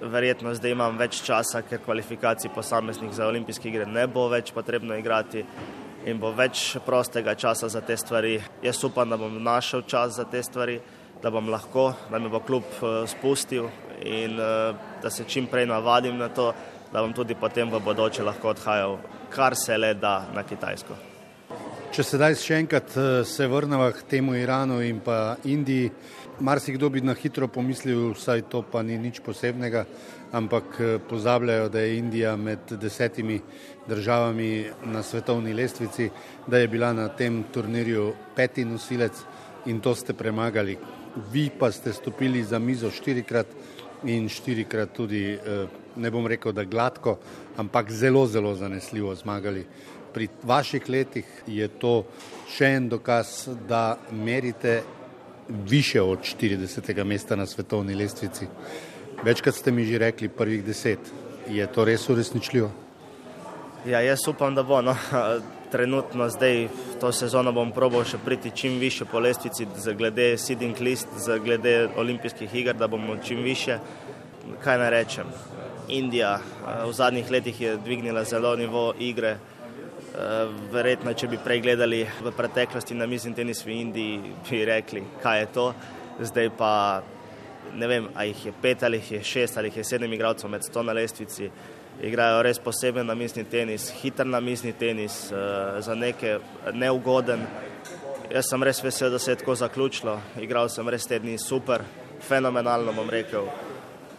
verjetno 0.00 0.54
zdaj 0.54 0.74
imam 0.74 0.98
več 0.98 1.22
časa, 1.26 1.62
ker 1.62 1.82
kvalifikacij 1.84 2.52
posameznih 2.54 3.12
za 3.14 3.26
olimpijske 3.26 3.68
igre 3.68 3.86
ne 3.86 4.06
bo 4.06 4.28
več 4.28 4.52
potrebno 4.54 4.96
igrati 4.96 5.44
in 6.06 6.20
bo 6.20 6.30
več 6.32 6.76
prostega 6.86 7.34
časa 7.34 7.68
za 7.68 7.80
te 7.80 7.96
stvari. 7.96 8.38
Jaz 8.62 8.84
upam, 8.84 9.10
da 9.10 9.16
bom 9.16 9.42
našel 9.42 9.82
čas 9.82 10.16
za 10.16 10.24
te 10.24 10.42
stvari, 10.42 10.78
da 11.22 11.30
bom 11.30 11.48
lahko, 11.50 11.92
da 12.10 12.18
me 12.18 12.28
bo 12.28 12.40
klub 12.40 12.64
uh, 12.80 13.02
spustil 13.10 13.68
in 14.04 14.38
uh, 14.38 14.74
da 15.02 15.10
se 15.10 15.24
čim 15.24 15.46
prej 15.46 15.66
navadim 15.66 16.18
na 16.18 16.28
to, 16.28 16.52
da 16.92 17.02
bom 17.02 17.12
tudi 17.12 17.34
potem 17.34 17.70
v 17.70 17.82
bodoče 17.84 18.24
lahko 18.24 18.54
odhajal 18.54 18.98
kar 19.30 19.56
se 19.56 19.78
le 19.78 19.94
da 19.94 20.26
na 20.34 20.42
Kitajsko. 20.42 20.96
Če 21.92 22.04
sedaj 22.04 22.36
še 22.36 22.60
enkrat 22.62 22.96
eh, 22.96 23.08
se 23.24 23.46
vrnemo 23.48 23.88
k 23.96 24.04
temu 24.10 24.36
Iranu 24.36 24.80
in 24.84 25.00
pa 25.04 25.36
Indiji, 25.48 25.90
marsikdo 26.40 26.88
bi 26.88 27.00
na 27.00 27.14
hitro 27.14 27.48
pomislil, 27.48 28.14
saj 28.14 28.42
to 28.50 28.62
pa 28.62 28.82
ni 28.82 28.98
nič 28.98 29.20
posebnega, 29.24 29.84
ampak 30.32 30.64
eh, 30.80 30.98
pozabljajo, 31.08 31.68
da 31.68 31.80
je 31.80 31.98
Indija 31.98 32.36
med 32.36 32.58
desetimi 32.70 33.40
državami 33.88 34.66
na 34.84 35.02
svetovni 35.02 35.54
lestvici, 35.54 36.10
da 36.46 36.58
je 36.58 36.68
bila 36.68 36.92
na 36.92 37.08
tem 37.08 37.44
turnirju 37.52 38.12
peti 38.36 38.64
nosilec 38.64 39.12
in 39.66 39.80
to 39.80 39.94
ste 39.94 40.14
premagali. 40.14 40.78
Vi 41.32 41.50
pa 41.58 41.72
ste 41.72 41.92
stopili 41.92 42.42
za 42.44 42.58
mizo 42.58 42.90
štirikrat 42.90 43.46
in 44.04 44.28
štirikrat 44.28 44.92
tudi, 44.92 45.32
eh, 45.34 45.66
ne 45.96 46.10
bom 46.10 46.26
rekel, 46.26 46.52
da 46.52 46.64
gladko, 46.64 47.18
ampak 47.56 47.90
zelo, 47.90 48.26
zelo 48.26 48.54
zanesljivo 48.54 49.14
zmagali. 49.14 49.66
Pri 50.14 50.28
vaših 50.42 50.88
letih 50.88 51.26
je 51.46 51.68
to 51.68 52.04
še 52.48 52.76
en 52.76 52.88
dokaz, 52.88 53.48
da 53.68 53.98
merite 54.12 54.82
više 55.48 56.02
od 56.02 56.18
40. 56.18 57.04
mesta 57.04 57.36
na 57.36 57.46
svetovni 57.46 57.94
lestvici. 57.94 58.46
Večkrat 59.24 59.54
ste 59.54 59.70
mi 59.70 59.84
že 59.84 59.98
rekli, 59.98 60.28
prvih 60.28 60.64
deset. 60.64 60.98
Je 61.48 61.66
to 61.66 61.84
res 61.84 62.08
uresničljivo? 62.08 62.70
Ja, 63.86 64.00
jaz 64.00 64.28
upam, 64.28 64.54
da 64.54 64.62
bo. 64.62 64.82
No. 64.82 64.96
Trenutno 65.72 66.28
zdaj 66.28 66.68
to 67.00 67.12
sezono 67.12 67.52
bom 67.52 67.72
probal 67.72 68.04
še 68.04 68.18
priti 68.24 68.50
čim 68.56 68.78
više 68.78 69.04
po 69.04 69.20
lestvici, 69.20 69.66
glede 69.96 70.38
seeding 70.38 70.80
list, 70.80 71.08
glede 71.44 71.88
olimpijskih 71.96 72.54
iger, 72.54 72.76
da 72.76 72.88
bomo 72.88 73.16
čim 73.24 73.42
više. 73.44 73.78
Kaj 74.64 74.78
naj 74.78 74.90
rečem? 74.90 75.26
Indija 75.88 76.38
eh, 76.40 76.84
v 76.88 76.92
zadnjih 76.92 77.30
letih 77.30 77.60
je 77.60 77.76
dvignila 77.76 78.24
zelo 78.24 78.56
nivo 78.56 78.94
igre. 78.98 79.36
Eh, 80.18 80.48
verjetno, 80.72 81.12
če 81.14 81.28
bi 81.30 81.38
prej 81.38 81.60
gledali 81.62 82.00
v 82.02 82.30
preteklosti 82.34 82.96
na 82.98 83.06
mizni 83.06 83.30
tenis 83.36 83.60
v 83.62 83.76
Indiji, 83.76 84.32
bi 84.48 84.64
rekli, 84.66 85.02
kaj 85.22 85.40
je 85.40 85.46
to. 85.54 85.66
Zdaj 86.18 86.48
pa 86.58 86.70
ne 87.78 87.86
vem, 87.86 88.08
ali 88.16 88.32
jih 88.32 88.46
je 88.48 88.52
pet 88.62 88.82
ali 88.82 88.98
jih 88.98 89.12
je 89.12 89.20
šest 89.22 89.58
ali 89.58 89.68
jih 89.68 89.76
je 89.76 89.84
sedem 89.84 90.12
igralcev 90.12 90.50
med 90.50 90.64
sto 90.66 90.82
na 90.82 90.92
lestvici. 90.92 91.50
Igrajo 92.02 92.42
res 92.42 92.58
poseben 92.58 93.06
na 93.06 93.14
mizni 93.14 93.44
tenis, 93.44 93.92
hiter 94.00 94.26
na 94.26 94.40
mizni 94.40 94.72
tenis, 94.72 95.30
eh, 95.30 95.78
za 95.86 95.94
neke 95.94 96.40
neugoden. 96.72 97.46
Jaz 98.32 98.50
sem 98.50 98.62
res 98.62 98.82
vesel, 98.82 99.10
da 99.10 99.18
se 99.18 99.30
je 99.30 99.38
tako 99.44 99.54
zaključilo. 99.54 100.18
Igral 100.40 100.68
sem 100.68 100.88
res 100.88 101.06
te 101.06 101.18
dni 101.18 101.38
super, 101.38 101.86
fenomenalno 102.26 102.92
bom 102.92 103.10
rekel 103.10 103.46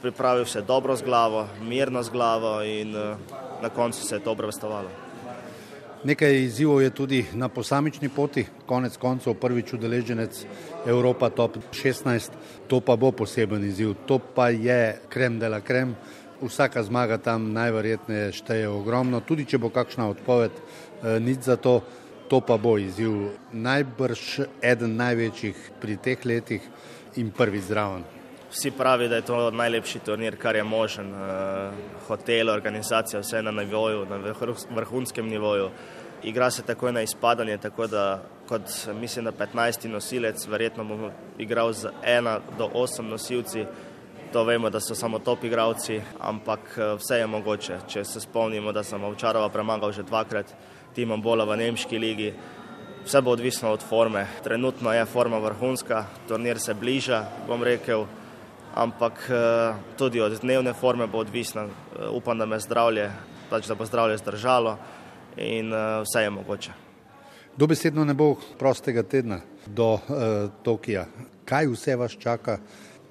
pripravil 0.01 0.45
se 0.45 0.61
dobro 0.61 0.95
z 0.95 1.03
glavo, 1.03 1.47
mirno 1.61 2.03
z 2.03 2.09
glavo 2.09 2.61
in 2.63 2.95
uh, 2.95 3.17
na 3.61 3.69
koncu 3.69 4.03
se 4.03 4.15
je 4.15 4.23
to 4.23 4.31
obravestovalo. 4.31 5.08
Nekaj 6.03 6.43
izzivov 6.43 6.81
je 6.81 6.89
tudi 6.89 7.25
na 7.33 7.49
posamični 7.49 8.09
poti, 8.09 8.45
konec 8.65 8.95
koncev 8.97 9.33
prvič 9.35 9.73
udeleženec 9.73 10.45
Evropa 10.87 11.29
Top 11.29 11.57
16, 11.71 12.31
to 12.67 12.79
pa 12.79 12.95
bo 12.95 13.11
poseben 13.11 13.63
izziv, 13.67 13.93
to 14.07 14.19
pa 14.19 14.47
je 14.49 14.95
krem 15.09 15.39
de 15.39 15.49
la 15.49 15.59
krem, 15.59 15.95
vsaka 16.41 16.83
zmaga 16.83 17.17
tam 17.17 17.51
najverjetneje 17.51 18.31
šteje 18.31 18.69
ogromno, 18.71 19.19
tudi 19.19 19.43
če 19.45 19.59
bo 19.59 19.69
kakšna 19.69 20.07
odpoved, 20.07 20.51
eh, 20.55 21.19
nič 21.19 21.51
za 21.51 21.59
to, 21.59 21.81
to 22.31 22.39
pa 22.39 22.55
bo 22.57 22.77
izziv. 22.77 23.35
Najbrž 23.51 24.39
eden 24.61 24.95
največjih 24.95 25.55
pri 25.81 25.97
teh 25.97 26.25
letih 26.25 26.63
in 27.15 27.31
prvi 27.31 27.59
zraven. 27.59 28.18
Vsi 28.51 28.71
pravi, 28.71 29.07
da 29.07 29.15
je 29.15 29.21
to 29.21 29.51
najlepši 29.51 29.99
turnir, 29.99 30.37
kar 30.37 30.55
je 30.55 30.63
možen. 30.63 31.13
Uh, 31.13 31.73
hotel, 32.07 32.49
organizacija, 32.49 33.19
vse 33.19 33.41
na 33.41 33.51
nivoju, 33.51 34.05
na 34.05 34.33
vrhunskem 34.69 35.27
nivoju. 35.27 35.69
Igra 36.23 36.51
se 36.51 36.63
takoj 36.63 36.91
na 36.91 37.01
izpadanje, 37.01 37.57
tako 37.57 37.87
da 37.87 38.23
kot 38.47 38.61
mislim, 38.99 39.25
da 39.25 39.31
15 39.31 39.87
nosilec, 39.87 40.47
verjetno 40.47 40.83
bom 40.83 41.11
igral 41.37 41.73
z 41.73 41.91
1 42.03 42.39
do 42.57 42.67
8 42.73 43.01
nosilci. 43.01 43.65
To 44.33 44.43
vemo, 44.43 44.69
da 44.69 44.79
so 44.79 44.95
samo 44.95 45.19
top 45.19 45.43
igravci, 45.43 46.01
ampak 46.19 46.59
eh, 46.77 46.95
vse 46.97 47.19
je 47.19 47.27
mogoče. 47.27 47.77
Če 47.87 48.03
se 48.05 48.19
spomnimo, 48.19 48.71
da 48.71 48.83
sem 48.83 49.03
Ovčarova 49.03 49.49
premagal 49.49 49.91
že 49.91 50.03
dvakrat, 50.03 50.53
timom 50.93 51.21
bola 51.21 51.45
v 51.45 51.57
Nemški 51.57 51.97
ligi. 51.97 52.33
Vse 53.05 53.21
bo 53.21 53.31
odvisno 53.31 53.71
od 53.71 53.85
forme. 53.85 54.27
Trenutno 54.43 54.93
je 54.93 55.05
forma 55.05 55.37
vrhunska, 55.37 56.05
turnir 56.27 56.59
se 56.59 56.73
bliža, 56.73 57.23
bom 57.47 57.63
rekel 57.63 58.05
ampak 58.75 59.29
eh, 59.29 59.73
tudi 59.97 60.21
od 60.21 60.41
dnevne 60.41 60.73
forme 60.73 61.07
bo 61.07 61.17
odvisno. 61.17 61.61
Eh, 61.61 62.09
upam, 62.11 62.37
da 62.37 62.45
me 62.45 62.59
zdravje, 62.59 63.11
pač 63.49 63.67
da 63.67 63.75
bo 63.75 63.85
zdravje 63.85 64.17
zdržalo 64.17 64.77
in 65.37 65.73
eh, 65.73 66.01
vse 66.03 66.23
je 66.23 66.29
mogoče. 66.29 66.71
Dobesedno 67.57 68.05
ne 68.05 68.13
bo 68.13 68.35
prostega 68.59 69.03
tedna 69.03 69.41
do 69.65 69.93
uh, 69.93 69.99
Tokija. 70.63 71.05
Kaj 71.45 71.67
vse 71.67 71.95
vas 71.95 72.15
čaka? 72.15 72.59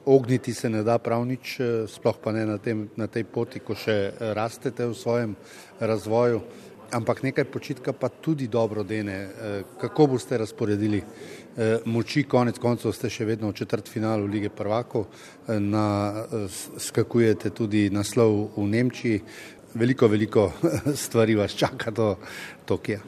Ogniti 0.07 0.55
se 0.55 0.71
ne 0.71 0.81
da 0.83 0.97
prav 0.99 1.27
nič, 1.27 1.59
sploh 1.87 2.17
pa 2.23 2.33
ne 2.33 2.47
na, 2.47 2.57
tem, 2.59 2.87
na 2.97 3.07
tej 3.13 3.27
poti, 3.29 3.61
ko 3.61 3.77
še 3.77 4.15
rastete 4.33 4.87
v 4.87 4.95
svojem 4.97 5.35
razvoju 5.81 6.41
ampak 6.93 7.22
nekaj 7.22 7.45
počitka 7.45 7.93
pa 7.93 8.09
tudi 8.09 8.49
dobro 8.49 8.82
dene. 8.82 9.12
Eh, 9.12 9.62
kako 9.80 10.07
boste 10.07 10.39
razporedili 10.39 10.99
eh, 10.99 11.78
moči, 11.84 12.24
konec 12.24 12.59
koncev 12.59 12.93
ste 12.93 13.11
še 13.11 13.24
vedno 13.24 13.51
v 13.51 13.57
četrt 13.59 13.89
finalu 13.89 14.26
lige 14.26 14.49
prvakov, 14.49 15.07
eh, 15.07 15.61
na, 15.61 16.24
skakujete 16.78 17.51
tudi 17.51 17.89
naslov 17.91 18.57
v 18.57 18.66
Nemčiji, 18.66 19.22
veliko, 19.74 20.09
veliko 20.09 20.53
stvari 21.07 21.34
vas 21.34 21.57
čaka 21.57 21.91
do 21.91 22.16
Tokija. 22.66 23.01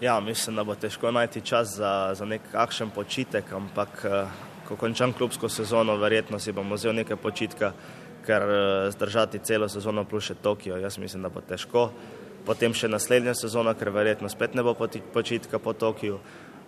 Ja, 0.00 0.20
mislim, 0.20 0.56
da 0.56 0.64
bo 0.64 0.74
težko 0.74 1.10
najti 1.12 1.40
čas 1.44 1.76
za, 1.76 2.14
za 2.16 2.24
nek 2.24 2.54
akšen 2.54 2.90
počitek, 2.90 3.52
ampak 3.52 4.06
ko 4.68 4.76
končam 4.80 5.12
klubsko 5.12 5.48
sezono, 5.48 5.98
verjetno 6.00 6.38
si 6.38 6.54
bom 6.56 6.72
vzel 6.72 6.96
nekaj 6.96 7.20
počitka, 7.20 7.72
ker 8.24 8.42
zdržati 8.94 9.42
celo 9.44 9.68
sezono 9.68 10.06
plus 10.08 10.30
še 10.30 10.38
Tokio, 10.40 10.78
jaz 10.80 10.96
mislim, 10.98 11.22
da 11.22 11.28
bo 11.28 11.44
težko 11.44 11.90
potem 12.46 12.74
še 12.74 12.88
naslednja 12.88 13.34
sezona, 13.34 13.74
ker 13.74 13.92
verjetno 13.94 14.28
spet 14.28 14.54
ne 14.54 14.62
bo 14.62 14.74
počitka 14.74 15.58
po 15.58 15.72
Tokiju. 15.72 16.18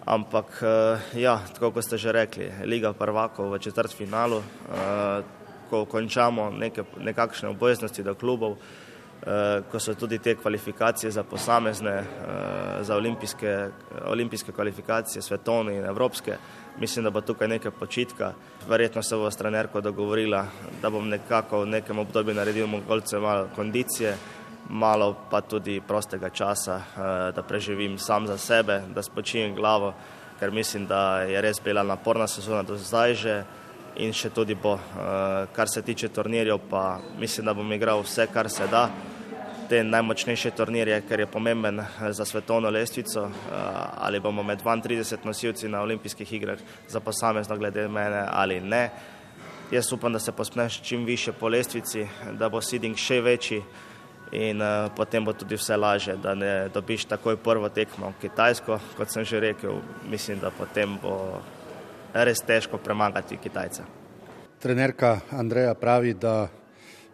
Ampak, 0.04 0.58
eh, 0.62 1.20
ja, 1.22 1.38
tako 1.54 1.70
kot 1.70 1.84
ste 1.84 1.98
že 1.98 2.12
rekli, 2.12 2.50
Liga 2.66 2.92
prvakov 2.92 3.52
v 3.52 3.58
četrt 3.62 3.94
finalu, 3.94 4.42
eh, 4.42 5.22
ko 5.70 5.84
končamo 5.86 6.50
neke, 6.50 6.84
nekakšne 6.98 7.48
obveznosti 7.48 8.02
do 8.02 8.14
klubov, 8.14 8.58
ko 9.70 9.78
so 9.78 9.94
tudi 9.94 10.18
te 10.18 10.34
kvalifikacije 10.34 11.10
za 11.10 11.22
posamezne, 11.22 12.04
za 12.80 12.96
olimpijske, 12.96 13.68
olimpijske 14.10 14.52
kvalifikacije, 14.52 15.22
svetovne 15.22 15.76
in 15.76 15.84
evropske. 15.84 16.36
Mislim, 16.80 17.04
da 17.04 17.10
bo 17.10 17.20
tukaj 17.20 17.48
nekaj 17.48 17.70
počitka. 17.70 18.32
Verjetno 18.68 19.02
se 19.02 19.16
bo 19.16 19.30
s 19.30 19.36
trenerko 19.36 19.80
dogovorila, 19.80 20.46
da 20.82 20.90
bom 20.90 21.08
nekako 21.08 21.60
v 21.60 21.66
nekem 21.66 21.98
obdobju 21.98 22.34
naredil 22.34 22.66
mogoče 22.66 23.18
malo 23.18 23.48
kondicije, 23.56 24.16
malo 24.68 25.16
pa 25.30 25.40
tudi 25.40 25.80
prostega 25.80 26.30
časa, 26.30 26.80
da 27.34 27.42
preživim 27.42 27.98
sam 27.98 28.26
za 28.26 28.38
sebe, 28.38 28.82
da 28.94 29.02
spočijem 29.02 29.54
glavo, 29.54 29.94
ker 30.40 30.50
mislim, 30.50 30.86
da 30.86 31.22
je 31.22 31.40
res 31.40 31.60
bila 31.64 31.82
naporna 31.82 32.26
sezona 32.26 32.62
do 32.62 32.76
zdaj 32.76 33.14
že 33.14 33.44
in 33.96 34.12
še 34.12 34.30
tudi 34.30 34.54
bo. 34.54 34.78
Kar 35.52 35.68
se 35.68 35.82
tiče 35.82 36.08
turnirjev, 36.08 36.58
pa 36.70 37.00
mislim, 37.18 37.46
da 37.46 37.54
bom 37.54 37.72
igral 37.72 38.00
vse, 38.00 38.26
kar 38.32 38.50
se 38.50 38.66
da 38.66 38.88
te 39.72 39.84
najmočnejše 39.84 40.50
turnirje, 40.52 40.98
ker 41.08 41.20
je 41.20 41.26
pomemben 41.26 41.80
eh, 41.80 42.12
za 42.12 42.24
svetovno 42.28 42.70
lestvico, 42.70 43.22
eh, 43.24 43.54
ali 44.04 44.20
bomo 44.20 44.42
med 44.42 44.60
32 44.62 45.24
nosilci 45.24 45.68
na 45.68 45.80
olimpijskih 45.80 46.32
igrah 46.32 46.58
za 46.88 47.00
posamezno 47.00 47.56
glede 47.56 47.88
mene 47.88 48.26
ali 48.28 48.60
ne. 48.60 48.90
Jaz 49.70 49.92
upam, 49.92 50.12
da 50.12 50.18
se 50.18 50.32
pospneš 50.32 50.80
čim 50.82 51.04
više 51.04 51.32
po 51.32 51.48
lestvici, 51.48 52.06
da 52.32 52.48
bo 52.48 52.60
seeding 52.60 52.96
še 52.96 53.20
večji 53.20 53.62
in 54.32 54.60
uh, 54.60 54.90
potem 54.96 55.24
bo 55.24 55.32
tudi 55.32 55.56
vse 55.56 55.76
laže, 55.76 56.16
da 56.16 56.34
ne 56.34 56.68
dobiš 56.74 57.04
takoj 57.04 57.36
prvo 57.36 57.68
tekmo 57.68 58.14
Kitajsko, 58.20 58.78
kot 58.96 59.12
sem 59.12 59.24
že 59.24 59.40
rekel, 59.40 59.80
mislim, 60.10 60.40
da 60.40 60.50
potem 60.50 60.96
bo 61.02 61.42
res 62.14 62.40
težko 62.40 62.78
premagati 62.78 63.36
Kitajce. 63.36 63.84
Trenerka 64.62 65.20
Andreja 65.30 65.74
pravi, 65.74 66.14
da 66.14 66.48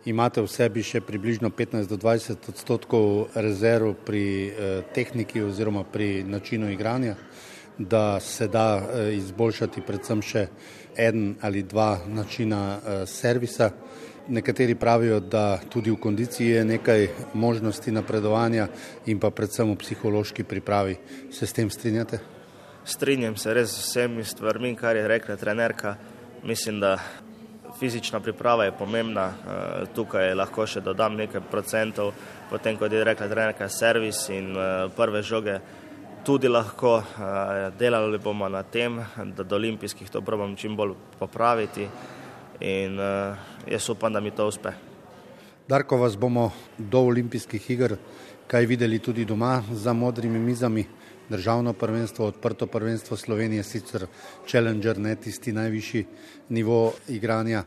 imate 0.04 0.40
v 0.40 0.48
sebi 0.48 0.82
še 0.82 1.00
približno 1.00 1.50
15 1.50 1.88
do 1.90 1.96
20 1.96 2.48
odstotkov 2.52 3.34
rezerv 3.34 3.94
pri 4.06 4.24
eh, 4.48 4.52
tehniki 4.94 5.42
oziroma 5.42 5.84
pri 5.84 6.22
načinu 6.24 6.70
igranja, 6.70 7.16
da 7.78 8.20
se 8.20 8.48
da 8.48 8.78
eh, 8.78 9.14
izboljšati 9.18 9.84
predvsem 9.86 10.22
še 10.22 10.46
en 10.96 11.34
ali 11.40 11.62
dva 11.62 11.98
načina 12.06 12.62
eh, 12.76 13.06
servisa. 13.06 13.70
Nekateri 14.28 14.74
pravijo, 14.74 15.20
da 15.20 15.58
tudi 15.70 15.90
v 15.90 15.96
kondiciji 15.96 16.48
je 16.48 16.64
nekaj 16.64 17.08
možnosti 17.34 17.92
napredovanja 17.92 18.66
in 19.06 19.20
pa 19.20 19.30
predvsem 19.30 19.70
v 19.72 19.76
psihološki 19.80 20.44
pripravi. 20.44 20.96
Se 21.32 21.46
s 21.46 21.52
tem 21.52 21.70
strinjate? 21.70 22.18
Strinjam 22.84 23.36
se 23.36 23.54
res 23.54 23.72
z 23.72 23.86
vsemi 23.86 24.24
stvarmi, 24.24 24.74
kar 24.76 24.96
je 24.96 25.08
rekla 25.08 25.36
trenerka. 25.36 25.96
Mislim, 26.44 26.80
da 26.80 26.98
fizična 27.78 28.20
priprava 28.20 28.64
je 28.64 28.76
pomembna, 28.78 29.26
eh, 29.26 29.86
tukaj 29.94 30.34
lahko 30.34 30.66
še 30.66 30.80
dodam 30.80 31.16
nekaj 31.16 31.40
procentov, 31.50 32.12
potem 32.50 32.76
kot 32.76 32.92
je 32.92 33.04
rekla 33.04 33.28
trenerka, 33.28 33.68
servis 33.68 34.28
in 34.28 34.56
eh, 34.56 34.88
prve 34.96 35.22
žoge 35.22 35.60
tudi 36.24 36.48
lahko. 36.48 36.98
Eh, 37.00 37.70
delali 37.78 38.18
bomo 38.18 38.48
na 38.48 38.62
tem, 38.62 39.00
da 39.36 39.42
do 39.42 39.56
olimpijskih 39.56 40.10
to 40.10 40.20
probam 40.20 40.56
čim 40.56 40.76
bolj 40.76 40.94
popraviti 41.18 41.88
in 42.60 42.98
jaz 43.66 43.88
upam, 43.88 44.12
da 44.12 44.20
mi 44.20 44.30
to 44.30 44.46
uspe. 44.46 44.72
Darko, 45.68 45.96
vas 45.96 46.16
bomo 46.16 46.50
do 46.78 47.00
olimpijskih 47.00 47.70
iger 47.70 47.96
kaj 48.48 48.66
videli 48.66 48.98
tudi 48.98 49.24
doma 49.24 49.62
za 49.72 49.92
modrimi 49.92 50.38
mizami 50.38 50.84
državno 51.28 51.72
prvenstvo, 51.72 52.26
odprto 52.26 52.66
prvenstvo 52.66 53.16
Slovenije, 53.16 53.62
sicer 53.62 54.06
Challenger, 54.46 54.98
ne 54.98 55.16
tisti 55.16 55.52
najvišji 55.52 56.06
nivo 56.48 56.92
igranja. 57.08 57.64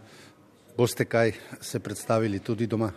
Boste 0.78 1.06
kaj 1.06 1.32
se 1.62 1.80
predstavili 1.80 2.40
tudi 2.40 2.68
doma? 2.68 2.92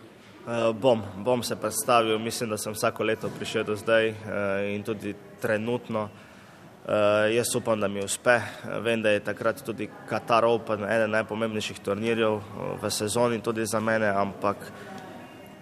Uh, 0.45 0.75
bom, 0.81 1.01
bom 1.17 1.43
se 1.43 1.55
predstavil, 1.55 2.19
mislim, 2.19 2.49
da 2.49 2.57
sem 2.57 2.73
vsako 2.73 3.03
leto 3.03 3.29
prišel 3.37 3.63
do 3.63 3.75
zdaj 3.75 4.09
uh, 4.09 4.17
in 4.73 4.83
tudi 4.83 5.13
trenutno. 5.41 6.09
Uh, 6.85 7.33
jaz 7.33 7.55
upam, 7.55 7.79
da 7.79 7.87
mi 7.87 8.03
uspe. 8.03 8.39
Vem, 8.81 9.01
da 9.01 9.09
je 9.09 9.23
takrat 9.25 9.63
tudi 9.65 9.89
Qatar 10.09 10.45
Open 10.45 10.85
eden 10.85 11.15
najpomembnejših 11.17 11.79
turnirjev 11.81 12.41
v 12.81 12.91
sezoni 12.93 13.41
tudi 13.41 13.65
za 13.65 13.79
mene, 13.79 14.11
ampak 14.13 14.69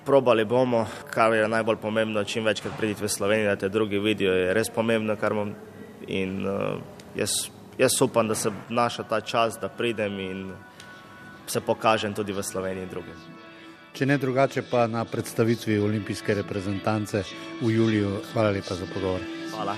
Probali 0.06 0.46
bomo, 0.46 0.86
kar 1.10 1.34
je 1.34 1.48
najbolj 1.48 1.78
pomembno, 1.78 2.24
čim 2.24 2.44
večkrat 2.44 2.74
pridite 2.78 3.06
v 3.06 3.10
Slovenijo, 3.10 3.50
da 3.50 3.56
te 3.56 3.70
drugi 3.70 4.00
vidijo, 4.00 4.34
je 4.34 4.54
res 4.54 4.70
pomembno, 4.70 5.16
kar 5.16 5.34
bom 5.34 5.54
in 6.08 6.44
uh, 6.44 6.82
jaz, 7.16 7.32
jaz 7.78 8.02
upam, 8.02 8.28
da 8.28 8.36
se 8.36 8.52
naša 8.70 9.04
ta 9.04 9.22
čas, 9.22 9.56
da 9.62 9.70
pridem 9.70 10.20
in 10.20 10.52
se 11.48 11.62
pokažem 11.62 12.14
tudi 12.14 12.34
v 12.34 12.44
Sloveniji 12.44 12.84
in 12.84 12.90
drugim. 12.90 13.22
Če 13.94 14.06
ne 14.06 14.18
drugače, 14.18 14.66
pa 14.72 14.88
na 14.88 15.06
predstavitvi 15.06 15.80
olimpijske 15.80 16.34
reprezentance 16.34 17.24
v 17.62 17.72
juliju. 17.72 18.18
Hvala 18.34 18.52
lepa 18.52 18.76
za 18.76 18.90
pogovor. 18.94 19.22
Hvala. 19.54 19.78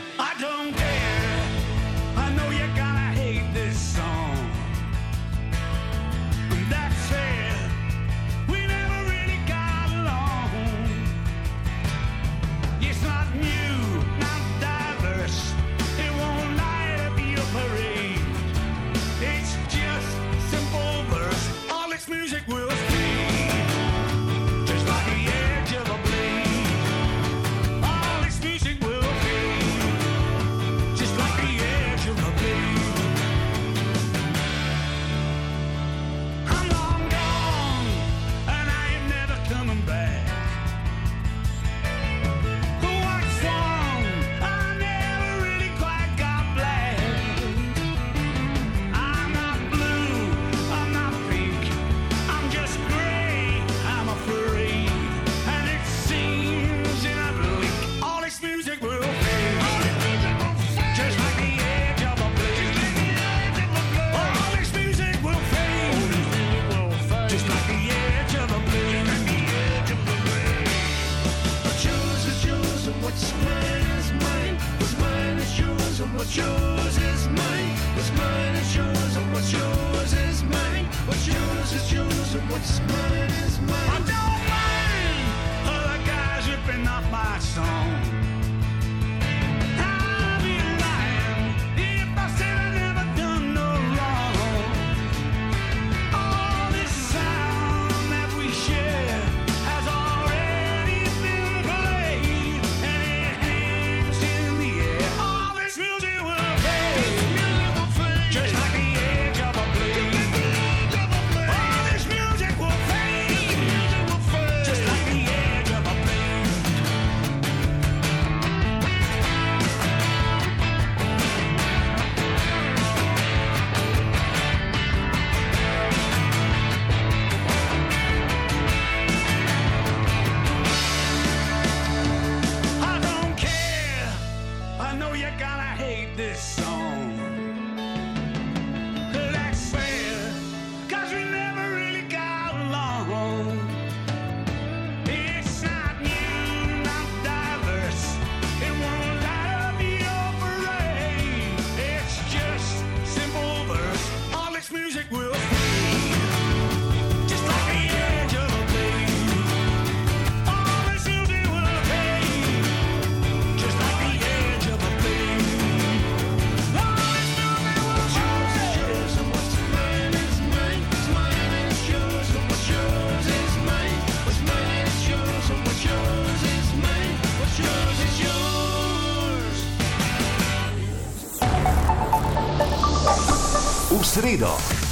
Sredo. 184.36 184.86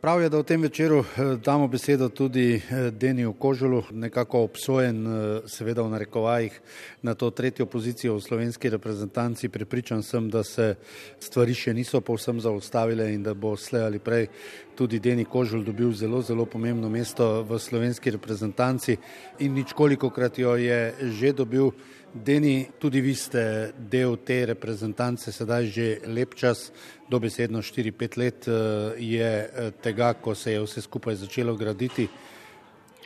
Prav 0.00 0.22
je, 0.22 0.28
da 0.28 0.38
v 0.38 0.42
tem 0.42 0.62
večeru 0.62 0.98
eh, 0.98 1.36
damo 1.44 1.68
besedo 1.68 2.08
tudi 2.08 2.54
eh, 2.56 2.90
Deniju 2.90 3.32
Kožulu, 3.32 3.82
nekako 3.90 4.40
obsojen, 4.40 5.06
eh, 5.06 5.40
seveda 5.46 5.82
v 5.82 5.90
narekovajih, 5.90 6.60
na 7.02 7.14
to 7.14 7.30
tretjo 7.30 7.66
pozicijo 7.66 8.14
v 8.16 8.20
slovenski 8.20 8.70
reprezentanci. 8.70 9.48
Pripričan 9.48 10.02
sem, 10.02 10.30
da 10.30 10.42
se 10.42 10.74
stvari 11.20 11.54
še 11.54 11.74
niso 11.74 12.00
povsem 12.00 12.40
zaustavile 12.40 13.12
in 13.12 13.22
da 13.22 13.34
bo 13.34 13.56
slej 13.56 13.82
ali 13.82 13.98
prej 13.98 14.28
tudi 14.74 14.98
Deni 14.98 15.24
Kožul 15.24 15.64
dobil 15.64 15.92
zelo, 15.92 16.22
zelo 16.22 16.46
pomembno 16.46 16.88
mesto 16.88 17.44
v 17.44 17.58
slovenski 17.58 18.10
reprezentanci 18.10 18.96
in 19.38 19.52
ničkoliko 19.52 20.10
krat 20.10 20.38
jo 20.38 20.56
je 20.56 20.94
že 21.20 21.32
dobil. 21.32 21.70
Deni, 22.12 22.66
tudi 22.78 23.00
vi 23.00 23.14
ste 23.14 23.70
del 23.78 24.16
te 24.26 24.42
reprezentance, 24.44 25.30
sedaj 25.30 25.66
že 25.70 25.84
lep 26.10 26.34
čas, 26.34 26.72
dobesedno 27.06 27.62
4-5 27.62 28.18
let 28.18 28.48
eh, 28.48 28.54
je 28.98 29.30
eh, 29.46 29.70
tega, 29.78 30.14
ko 30.18 30.34
se 30.34 30.52
je 30.52 30.60
vse 30.60 30.82
skupaj 30.82 31.14
začelo 31.14 31.54
graditi. 31.54 32.08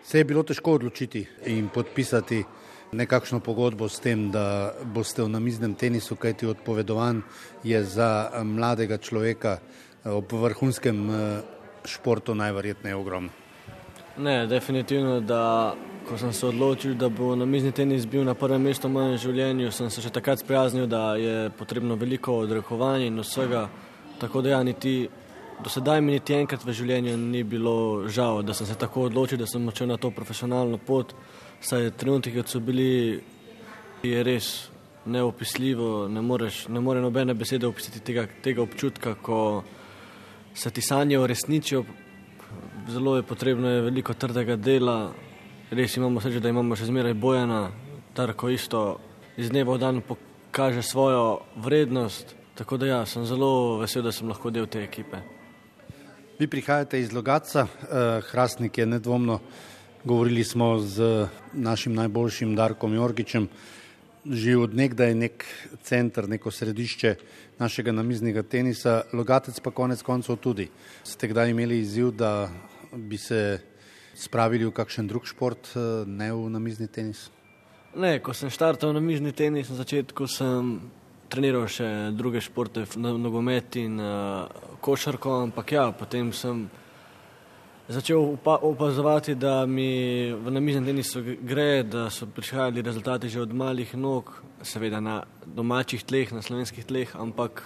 Se 0.04 0.18
je 0.18 0.24
bilo 0.24 0.42
težko 0.42 0.80
odločiti 0.80 1.20
in 1.52 1.68
podpisati 1.68 2.44
nekakšno 2.92 3.40
pogodbo 3.44 3.88
s 3.88 4.00
tem, 4.00 4.30
da 4.32 4.72
boste 4.82 5.22
v 5.22 5.28
namiznem 5.28 5.74
tenisu, 5.74 6.16
kajti 6.16 6.46
odpovedovan 6.46 7.20
je 7.60 7.84
za 7.84 8.30
eh, 8.32 8.44
mladega 8.44 8.96
človeka 8.96 9.58
ob 10.04 10.32
vrhunskem 10.32 11.08
športu 11.84 12.34
najverjetneje 12.34 12.96
ogromno. 12.96 13.32
Ne, 14.16 14.46
definitivno, 14.46 15.20
da 15.20 15.74
ko 16.08 16.18
sem 16.18 16.32
se 16.32 16.46
odločil, 16.46 16.94
da 16.94 17.08
bo 17.08 17.34
namizni 17.36 17.72
tenis 17.72 18.06
bil 18.06 18.24
na 18.24 18.34
prvem 18.34 18.62
mestu 18.62 18.88
v 18.88 18.92
mojem 18.92 19.18
življenju, 19.18 19.72
sem 19.72 19.90
se 19.90 20.02
še 20.04 20.12
takrat 20.12 20.42
sprijaznil, 20.44 20.86
da 20.86 21.16
je 21.16 21.50
potrebno 21.58 21.96
veliko 21.96 22.38
odrekovanja 22.44 23.06
in 23.08 23.20
vsega. 23.22 23.68
Tako 24.20 24.42
da 24.44 24.54
ja, 24.54 24.62
niti 24.62 25.08
do 25.62 25.70
sedaj 25.70 26.00
mi 26.00 26.12
niti 26.12 26.34
enkrat 26.34 26.64
v 26.64 26.74
življenju 26.74 27.16
ni 27.20 27.42
bilo 27.46 28.08
žal, 28.08 28.42
da 28.42 28.54
sem 28.54 28.66
se 28.66 28.76
tako 28.78 29.08
odločil, 29.08 29.38
da 29.38 29.46
sem 29.46 29.66
odšel 29.68 29.88
na 29.92 29.98
to 30.00 30.10
profesionalno 30.10 30.78
pot. 30.78 31.14
Saj 31.64 31.94
trenutki, 31.96 32.34
ki 32.34 32.44
so 32.48 32.60
bili, 32.60 33.22
je 34.04 34.22
res 34.26 34.68
neopisljivo, 35.06 36.08
ne, 36.08 36.20
moreš, 36.20 36.66
ne 36.68 36.80
more 36.80 37.00
nobene 37.00 37.34
besede 37.34 37.68
opisati 37.68 38.02
tega, 38.04 38.26
tega 38.42 38.62
občutka, 38.64 39.14
ko 39.22 39.38
se 40.54 40.70
ti 40.70 40.82
sanje 40.84 41.18
uresničijo, 41.18 41.84
zelo 42.88 43.16
je 43.16 43.22
potrebno, 43.22 43.70
je 43.70 43.86
veliko 43.88 44.14
trdega 44.14 44.56
dela. 44.56 44.98
Res 45.74 45.96
imamo 45.96 46.20
srečo, 46.20 46.38
da 46.38 46.52
imamo 46.52 46.76
še 46.78 46.86
zmeraj 46.86 47.16
bojena, 47.18 47.64
tako 48.14 48.46
isto 48.54 48.80
iz 49.34 49.48
dneva 49.50 49.74
v 49.74 49.80
dan 49.82 49.96
pokaže 50.06 50.84
svojo 50.86 51.40
vrednost. 51.58 52.30
Tako 52.54 52.78
da 52.78 52.86
ja, 52.86 52.98
sem 53.10 53.24
zelo 53.26 53.80
vesel, 53.80 54.04
da 54.06 54.12
sem 54.14 54.30
lahko 54.30 54.52
del 54.54 54.68
te 54.70 54.84
ekipe. 54.86 55.18
Vi 56.38 56.46
prihajate 56.46 57.00
iz 57.02 57.10
Logaca, 57.10 57.66
eh, 57.66 58.22
Hrastnik 58.30 58.78
je 58.78 58.86
nedvomno. 58.86 59.40
Govorili 60.04 60.44
smo 60.46 60.78
z 60.78 61.26
našim 61.52 61.98
najboljšim 61.98 62.54
Darkom 62.54 62.94
Jorgičem. 62.94 63.50
Že 64.22 64.56
od 64.56 64.78
nekdaj 64.78 65.10
je 65.10 65.20
nek 65.26 65.44
center, 65.82 66.28
neko 66.30 66.54
središče 66.54 67.16
našega 67.58 67.90
namiznega 67.90 68.46
tenisa, 68.46 69.02
Logatec 69.10 69.58
pa 69.58 69.74
konec 69.74 70.06
koncev 70.06 70.38
tudi. 70.38 70.70
Ste 71.02 71.34
kdaj 71.34 71.50
imeli 71.50 71.82
izziv, 71.82 72.14
da 72.14 72.46
bi 72.94 73.18
se 73.18 73.73
spravili 74.14 74.66
v 74.66 74.72
kakšen 74.72 75.08
drug 75.10 75.26
šport, 75.26 75.70
eh, 75.76 76.04
ne 76.06 76.32
v 76.32 76.50
namizni 76.50 76.88
tenis? 76.88 77.30
Ne, 77.94 78.18
ko 78.18 78.34
sem 78.34 78.50
štartal 78.50 78.90
na 78.90 78.98
namizni 78.98 79.32
tenis, 79.32 79.70
na 79.70 79.76
začetku 79.78 80.26
sem 80.26 80.80
treniral 81.30 81.66
še 81.70 81.86
druge 82.14 82.40
športe, 82.42 82.84
nogomet 82.98 83.76
in 83.80 83.98
uh, 83.98 84.46
košarko, 84.82 85.44
ampak 85.48 85.72
ja, 85.72 85.84
potem 85.94 86.32
sem 86.34 86.66
začel 87.88 88.36
opazovati, 88.44 89.34
da 89.34 89.66
mi 89.66 90.32
v 90.32 90.50
namiznem 90.50 90.86
tenisu 90.90 91.22
gre, 91.44 91.82
da 91.82 92.08
so 92.10 92.26
prihajali 92.26 92.82
rezultati 92.82 93.28
že 93.28 93.42
od 93.44 93.52
malih 93.52 93.94
nog, 93.94 94.30
seveda 94.62 95.00
na 95.00 95.22
domačih 95.46 96.04
tleh, 96.04 96.32
na 96.32 96.42
slovenskih 96.42 96.84
tleh, 96.84 97.14
ampak 97.14 97.62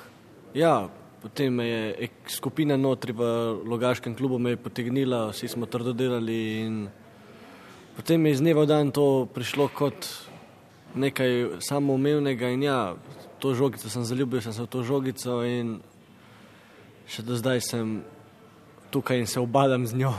ja, 0.55 0.89
Potem 1.23 1.55
me 1.55 1.67
je 1.67 2.09
skupina 2.31 2.77
notri 2.77 3.13
v 3.13 3.23
Logaškem 3.67 4.15
klubu 4.15 4.39
potegnila, 4.63 5.31
vsi 5.33 5.49
smo 5.49 5.67
trdo 5.67 5.93
delali 5.93 6.63
in 6.63 6.89
potem 7.97 8.27
je 8.27 8.33
iz 8.33 8.41
dneva 8.41 8.63
v 8.63 8.71
dan 8.71 8.91
to 8.95 9.27
prišlo 9.35 9.67
kot 9.75 10.07
nekaj 10.95 11.59
samoumevnega 11.59 12.55
in 12.55 12.63
ja, 12.63 12.95
to 13.43 13.55
žogico 13.55 13.91
sem 13.91 14.05
zaljubil, 14.05 14.41
sem 14.41 14.53
se 14.53 14.63
v 14.63 14.71
to 14.71 14.83
žogico 14.87 15.43
in 15.43 15.81
še 17.11 17.27
do 17.27 17.35
zdaj 17.35 17.67
sem 17.67 18.05
tukaj 18.95 19.19
in 19.19 19.27
se 19.27 19.41
obadam 19.41 19.87
z 19.87 19.99
njo. 19.99 20.15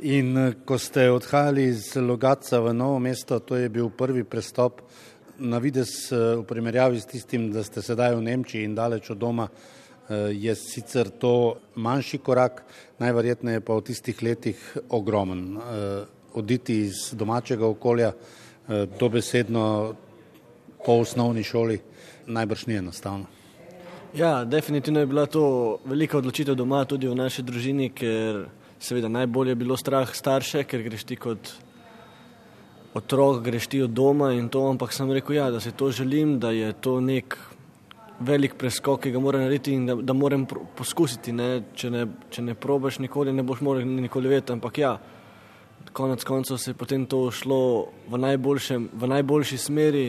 In 0.00 0.36
eh, 0.36 0.54
ko 0.64 0.78
ste 0.78 1.10
odhajali 1.12 1.68
iz 1.68 1.92
Logaca 1.96 2.60
v 2.60 2.72
novo 2.72 2.96
mesto, 2.98 3.40
to 3.40 3.56
je 3.56 3.68
bil 3.68 3.92
prvi 3.92 4.24
prestop 4.24 4.85
na 5.38 5.58
vides 5.58 6.12
eh, 6.12 6.36
v 6.36 6.44
primerjavi 6.44 7.00
s 7.00 7.06
tistim, 7.06 7.50
da 7.52 7.64
ste 7.64 7.82
sedaj 7.82 8.16
v 8.16 8.22
Nemčiji 8.22 8.64
in 8.64 8.74
daleč 8.74 9.10
od 9.10 9.18
doma, 9.18 9.48
eh, 9.48 10.32
je 10.32 10.54
sicer 10.54 11.10
to 11.10 11.56
manjši 11.74 12.18
korak, 12.18 12.64
najverjetneje 12.98 13.60
pa 13.60 13.76
v 13.76 13.86
tistih 13.86 14.22
letih 14.22 14.76
ogromen. 14.88 15.56
Eh, 15.56 16.04
oditi 16.36 16.82
iz 16.84 17.14
domačega 17.16 17.64
okolja, 17.66 18.12
dobesedno 19.00 19.94
po 20.84 20.92
osnovni 21.00 21.42
šoli, 21.42 21.78
najbrž 22.26 22.66
ni 22.66 22.74
enostavno. 22.76 23.24
Ja, 24.14 24.44
definitivno 24.44 25.00
je 25.00 25.06
bila 25.06 25.26
to 25.26 25.78
velika 25.84 26.18
odločitev 26.18 26.54
doma, 26.54 26.84
tudi 26.84 27.08
v 27.08 27.14
naši 27.16 27.42
družini, 27.42 27.88
ker 27.88 28.44
seveda 28.78 29.08
najbolje 29.08 29.54
je 29.54 29.60
bilo 29.62 29.76
strah 29.76 30.12
starše, 30.12 30.66
ker 30.68 30.82
greš 30.82 31.04
ti 31.08 31.16
kot 31.16 31.54
otrok, 32.96 33.42
greš 33.44 33.66
ti 33.72 33.82
od 33.82 33.92
doma 33.92 34.32
in 34.32 34.48
to, 34.48 34.64
ampak 34.70 34.92
sem 34.92 35.10
rekel, 35.12 35.36
ja, 35.36 35.50
da 35.50 35.60
se 35.60 35.70
to 35.70 35.90
želim, 35.90 36.38
da 36.40 36.50
je 36.50 36.72
to 36.72 37.00
nek 37.00 37.36
velik 38.20 38.54
preskok, 38.56 39.02
ki 39.02 39.12
ga 39.12 39.20
moram 39.20 39.44
narediti 39.44 39.74
in 39.76 39.86
da, 39.86 39.94
da 39.94 40.12
moram 40.16 40.46
poskusiti. 40.76 41.32
Ne? 41.32 41.50
Če, 41.76 41.90
ne, 41.92 42.06
če 42.32 42.42
ne 42.42 42.54
probaš 42.54 43.00
nikoli, 43.04 43.34
ne 43.36 43.44
boš 43.44 43.60
mogel 43.60 43.84
nikoli 43.84 44.32
vedeti, 44.32 44.54
ampak 44.56 44.78
ja, 44.80 44.96
konec 45.92 46.24
koncev 46.24 46.58
se 46.60 46.70
je 46.70 46.78
potem 46.78 47.06
to 47.06 47.26
šlo 47.30 47.88
v, 48.08 48.20
v 48.92 49.10
najboljši 49.12 49.58
smeri. 49.58 50.06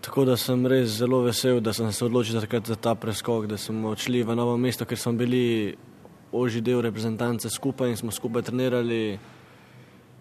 Tako 0.00 0.24
da 0.24 0.36
sem 0.40 0.62
res 0.66 0.94
zelo 0.96 1.20
vesel, 1.26 1.60
da 1.60 1.74
sem 1.76 1.90
se 1.92 2.04
odločil 2.06 2.38
za, 2.40 2.46
za 2.66 2.76
ta 2.76 2.94
preskok, 2.94 3.46
da 3.50 3.58
smo 3.60 3.90
odšli 3.92 4.22
v 4.24 4.36
novo 4.36 4.56
mesto, 4.56 4.86
ker 4.88 4.98
smo 4.98 5.12
bili 5.12 5.76
oži 6.32 6.62
del 6.64 6.80
reprezentance 6.80 7.50
skupaj 7.50 7.90
in 7.90 7.98
smo 8.00 8.14
skupaj 8.14 8.46
trenirali. 8.48 9.18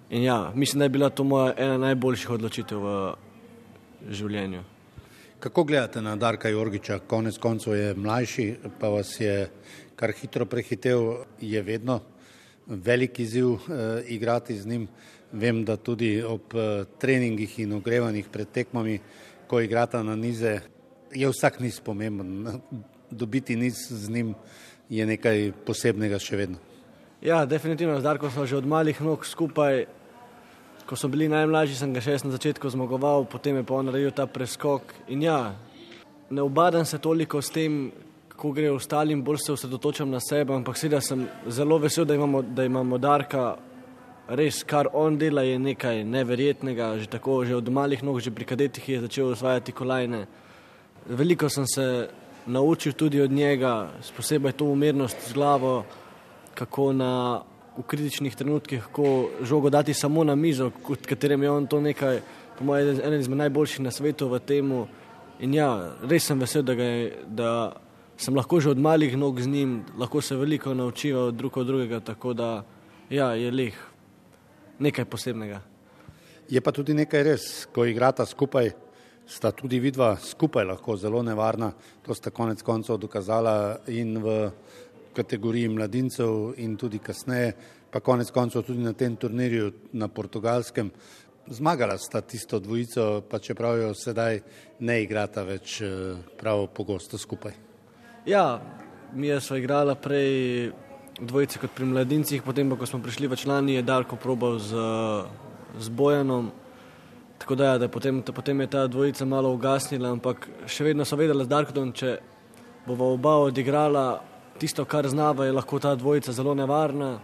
In 0.09 0.23
ja, 0.23 0.51
mislim, 0.55 0.79
da 0.79 0.85
je 0.85 0.89
bila 0.89 1.09
to 1.09 1.23
moja 1.23 1.53
ena 1.57 1.77
najboljših 1.77 2.29
odločitev 2.29 2.81
v 2.81 2.93
življenju. 4.09 4.63
Kako 5.39 5.63
gledate 5.63 6.01
na 6.01 6.15
Darka 6.15 6.49
Jorgiča? 6.49 6.97
Konec 7.07 7.37
koncev 7.37 7.75
je 7.77 7.93
mlajši, 7.93 8.47
pa 8.79 8.89
vas 8.89 9.11
je 9.21 9.49
kar 9.95 10.11
hitro 10.11 10.45
prehitev, 10.49 11.03
je 11.41 11.61
vedno 11.61 11.99
velik 12.67 13.19
izziv 13.19 13.53
eh, 13.53 14.01
igrati 14.07 14.57
z 14.57 14.65
njim. 14.67 14.87
Vem, 15.31 15.61
da 15.65 15.77
tudi 15.77 16.23
ob 16.23 16.55
eh, 16.57 16.85
treningih 16.97 17.59
in 17.59 17.73
ogrevanjih 17.77 18.29
pred 18.33 18.49
tekmami, 18.49 18.99
ko 19.47 19.61
igrata 19.61 20.03
na 20.03 20.15
nize, 20.15 20.59
je 21.13 21.29
vsak 21.29 21.59
niz 21.59 21.79
pomemben. 21.79 22.61
Dobiti 23.11 23.55
niz 23.55 23.77
z 23.89 24.09
njim 24.09 24.33
je 24.89 25.05
nekaj 25.05 25.51
posebnega 25.65 26.19
še 26.19 26.37
vedno. 26.37 26.57
Ja, 27.21 27.45
definitivno, 27.45 27.99
z 27.99 28.03
Darkom 28.03 28.31
smo 28.31 28.45
že 28.45 28.57
od 28.57 28.65
malih 28.65 29.01
nog 29.01 29.25
skupaj 29.25 29.85
ko 30.89 30.97
so 30.97 31.07
bili 31.07 31.27
najmlajši, 31.29 31.75
sem 31.77 31.91
ga 31.93 32.01
še 32.01 32.17
na 32.25 32.33
začetku 32.33 32.69
zmagoval, 32.73 33.27
potem 33.29 33.59
je 33.59 33.65
pa 33.67 33.75
on 33.77 33.85
naredil 33.91 34.09
ta 34.09 34.25
preskok. 34.25 34.89
In 35.13 35.21
ja, 35.21 35.53
ne 36.33 36.41
obadam 36.41 36.85
se 36.85 36.97
toliko 36.97 37.41
s 37.45 37.53
tem, 37.53 37.91
kako 38.33 38.51
gre 38.57 38.71
ostalim, 38.73 39.21
bolj 39.21 39.43
se 39.43 39.53
osredotočam 39.53 40.09
na 40.09 40.21
sebe, 40.23 40.55
ampak 40.55 40.79
seveda 40.81 41.01
sem 41.05 41.27
zelo 41.45 41.77
vesel, 41.77 42.07
da 42.09 42.17
imamo, 42.17 42.41
da 42.41 42.65
imamo 42.65 42.97
Darka. 42.97 43.51
Res, 44.29 44.63
kar 44.65 44.89
on 44.93 45.17
dela, 45.17 45.41
je 45.45 45.59
nekaj 45.61 46.03
neverjetnega. 46.05 46.91
Že 47.01 47.09
tako, 47.13 47.43
že 47.45 47.57
od 47.57 47.69
malih 47.73 48.01
nog, 48.05 48.21
že 48.21 48.33
pri 48.33 48.45
kadetih 48.49 48.89
je 48.89 49.03
začel 49.05 49.33
osvajati 49.33 49.73
kolajne. 49.73 50.25
Veliko 51.05 51.49
sem 51.49 51.65
se 51.69 52.09
naučil 52.45 52.93
tudi 52.93 53.21
od 53.21 53.31
njega, 53.31 53.89
posebej 54.17 54.57
to 54.57 54.65
umirnost 54.65 55.29
z 55.29 55.33
glavo, 55.33 55.85
kako 56.53 56.93
na 56.93 57.13
v 57.79 57.83
kritičnih 57.87 58.35
trenutkih, 58.35 58.89
ko 58.91 59.29
žogo 59.41 59.69
dati 59.69 59.93
samo 59.93 60.23
na 60.23 60.35
mizo, 60.35 60.71
kot 60.83 61.07
katerem 61.07 61.43
je 61.43 61.51
on 61.51 61.67
to 61.67 61.79
nekaj, 61.81 62.19
po 62.57 62.65
mojem, 62.67 62.99
eden 62.99 63.19
izmed 63.19 63.39
najboljših 63.45 63.85
na 63.87 63.91
svetu 63.91 64.27
v 64.27 64.39
tem. 64.43 64.73
In 65.39 65.53
ja, 65.55 65.69
res 66.03 66.27
sem 66.27 66.39
vesel, 66.39 66.65
da, 66.67 66.75
je, 66.75 67.13
da 67.27 67.51
sem 68.19 68.35
lahko 68.35 68.59
že 68.59 68.73
od 68.75 68.81
malih 68.83 69.15
nog 69.17 69.39
z 69.39 69.47
njim, 69.47 69.85
lahko 69.97 70.21
se 70.21 70.35
veliko 70.35 70.73
naučil 70.73 71.31
drug 71.31 71.57
od 71.57 71.67
drugega, 71.67 71.99
tako 71.99 72.33
da 72.33 72.65
ja, 73.09 73.31
je 73.33 73.51
leh 73.51 73.79
nekaj 74.79 75.05
posebnega. 75.05 75.61
Je 76.49 76.59
pa 76.61 76.71
tudi 76.75 76.93
nekaj 76.93 77.23
res, 77.23 77.43
ko 77.71 77.85
igrata 77.85 78.25
skupaj, 78.25 78.73
sta 79.29 79.51
tudi 79.55 79.79
vidva 79.79 80.17
skupaj 80.17 80.65
lahko 80.65 80.97
zelo 80.97 81.21
nevarna. 81.23 81.71
To 82.03 82.13
sta 82.13 82.33
konec 82.33 82.61
koncev 82.65 82.97
dokazala 82.97 83.77
in 83.87 84.17
v 84.19 84.49
kategoriji 85.13 85.69
mladincev 85.69 86.53
in 86.57 86.77
tudi 86.77 86.99
kasneje, 86.99 87.53
pa 87.91 87.99
konec 87.99 88.31
koncev 88.31 88.63
tudi 88.63 88.83
na 88.83 88.93
tem 88.93 89.15
turnirju 89.15 89.71
na 89.93 90.07
portugalskem. 90.07 90.91
Zmagala 91.49 91.97
sta 91.97 92.21
tisto 92.21 92.59
dvojico, 92.59 93.23
pa 93.29 93.39
čeprav 93.39 93.77
jo 93.77 93.93
sedaj 93.93 94.39
ne 94.79 95.01
igrata 95.03 95.43
več 95.43 95.81
eh, 95.81 96.13
prav 96.37 96.67
pogosto 96.73 97.17
skupaj. 97.17 97.53
Ja, 98.25 98.61
mi 99.13 99.33
smo 99.41 99.57
igrali 99.57 99.95
prej 99.95 100.71
dvojice 101.19 101.59
kot 101.59 101.71
pri 101.75 101.85
mladincih, 101.85 102.43
potem 102.43 102.69
pa, 102.69 102.77
ko 102.77 102.85
smo 102.85 103.01
prišli 103.03 103.27
v 103.27 103.35
člani, 103.35 103.73
je 103.73 103.83
Darko 103.83 104.15
probal 104.15 104.59
z, 104.59 104.75
z 105.79 105.89
Bojanom. 105.89 106.51
Tako 107.39 107.55
da, 107.55 107.65
ja, 107.65 107.77
da 107.77 107.87
potem, 107.87 108.21
potem 108.21 108.61
je 108.61 108.67
ta 108.67 108.87
dvojica 108.87 109.25
malo 109.25 109.51
ugasnila, 109.55 110.11
ampak 110.11 110.47
še 110.67 110.83
vedno 110.83 111.05
so 111.05 111.15
vedeli 111.15 111.43
z 111.43 111.49
Darkom, 111.49 111.93
če 111.95 112.17
bova 112.85 113.09
oba 113.15 113.35
odigrala 113.47 114.19
tisto, 114.59 114.85
kar 114.85 115.07
znava, 115.07 115.45
je 115.45 115.55
lahko 115.55 115.79
ta 115.79 115.95
dvojica 115.95 116.31
zelo 116.35 116.53
nevarna. 116.55 117.17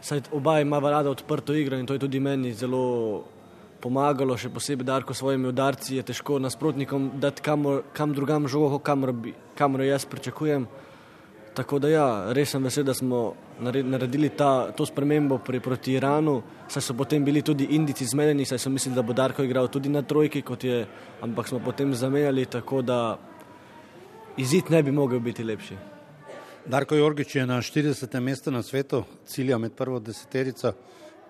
Saj 0.00 0.28
oba 0.32 0.60
ima 0.60 0.78
rada 0.78 1.10
odprto 1.10 1.54
igro 1.54 1.78
in 1.78 1.86
to 1.86 1.94
je 1.94 1.98
tudi 1.98 2.20
meni 2.20 2.52
zelo 2.54 3.24
pomagalo, 3.80 4.36
še 4.38 4.50
posebej 4.52 4.86
Darko 4.86 5.14
s 5.14 5.22
svojimi 5.22 5.48
udarci. 5.50 5.96
Je 5.96 6.04
težko 6.06 6.38
nasprotnikom 6.42 7.16
dati 7.20 7.42
kamor, 7.42 7.82
kam 7.96 8.14
drugam 8.14 8.48
žogo, 8.48 8.78
kamor, 8.78 9.12
bi, 9.12 9.34
kamor 9.58 9.84
jaz 9.86 10.06
pričakujem. 10.08 10.66
Tako 11.56 11.78
da, 11.80 11.88
ja, 11.88 12.06
res 12.36 12.50
sem 12.52 12.64
vesel, 12.64 12.84
da 12.84 12.92
smo 12.92 13.30
naredili 13.64 14.28
ta, 14.36 14.68
to 14.76 14.84
spremembo 14.84 15.38
pri, 15.40 15.62
proti 15.64 15.94
Iranu. 15.96 16.42
Saj 16.68 16.84
so 16.84 16.96
potem 16.98 17.24
bili 17.24 17.40
tudi 17.40 17.70
Indici 17.78 18.04
zmedeni, 18.04 18.44
saj 18.44 18.60
so 18.60 18.72
mislili, 18.72 18.96
da 18.98 19.06
bo 19.06 19.16
Darko 19.16 19.44
igral 19.46 19.70
tudi 19.72 19.88
na 19.88 20.04
trojki, 20.04 20.44
je, 20.62 20.84
ampak 21.24 21.48
smo 21.48 21.62
potem 21.64 21.94
zamenjali, 21.94 22.44
tako 22.44 22.82
da 22.82 23.18
izid 24.36 24.70
ne 24.70 24.82
bi 24.82 24.92
mogel 24.92 25.20
biti 25.20 25.44
lepši. 25.44 25.95
Darko 26.66 26.96
Jorgič 26.96 27.34
je 27.34 27.46
na 27.46 27.62
40. 27.62 28.20
mestu 28.20 28.50
na 28.50 28.62
svetu, 28.62 29.04
cilja 29.26 29.58
med 29.58 29.72
prvo 29.72 30.00
deseterico, 30.00 30.72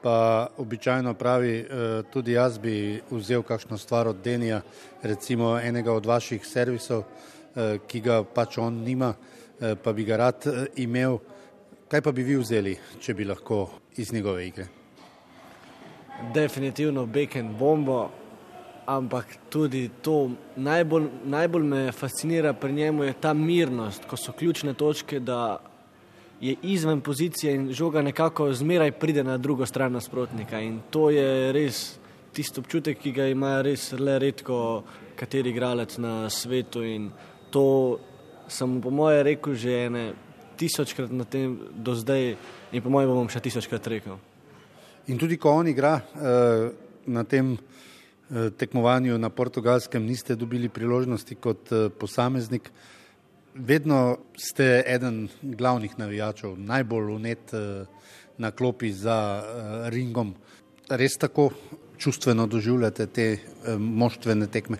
pa 0.02 0.46
običajno 0.56 1.14
pravi, 1.14 1.58
eh, 1.58 1.66
tudi 2.12 2.32
jaz 2.32 2.58
bi 2.58 3.02
vzel 3.10 3.42
kakšno 3.42 3.78
stvar 3.78 4.08
od 4.08 4.16
Denija, 4.24 4.62
recimo 5.02 5.58
enega 5.60 5.92
od 5.92 6.06
vaših 6.06 6.46
servisov, 6.46 7.02
eh, 7.56 7.78
ki 7.86 8.00
ga 8.00 8.24
pač 8.24 8.58
on 8.58 8.74
nima. 8.74 9.14
Eh, 9.60 9.74
pa 9.74 9.92
bi 9.92 10.04
ga 10.04 10.16
rad 10.16 10.44
imel. 10.76 11.18
Kaj 11.88 12.00
pa 12.00 12.12
bi 12.12 12.22
vi 12.22 12.36
vzeli, 12.36 12.78
če 13.00 13.14
bi 13.14 13.24
lahko 13.24 13.70
iz 13.96 14.12
njegove 14.12 14.46
igre? 14.46 14.66
Definitivno 16.34 17.06
beken 17.06 17.56
bombo, 17.58 18.10
ampak 18.86 19.26
tudi 19.50 19.90
to 20.02 20.30
najbolj, 20.56 21.08
najbolj 21.24 21.62
me 21.62 21.92
fascinira 21.92 22.52
pri 22.52 22.72
njemu 22.72 23.04
je 23.04 23.12
ta 23.20 23.34
mirnost, 23.34 24.04
ko 24.06 24.16
so 24.16 24.32
ključne 24.32 24.74
točke, 24.74 25.20
da 25.20 25.58
je 26.40 26.54
izven 26.62 27.00
pozicije 27.00 27.54
in 27.54 27.72
žoga 27.72 28.02
nekako 28.02 28.52
zmeraj 28.52 28.92
pride 28.92 29.24
na 29.24 29.38
drugo 29.38 29.66
stran 29.66 29.92
nasprotnika. 29.92 30.60
In 30.60 30.80
to 30.90 31.10
je 31.10 31.52
res 31.52 31.98
tisto 32.32 32.60
občutek, 32.60 32.98
ki 32.98 33.12
ga 33.12 33.26
ima 33.26 33.62
res 33.62 33.92
le 33.92 34.18
redko 34.18 34.82
kateri 35.16 35.50
igralec 35.50 35.98
na 35.98 36.30
svetu 36.30 36.84
in 36.84 37.10
to 37.50 37.98
sem 38.48 38.80
po 38.80 38.90
moje 38.90 39.22
rekel 39.22 39.54
že 39.54 39.86
ene 39.86 40.12
tisočkrat 40.56 41.10
na 41.10 41.24
tem 41.24 41.58
do 41.72 41.94
zdaj 41.94 42.36
in 42.72 42.82
po 42.82 42.90
moje 42.90 43.06
bom 43.06 43.28
še 43.28 43.40
tisočkrat 43.40 43.86
rekel. 43.86 44.18
In 45.06 45.18
tudi 45.18 45.36
ko 45.36 45.50
on 45.50 45.68
igra 45.68 45.96
uh, 45.96 46.70
na 47.06 47.24
tem 47.24 47.52
uh, 47.52 47.58
tekmovanju 48.58 49.18
na 49.18 49.30
portugalskem, 49.30 50.04
niste 50.04 50.34
dobili 50.36 50.68
priložnosti 50.68 51.34
kot 51.34 51.72
uh, 51.72 51.90
posameznik. 51.98 52.70
Vedno 53.54 54.18
ste 54.36 54.82
eden 54.86 55.28
glavnih 55.42 55.98
navijačev, 55.98 56.58
najbolj 56.58 57.12
unet 57.14 57.52
uh, 57.52 57.86
na 58.38 58.50
klopi 58.50 58.92
za 58.92 59.42
ringom. 59.88 60.34
Res 60.88 61.16
tako 61.18 61.50
čustveno 61.98 62.46
doživljate 62.46 63.06
te 63.06 63.38
moštvene 63.78 64.46
tekme? 64.46 64.76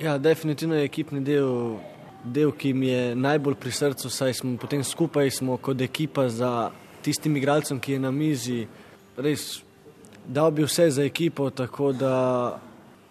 Ja, 0.00 0.18
definitivno 0.18 0.74
je 0.78 0.84
ekipni 0.84 1.20
del 1.20 1.80
del, 2.24 2.52
ki 2.52 2.72
mi 2.74 2.88
je 2.88 3.14
najbolj 3.16 3.54
pri 3.60 3.72
srcu, 3.72 4.10
saj 4.10 4.34
smo 4.34 4.56
potem 4.60 4.84
skupaj 4.84 5.30
smo 5.30 5.56
kot 5.56 5.80
ekipa 5.80 6.28
za 6.28 6.70
tistim 7.02 7.36
igralcem, 7.36 7.80
ki 7.80 7.92
je 7.92 8.00
na 8.00 8.10
mizi. 8.10 8.66
Res 9.16 9.62
dal 10.26 10.50
bi 10.50 10.64
vse 10.64 10.90
za 10.90 11.04
ekipo, 11.04 11.50
tako 11.50 11.92
da 11.92 12.14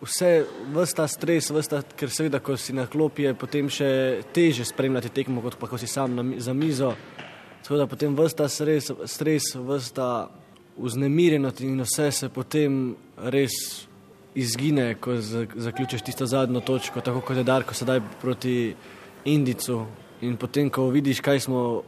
vse, 0.02 0.45
vse 0.74 0.95
ta 0.95 1.08
stres, 1.08 1.52
ta, 1.70 1.82
ker 1.97 2.10
seveda, 2.10 2.41
ko 2.43 2.58
si 2.58 2.74
na 2.74 2.88
klopi, 2.89 3.28
je 3.28 3.36
potem 3.38 3.70
še 3.70 3.89
teže 4.34 4.66
spremljati 4.68 5.14
tekmo, 5.14 5.43
kot 5.45 5.60
pa 5.62 5.70
ko 5.70 5.78
si 5.78 5.89
sam 5.89 6.16
na, 6.18 6.26
za 6.41 6.54
mizo. 6.54 6.95
Tako 7.62 7.78
da 7.78 7.88
potem 7.88 8.16
vse 8.18 8.38
ta 8.38 8.49
stres, 8.49 8.91
stres 9.06 9.54
vse 9.56 9.93
ta 9.95 10.10
vznemirjenost 10.82 11.62
in 11.62 11.82
vse 11.86 12.12
se 12.12 12.30
potem 12.34 12.95
res 13.18 13.54
izgine, 14.36 14.95
ko 14.95 15.18
zaključiš 15.20 16.06
tisto 16.08 16.26
zadnjo 16.26 16.62
točko, 16.64 17.02
tako 17.02 17.22
kot 17.22 17.38
je 17.38 17.43
Darko 17.43 17.76
sedaj 17.76 17.99
proti 18.22 18.74
Indicu 19.26 19.86
in 20.22 20.38
potem, 20.38 20.70
ko 20.70 20.88
vidiš, 20.89 21.20
kaj 21.22 21.39
smo 21.45 21.82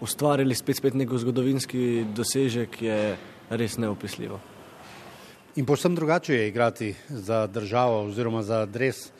ustvarili, 0.00 0.54
spet, 0.54 0.76
spet 0.78 0.94
neko 0.94 1.18
zgodovinski 1.18 2.04
dosežek, 2.14 2.82
je 2.82 3.00
res 3.50 3.78
neopisljivo. 3.78 4.38
In 5.56 5.66
posebno 5.66 5.96
drugače 5.96 6.34
je 6.34 6.48
igrati 6.48 6.94
za 7.08 7.46
državo 7.46 8.04
oziroma 8.04 8.42
za 8.42 8.60
adres, 8.60 9.10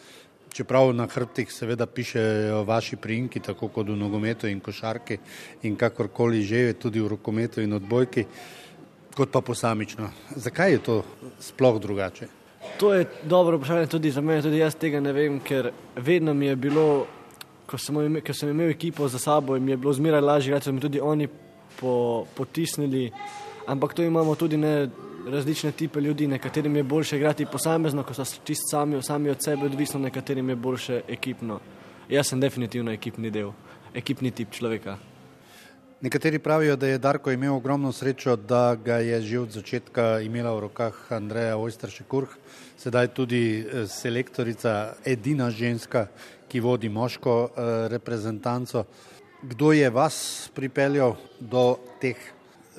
čeprav 0.52 0.92
na 0.94 1.06
hrbtih 1.06 1.52
seveda 1.52 1.86
pišejo 1.86 2.64
vaši 2.64 2.96
prijimki, 2.96 3.40
tako 3.40 3.68
kot 3.68 3.88
v 3.88 3.96
nogometu 3.96 4.48
in 4.48 4.60
košarki 4.60 5.18
in 5.62 5.76
kakorkoli 5.76 6.42
že, 6.42 6.72
tudi 6.72 7.00
v 7.00 7.08
rokometu 7.08 7.60
in 7.60 7.72
odbojki, 7.72 8.24
kot 9.16 9.32
pa 9.32 9.40
posamično. 9.40 10.10
Zakaj 10.36 10.72
je 10.72 10.78
to 10.78 11.02
sploh 11.40 11.80
drugače? 11.80 12.28
To 12.78 12.94
je 12.94 13.06
dobro 13.24 13.56
vprašanje 13.56 13.86
tudi 13.86 14.10
za 14.10 14.20
mene, 14.20 14.42
tudi 14.42 14.58
jaz 14.58 14.74
tega 14.74 15.00
ne 15.00 15.12
vem, 15.12 15.40
ker 15.40 15.72
vedno 15.96 16.34
mi 16.34 16.46
je 16.46 16.56
bilo 16.56 17.06
ko 17.68 17.76
sem, 17.78 18.00
imel, 18.00 18.24
ko 18.24 18.32
sem 18.32 18.50
imel 18.50 18.72
ekipo 18.72 19.08
za 19.08 19.18
sabo 19.18 19.56
in 19.56 19.64
mi 19.64 19.72
je 19.72 19.76
bilo 19.76 19.92
zmeraj 19.92 20.20
lažje, 20.20 20.54
da 20.54 20.60
so 20.60 20.72
mi 20.72 20.80
tudi 20.80 21.00
oni 21.00 21.28
po, 21.80 22.24
potisnili. 22.34 23.10
Ampak 23.66 23.94
tu 23.94 24.02
imamo 24.02 24.34
tudi 24.34 24.56
ne, 24.56 24.88
različne 25.26 25.72
type 25.72 26.00
ljudi, 26.00 26.26
nekaterim 26.26 26.76
je 26.76 26.82
boljše 26.82 27.16
igrati 27.16 27.46
posamezno, 27.46 28.02
ko 28.02 28.14
so 28.14 28.24
čist 28.44 28.70
sami, 28.70 29.02
sami 29.02 29.30
od 29.30 29.44
sebe 29.44 29.66
odvisni, 29.66 30.00
nekaterim 30.00 30.48
je 30.48 30.56
boljše 30.56 31.02
ekipno. 31.08 31.60
Jaz 32.08 32.28
sem 32.28 32.40
definitivno 32.40 32.92
ekipni 32.92 33.30
del, 33.30 33.52
ekipni 33.94 34.30
tip 34.30 34.50
človeka. 34.50 34.96
Nekateri 36.00 36.38
pravijo, 36.38 36.76
da 36.76 36.86
je 36.86 36.98
Darko 36.98 37.30
imel 37.30 37.54
ogromno 37.54 37.92
srečo, 37.92 38.36
da 38.36 38.74
ga 38.74 39.00
je 39.02 39.20
že 39.22 39.38
od 39.38 39.50
začetka 39.50 40.20
imela 40.20 40.54
v 40.54 40.60
rokah 40.60 40.94
Andreja 41.12 41.56
Ojstršekurh, 41.56 42.36
sedaj 42.78 43.08
tudi 43.08 43.60
eh, 43.60 43.86
selektorica, 43.86 44.94
edina 45.04 45.50
ženska, 45.50 46.06
ki 46.48 46.60
vodi 46.60 46.88
moško 46.88 47.32
uh, 47.44 47.50
reprezentanco. 47.92 48.84
Kdo 49.42 49.72
je 49.72 49.90
vas 49.90 50.48
pripeljal 50.54 51.16
do 51.40 51.76
teh 52.00 52.16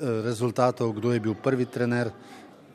rezultatov, 0.00 0.92
kdo 0.92 1.12
je 1.12 1.20
bil 1.20 1.34
prvi 1.34 1.66
trener 1.66 2.10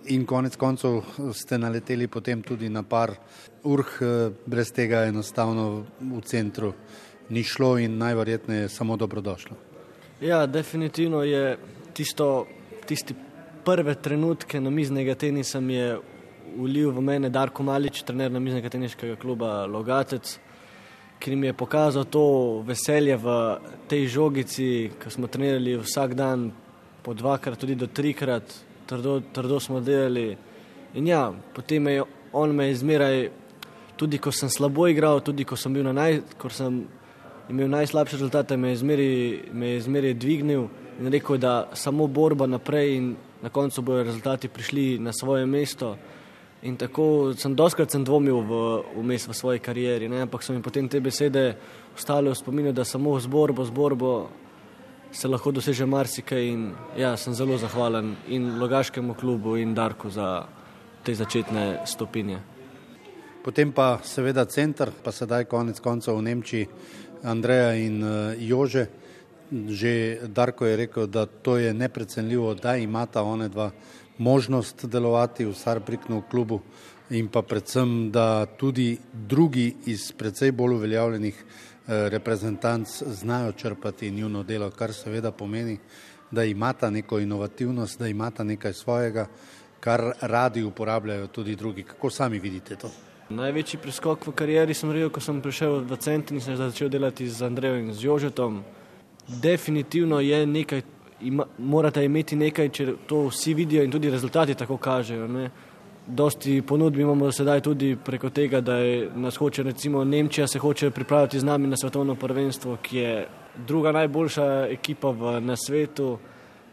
in 0.06 0.26
konec 0.26 0.56
koncev 0.56 1.02
ste 1.34 1.58
naleteli 1.58 2.08
potem 2.08 2.42
tudi 2.46 2.70
na 2.70 2.84
par 2.84 3.16
urh, 3.64 3.94
uh, 4.02 4.34
brez 4.46 4.72
tega 4.72 5.06
enostavno 5.10 5.86
v 6.00 6.22
centru 6.22 6.74
ni 7.30 7.44
šlo 7.44 7.78
in 7.82 7.98
najverjetneje 7.98 8.70
samo 8.70 8.98
dobrodošlo. 8.98 9.56
Ja, 10.22 10.46
definitivno 10.46 11.24
je 11.24 11.58
tisto, 11.94 12.46
tisti 12.86 13.16
prve 13.66 13.96
trenutke 13.96 14.62
namiznega 14.62 15.16
tenisa 15.16 15.60
mi 15.60 15.74
je 15.74 15.98
ulil 16.58 16.92
v 16.92 17.02
mene 17.02 17.30
Darko 17.30 17.64
Malič, 17.64 18.04
trener 18.06 18.32
namiznega 18.32 18.70
teniškega 18.70 19.16
kluba 19.20 19.66
Logatec 19.66 20.38
ki 21.20 21.36
mi 21.36 21.48
je 21.48 21.54
pokazal 21.54 22.06
to 22.06 22.62
veselje 22.68 23.18
v 23.18 23.28
tej 23.88 24.08
žogici, 24.08 24.92
ki 25.00 25.10
smo 25.10 25.28
trenirali 25.28 25.78
vsak 25.80 26.14
dan, 26.14 26.52
po 27.06 27.14
dvakrat, 27.14 27.60
tudi 27.62 27.76
do 27.78 27.88
trikrat, 27.88 28.50
trdo, 28.90 29.20
trdo 29.34 29.60
smo 29.60 29.80
delali. 29.80 30.34
In 30.98 31.08
ja, 31.08 31.30
potem 31.54 31.88
je 31.88 32.04
on 32.34 32.56
me 32.56 32.72
izmeraj, 32.72 33.30
tudi 33.96 34.18
ko 34.18 34.32
sem 34.32 34.50
slabo 34.50 34.88
igral, 34.90 35.22
tudi 35.22 35.46
ko 35.46 35.56
sem, 35.56 35.74
bil 35.74 35.86
naj, 35.94 36.20
ko 36.42 36.50
sem 36.50 36.82
imel 37.50 37.70
najslabše 37.70 38.18
rezultate, 38.18 38.58
me 38.58 38.74
je 38.74 39.78
izmeraj 39.78 40.14
dvignil 40.14 40.68
in 41.00 41.12
rekel, 41.12 41.38
da 41.38 41.70
samo 41.74 42.08
borba 42.08 42.48
naprej 42.48 42.96
in 42.98 43.16
na 43.42 43.50
koncu 43.50 43.82
bojo 43.82 44.04
rezultati 44.04 44.48
prišli 44.48 45.00
na 45.00 45.14
svoje 45.14 45.46
mesto. 45.46 45.96
In 46.66 46.78
tako 46.78 47.34
sem 47.38 47.54
doskrat 47.56 47.92
sem 47.92 48.04
dvomil 48.04 48.40
v, 48.42 48.62
vmes 48.98 49.28
v 49.28 49.34
svoji 49.38 49.60
karieri, 49.60 50.10
ne? 50.10 50.24
ampak 50.26 50.44
so 50.44 50.54
mi 50.54 50.64
potem 50.66 50.90
te 50.90 51.00
besede 51.00 51.54
ostale 51.94 52.32
v 52.32 52.36
spominu, 52.36 52.74
da 52.74 52.84
samo 52.84 53.20
z 53.20 53.28
borbo, 53.28 53.66
z 53.66 53.70
borbo 53.70 54.30
se 55.16 55.28
lahko 55.28 55.52
doseže 55.52 55.86
marsikaj 55.88 56.44
in 56.44 56.64
ja, 57.00 57.16
sem 57.18 57.34
zelo 57.34 57.56
zahvalen 57.58 58.16
in 58.28 58.60
Logaškemu 58.60 59.14
klubu 59.16 59.56
in 59.56 59.74
Darku 59.74 60.10
za 60.10 60.44
te 61.04 61.16
začetne 61.16 61.86
stopinje. 61.88 62.40
Potem 63.44 63.72
pa 63.72 64.00
seveda 64.04 64.46
center, 64.46 64.92
pa 64.92 65.14
sedaj 65.16 65.46
konec 65.48 65.80
koncev 65.80 66.18
v 66.20 66.26
Nemčiji, 66.26 66.68
Andreja 67.24 67.74
in 67.80 68.04
uh, 68.04 68.36
Jože. 68.36 68.88
Že 69.52 70.26
Darko 70.34 70.66
je 70.66 70.76
rekel, 70.76 71.08
da 71.08 71.26
to 71.26 71.58
je 71.58 71.74
neprecenljivo, 71.74 72.54
da 72.58 72.76
imata 72.76 73.24
one 73.24 73.48
dva 73.50 73.70
možnost 74.18 74.86
delovati 74.86 75.46
v 75.46 75.54
Sarbriknu 75.54 76.24
klubu 76.32 76.60
in 77.10 77.28
pa 77.30 77.42
predvsem, 77.42 78.12
da 78.12 78.46
tudi 78.46 78.98
drugi 79.14 79.76
iz 79.86 80.12
precej 80.12 80.52
bolj 80.52 80.74
uveljavljenih 80.76 81.36
eh, 81.38 81.75
reprezentanc 81.88 83.04
znajo 83.04 83.52
črpati 83.52 84.12
njuno 84.12 84.44
delo, 84.44 84.70
kar 84.70 84.94
seveda 84.94 85.32
pomeni, 85.32 85.78
da 86.32 86.44
imata 86.44 86.90
neko 86.90 87.20
inovativnost, 87.20 88.00
da 88.00 88.08
imata 88.08 88.44
nekaj 88.44 88.74
svojega, 88.74 89.28
kar 89.80 90.12
radi 90.22 90.64
uporabljajo 90.64 91.28
tudi 91.28 91.56
drugi. 91.56 91.84
Kako 91.84 92.10
sami 92.10 92.40
vidite 92.40 92.76
to? 92.76 92.92
Največji 93.30 93.80
preskok 93.82 94.28
v 94.28 94.32
karieri 94.38 94.74
sem 94.74 94.90
naredil, 94.90 95.10
ko 95.10 95.22
sem 95.22 95.42
prišel 95.42 95.80
v 95.86 95.98
center 95.98 96.38
in 96.38 96.42
sem 96.42 96.58
začel 96.58 96.90
delati 96.90 97.30
z 97.30 97.46
Andrejem 97.46 97.88
in 97.88 97.94
z 97.94 98.06
Jožetom. 98.06 98.60
Definitivno 99.42 100.20
je 100.20 100.46
nekaj, 100.46 100.82
ima, 101.22 101.46
morate 101.58 102.04
imeti 102.06 102.36
nekaj, 102.36 102.70
če 102.70 102.86
to 103.10 103.24
vsi 103.30 103.54
vidijo 103.54 103.84
in 103.84 103.92
tudi 103.92 104.10
rezultati 104.14 104.56
tako 104.56 104.78
kažejo. 104.78 105.28
Ne? 105.28 105.50
Dosti 106.08 106.62
ponudb 106.62 107.00
imamo 107.00 107.32
sedaj 107.32 107.62
tudi 107.62 107.96
preko 108.06 108.30
tega, 108.30 108.62
da 108.62 108.76
je 108.78 109.10
nas 109.16 109.36
hoče, 109.36 109.64
recimo 109.64 110.04
Nemčija 110.04 110.48
se 110.48 110.60
hoče 110.60 110.92
pripraviti 110.92 111.40
z 111.40 111.44
nami 111.44 111.68
na 111.68 111.78
svetovno 111.78 112.16
prvenstvo, 112.16 112.78
ki 112.82 112.98
je 112.98 113.28
druga 113.68 113.92
najboljša 113.92 114.68
ekipa 114.70 115.10
v, 115.10 115.40
na 115.42 115.56
svetu. 115.56 116.18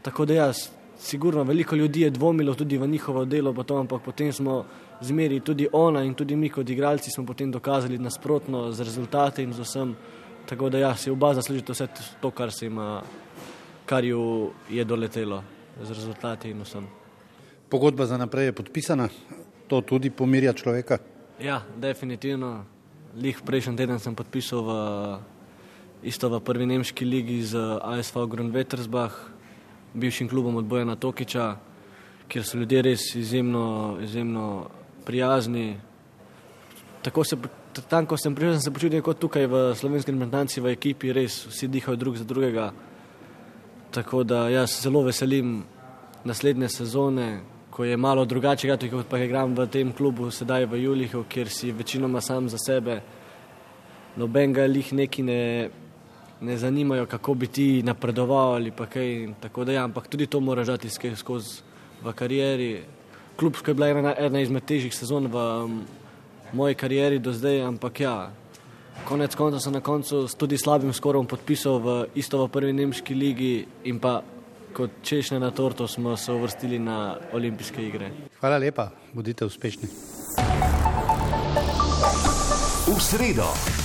Tako 0.03 0.25
da 0.25 0.35
jaz, 0.35 0.69
sigurno 0.99 1.43
veliko 1.43 1.77
ljudi 1.77 2.01
je 2.01 2.11
dvomilo 2.11 2.55
tudi 2.55 2.79
v 2.79 2.87
njihovo 2.87 3.25
delo, 3.25 3.63
to, 3.63 3.77
ampak 3.77 4.03
potem 4.03 4.33
smo 4.33 4.65
zmeri 5.01 5.41
tudi 5.41 5.69
ona 5.73 6.03
in 6.03 6.15
tudi 6.15 6.37
mi 6.37 6.49
kot 6.49 6.71
igralci 6.71 7.11
smo 7.11 7.27
potem 7.27 7.51
dokazali 7.51 7.99
nasprotno 7.99 8.73
z 8.73 8.81
rezultati 8.81 9.43
in 9.43 9.53
z 9.53 9.61
vsem. 9.61 9.97
Tako 10.47 10.69
da 10.69 10.79
ja, 10.79 10.97
si 10.97 11.11
oba 11.11 11.35
zaslužite 11.35 11.73
vse 11.73 11.89
to, 12.21 12.31
kar 12.31 12.51
ima, 12.63 13.03
kar 13.87 14.05
ju 14.05 14.51
je 14.71 14.85
doletelo 14.85 15.43
z 15.83 15.89
rezultati 15.89 16.51
in 16.51 16.63
vsem. 16.63 17.02
Pogodba 17.73 18.05
za 18.05 18.21
naprej 18.21 18.53
je 18.53 18.53
podpisana, 18.53 19.09
to 19.65 19.81
tudi 19.81 20.11
pomirja 20.13 20.53
človeka. 20.53 21.01
Ja, 21.41 21.65
definitivno. 21.81 22.69
Lih 23.17 23.41
prejšnji 23.41 23.77
teden 23.81 23.97
sem 23.97 24.13
podpisal 24.13 24.61
v, 24.61 24.71
isto 26.05 26.29
v 26.29 26.37
prvi 26.45 26.69
nemški 26.69 27.09
ligi 27.09 27.41
z 27.41 27.57
ASV 27.81 28.29
Grunwettersbach, 28.29 29.17
bivšim 29.97 30.29
klubom 30.29 30.61
od 30.61 30.69
Bojana 30.69 31.01
Tokiča, 31.01 31.57
kjer 32.29 32.45
so 32.45 32.61
ljudje 32.61 32.83
res 32.85 33.15
izjemno, 33.17 33.97
izjemno 34.05 34.69
prijazni. 35.09 35.81
Tako 37.01 37.25
se, 37.25 37.41
tam, 37.89 38.05
ko 38.05 38.21
sem 38.21 38.37
prišel, 38.37 38.61
sem 38.61 38.69
se 38.69 38.75
počutil 38.77 39.01
kot 39.01 39.17
tukaj 39.17 39.49
v 39.49 39.63
slovenski 39.81 40.13
reprezentanci 40.13 40.61
v 40.61 40.77
ekipi, 40.77 41.17
res 41.17 41.47
vsi 41.49 41.73
dihajo 41.73 41.97
drug 41.97 42.21
za 42.21 42.29
drugega. 42.29 42.69
Tako 43.97 44.29
da 44.29 44.53
jaz 44.53 44.77
zelo 44.85 45.01
veselim 45.09 45.65
naslednje 46.29 46.69
sezone, 46.69 47.41
ko 47.73 47.85
je 47.85 47.97
malo 47.97 48.25
drugače, 48.25 48.77
kot 48.91 49.07
pa 49.09 49.19
igram 49.19 49.55
v 49.57 49.67
tem 49.67 49.93
klubu 49.93 50.31
sedaj 50.31 50.67
v 50.69 50.83
Julihu, 50.85 51.25
kjer 51.25 51.49
si 51.49 51.73
večinoma 51.73 52.21
sam 52.21 52.49
za 52.49 52.59
sebe. 52.61 53.01
Noben 54.17 54.53
ga 54.53 54.67
jih 54.69 54.93
neki 54.93 55.23
ne, 55.23 55.71
ne 56.41 56.57
zanimajo, 56.57 57.07
kako 57.07 57.35
bi 57.35 57.47
ti 57.47 57.83
napredoval 57.83 58.61
ali 58.61 58.71
pa 58.71 58.87
kaj. 58.87 59.33
Tako 59.41 59.65
da 59.65 59.73
ja, 59.73 59.85
ampak 59.85 60.09
tudi 60.09 60.27
to 60.27 60.41
moraš 60.41 60.67
dati 60.67 60.91
skozi 61.17 61.63
v 62.05 62.13
karieri. 62.13 62.85
Klubsko 63.37 63.71
je 63.71 63.75
bila 63.75 63.89
ena, 63.89 64.15
ena 64.19 64.41
izmed 64.41 64.69
težjih 64.69 64.93
sezon 64.95 65.33
v 65.33 65.37
um, 65.65 65.81
moji 66.53 66.75
karieri 66.75 67.19
do 67.19 67.33
zdaj, 67.33 67.63
ampak 67.65 68.01
ja, 68.01 68.31
konec 69.09 69.35
konca 69.35 69.61
sem 69.61 69.73
na 69.73 69.81
koncu 69.81 70.29
s 70.29 70.37
tudi 70.37 70.59
slabim 70.59 70.93
skorom 70.93 71.27
podpisal 71.27 71.81
v 71.81 71.97
isto 72.15 72.37
v 72.45 72.53
prvi 72.53 72.73
nemški 72.77 73.15
ligi 73.15 73.55
in 73.89 73.97
pa 73.97 74.21
kot 74.75 74.91
češnja 75.03 75.39
na 75.39 75.51
torto 75.51 75.89
smo 75.89 76.17
se 76.17 76.33
uvrstili 76.33 76.79
na 76.79 77.17
olimpijske 77.33 77.87
igre. 77.87 78.11
Hvala 78.41 78.59
lepa, 78.59 78.91
bodite 79.13 79.45
uspešni. 79.45 79.89
V 82.87 83.01
sredo. 83.01 83.82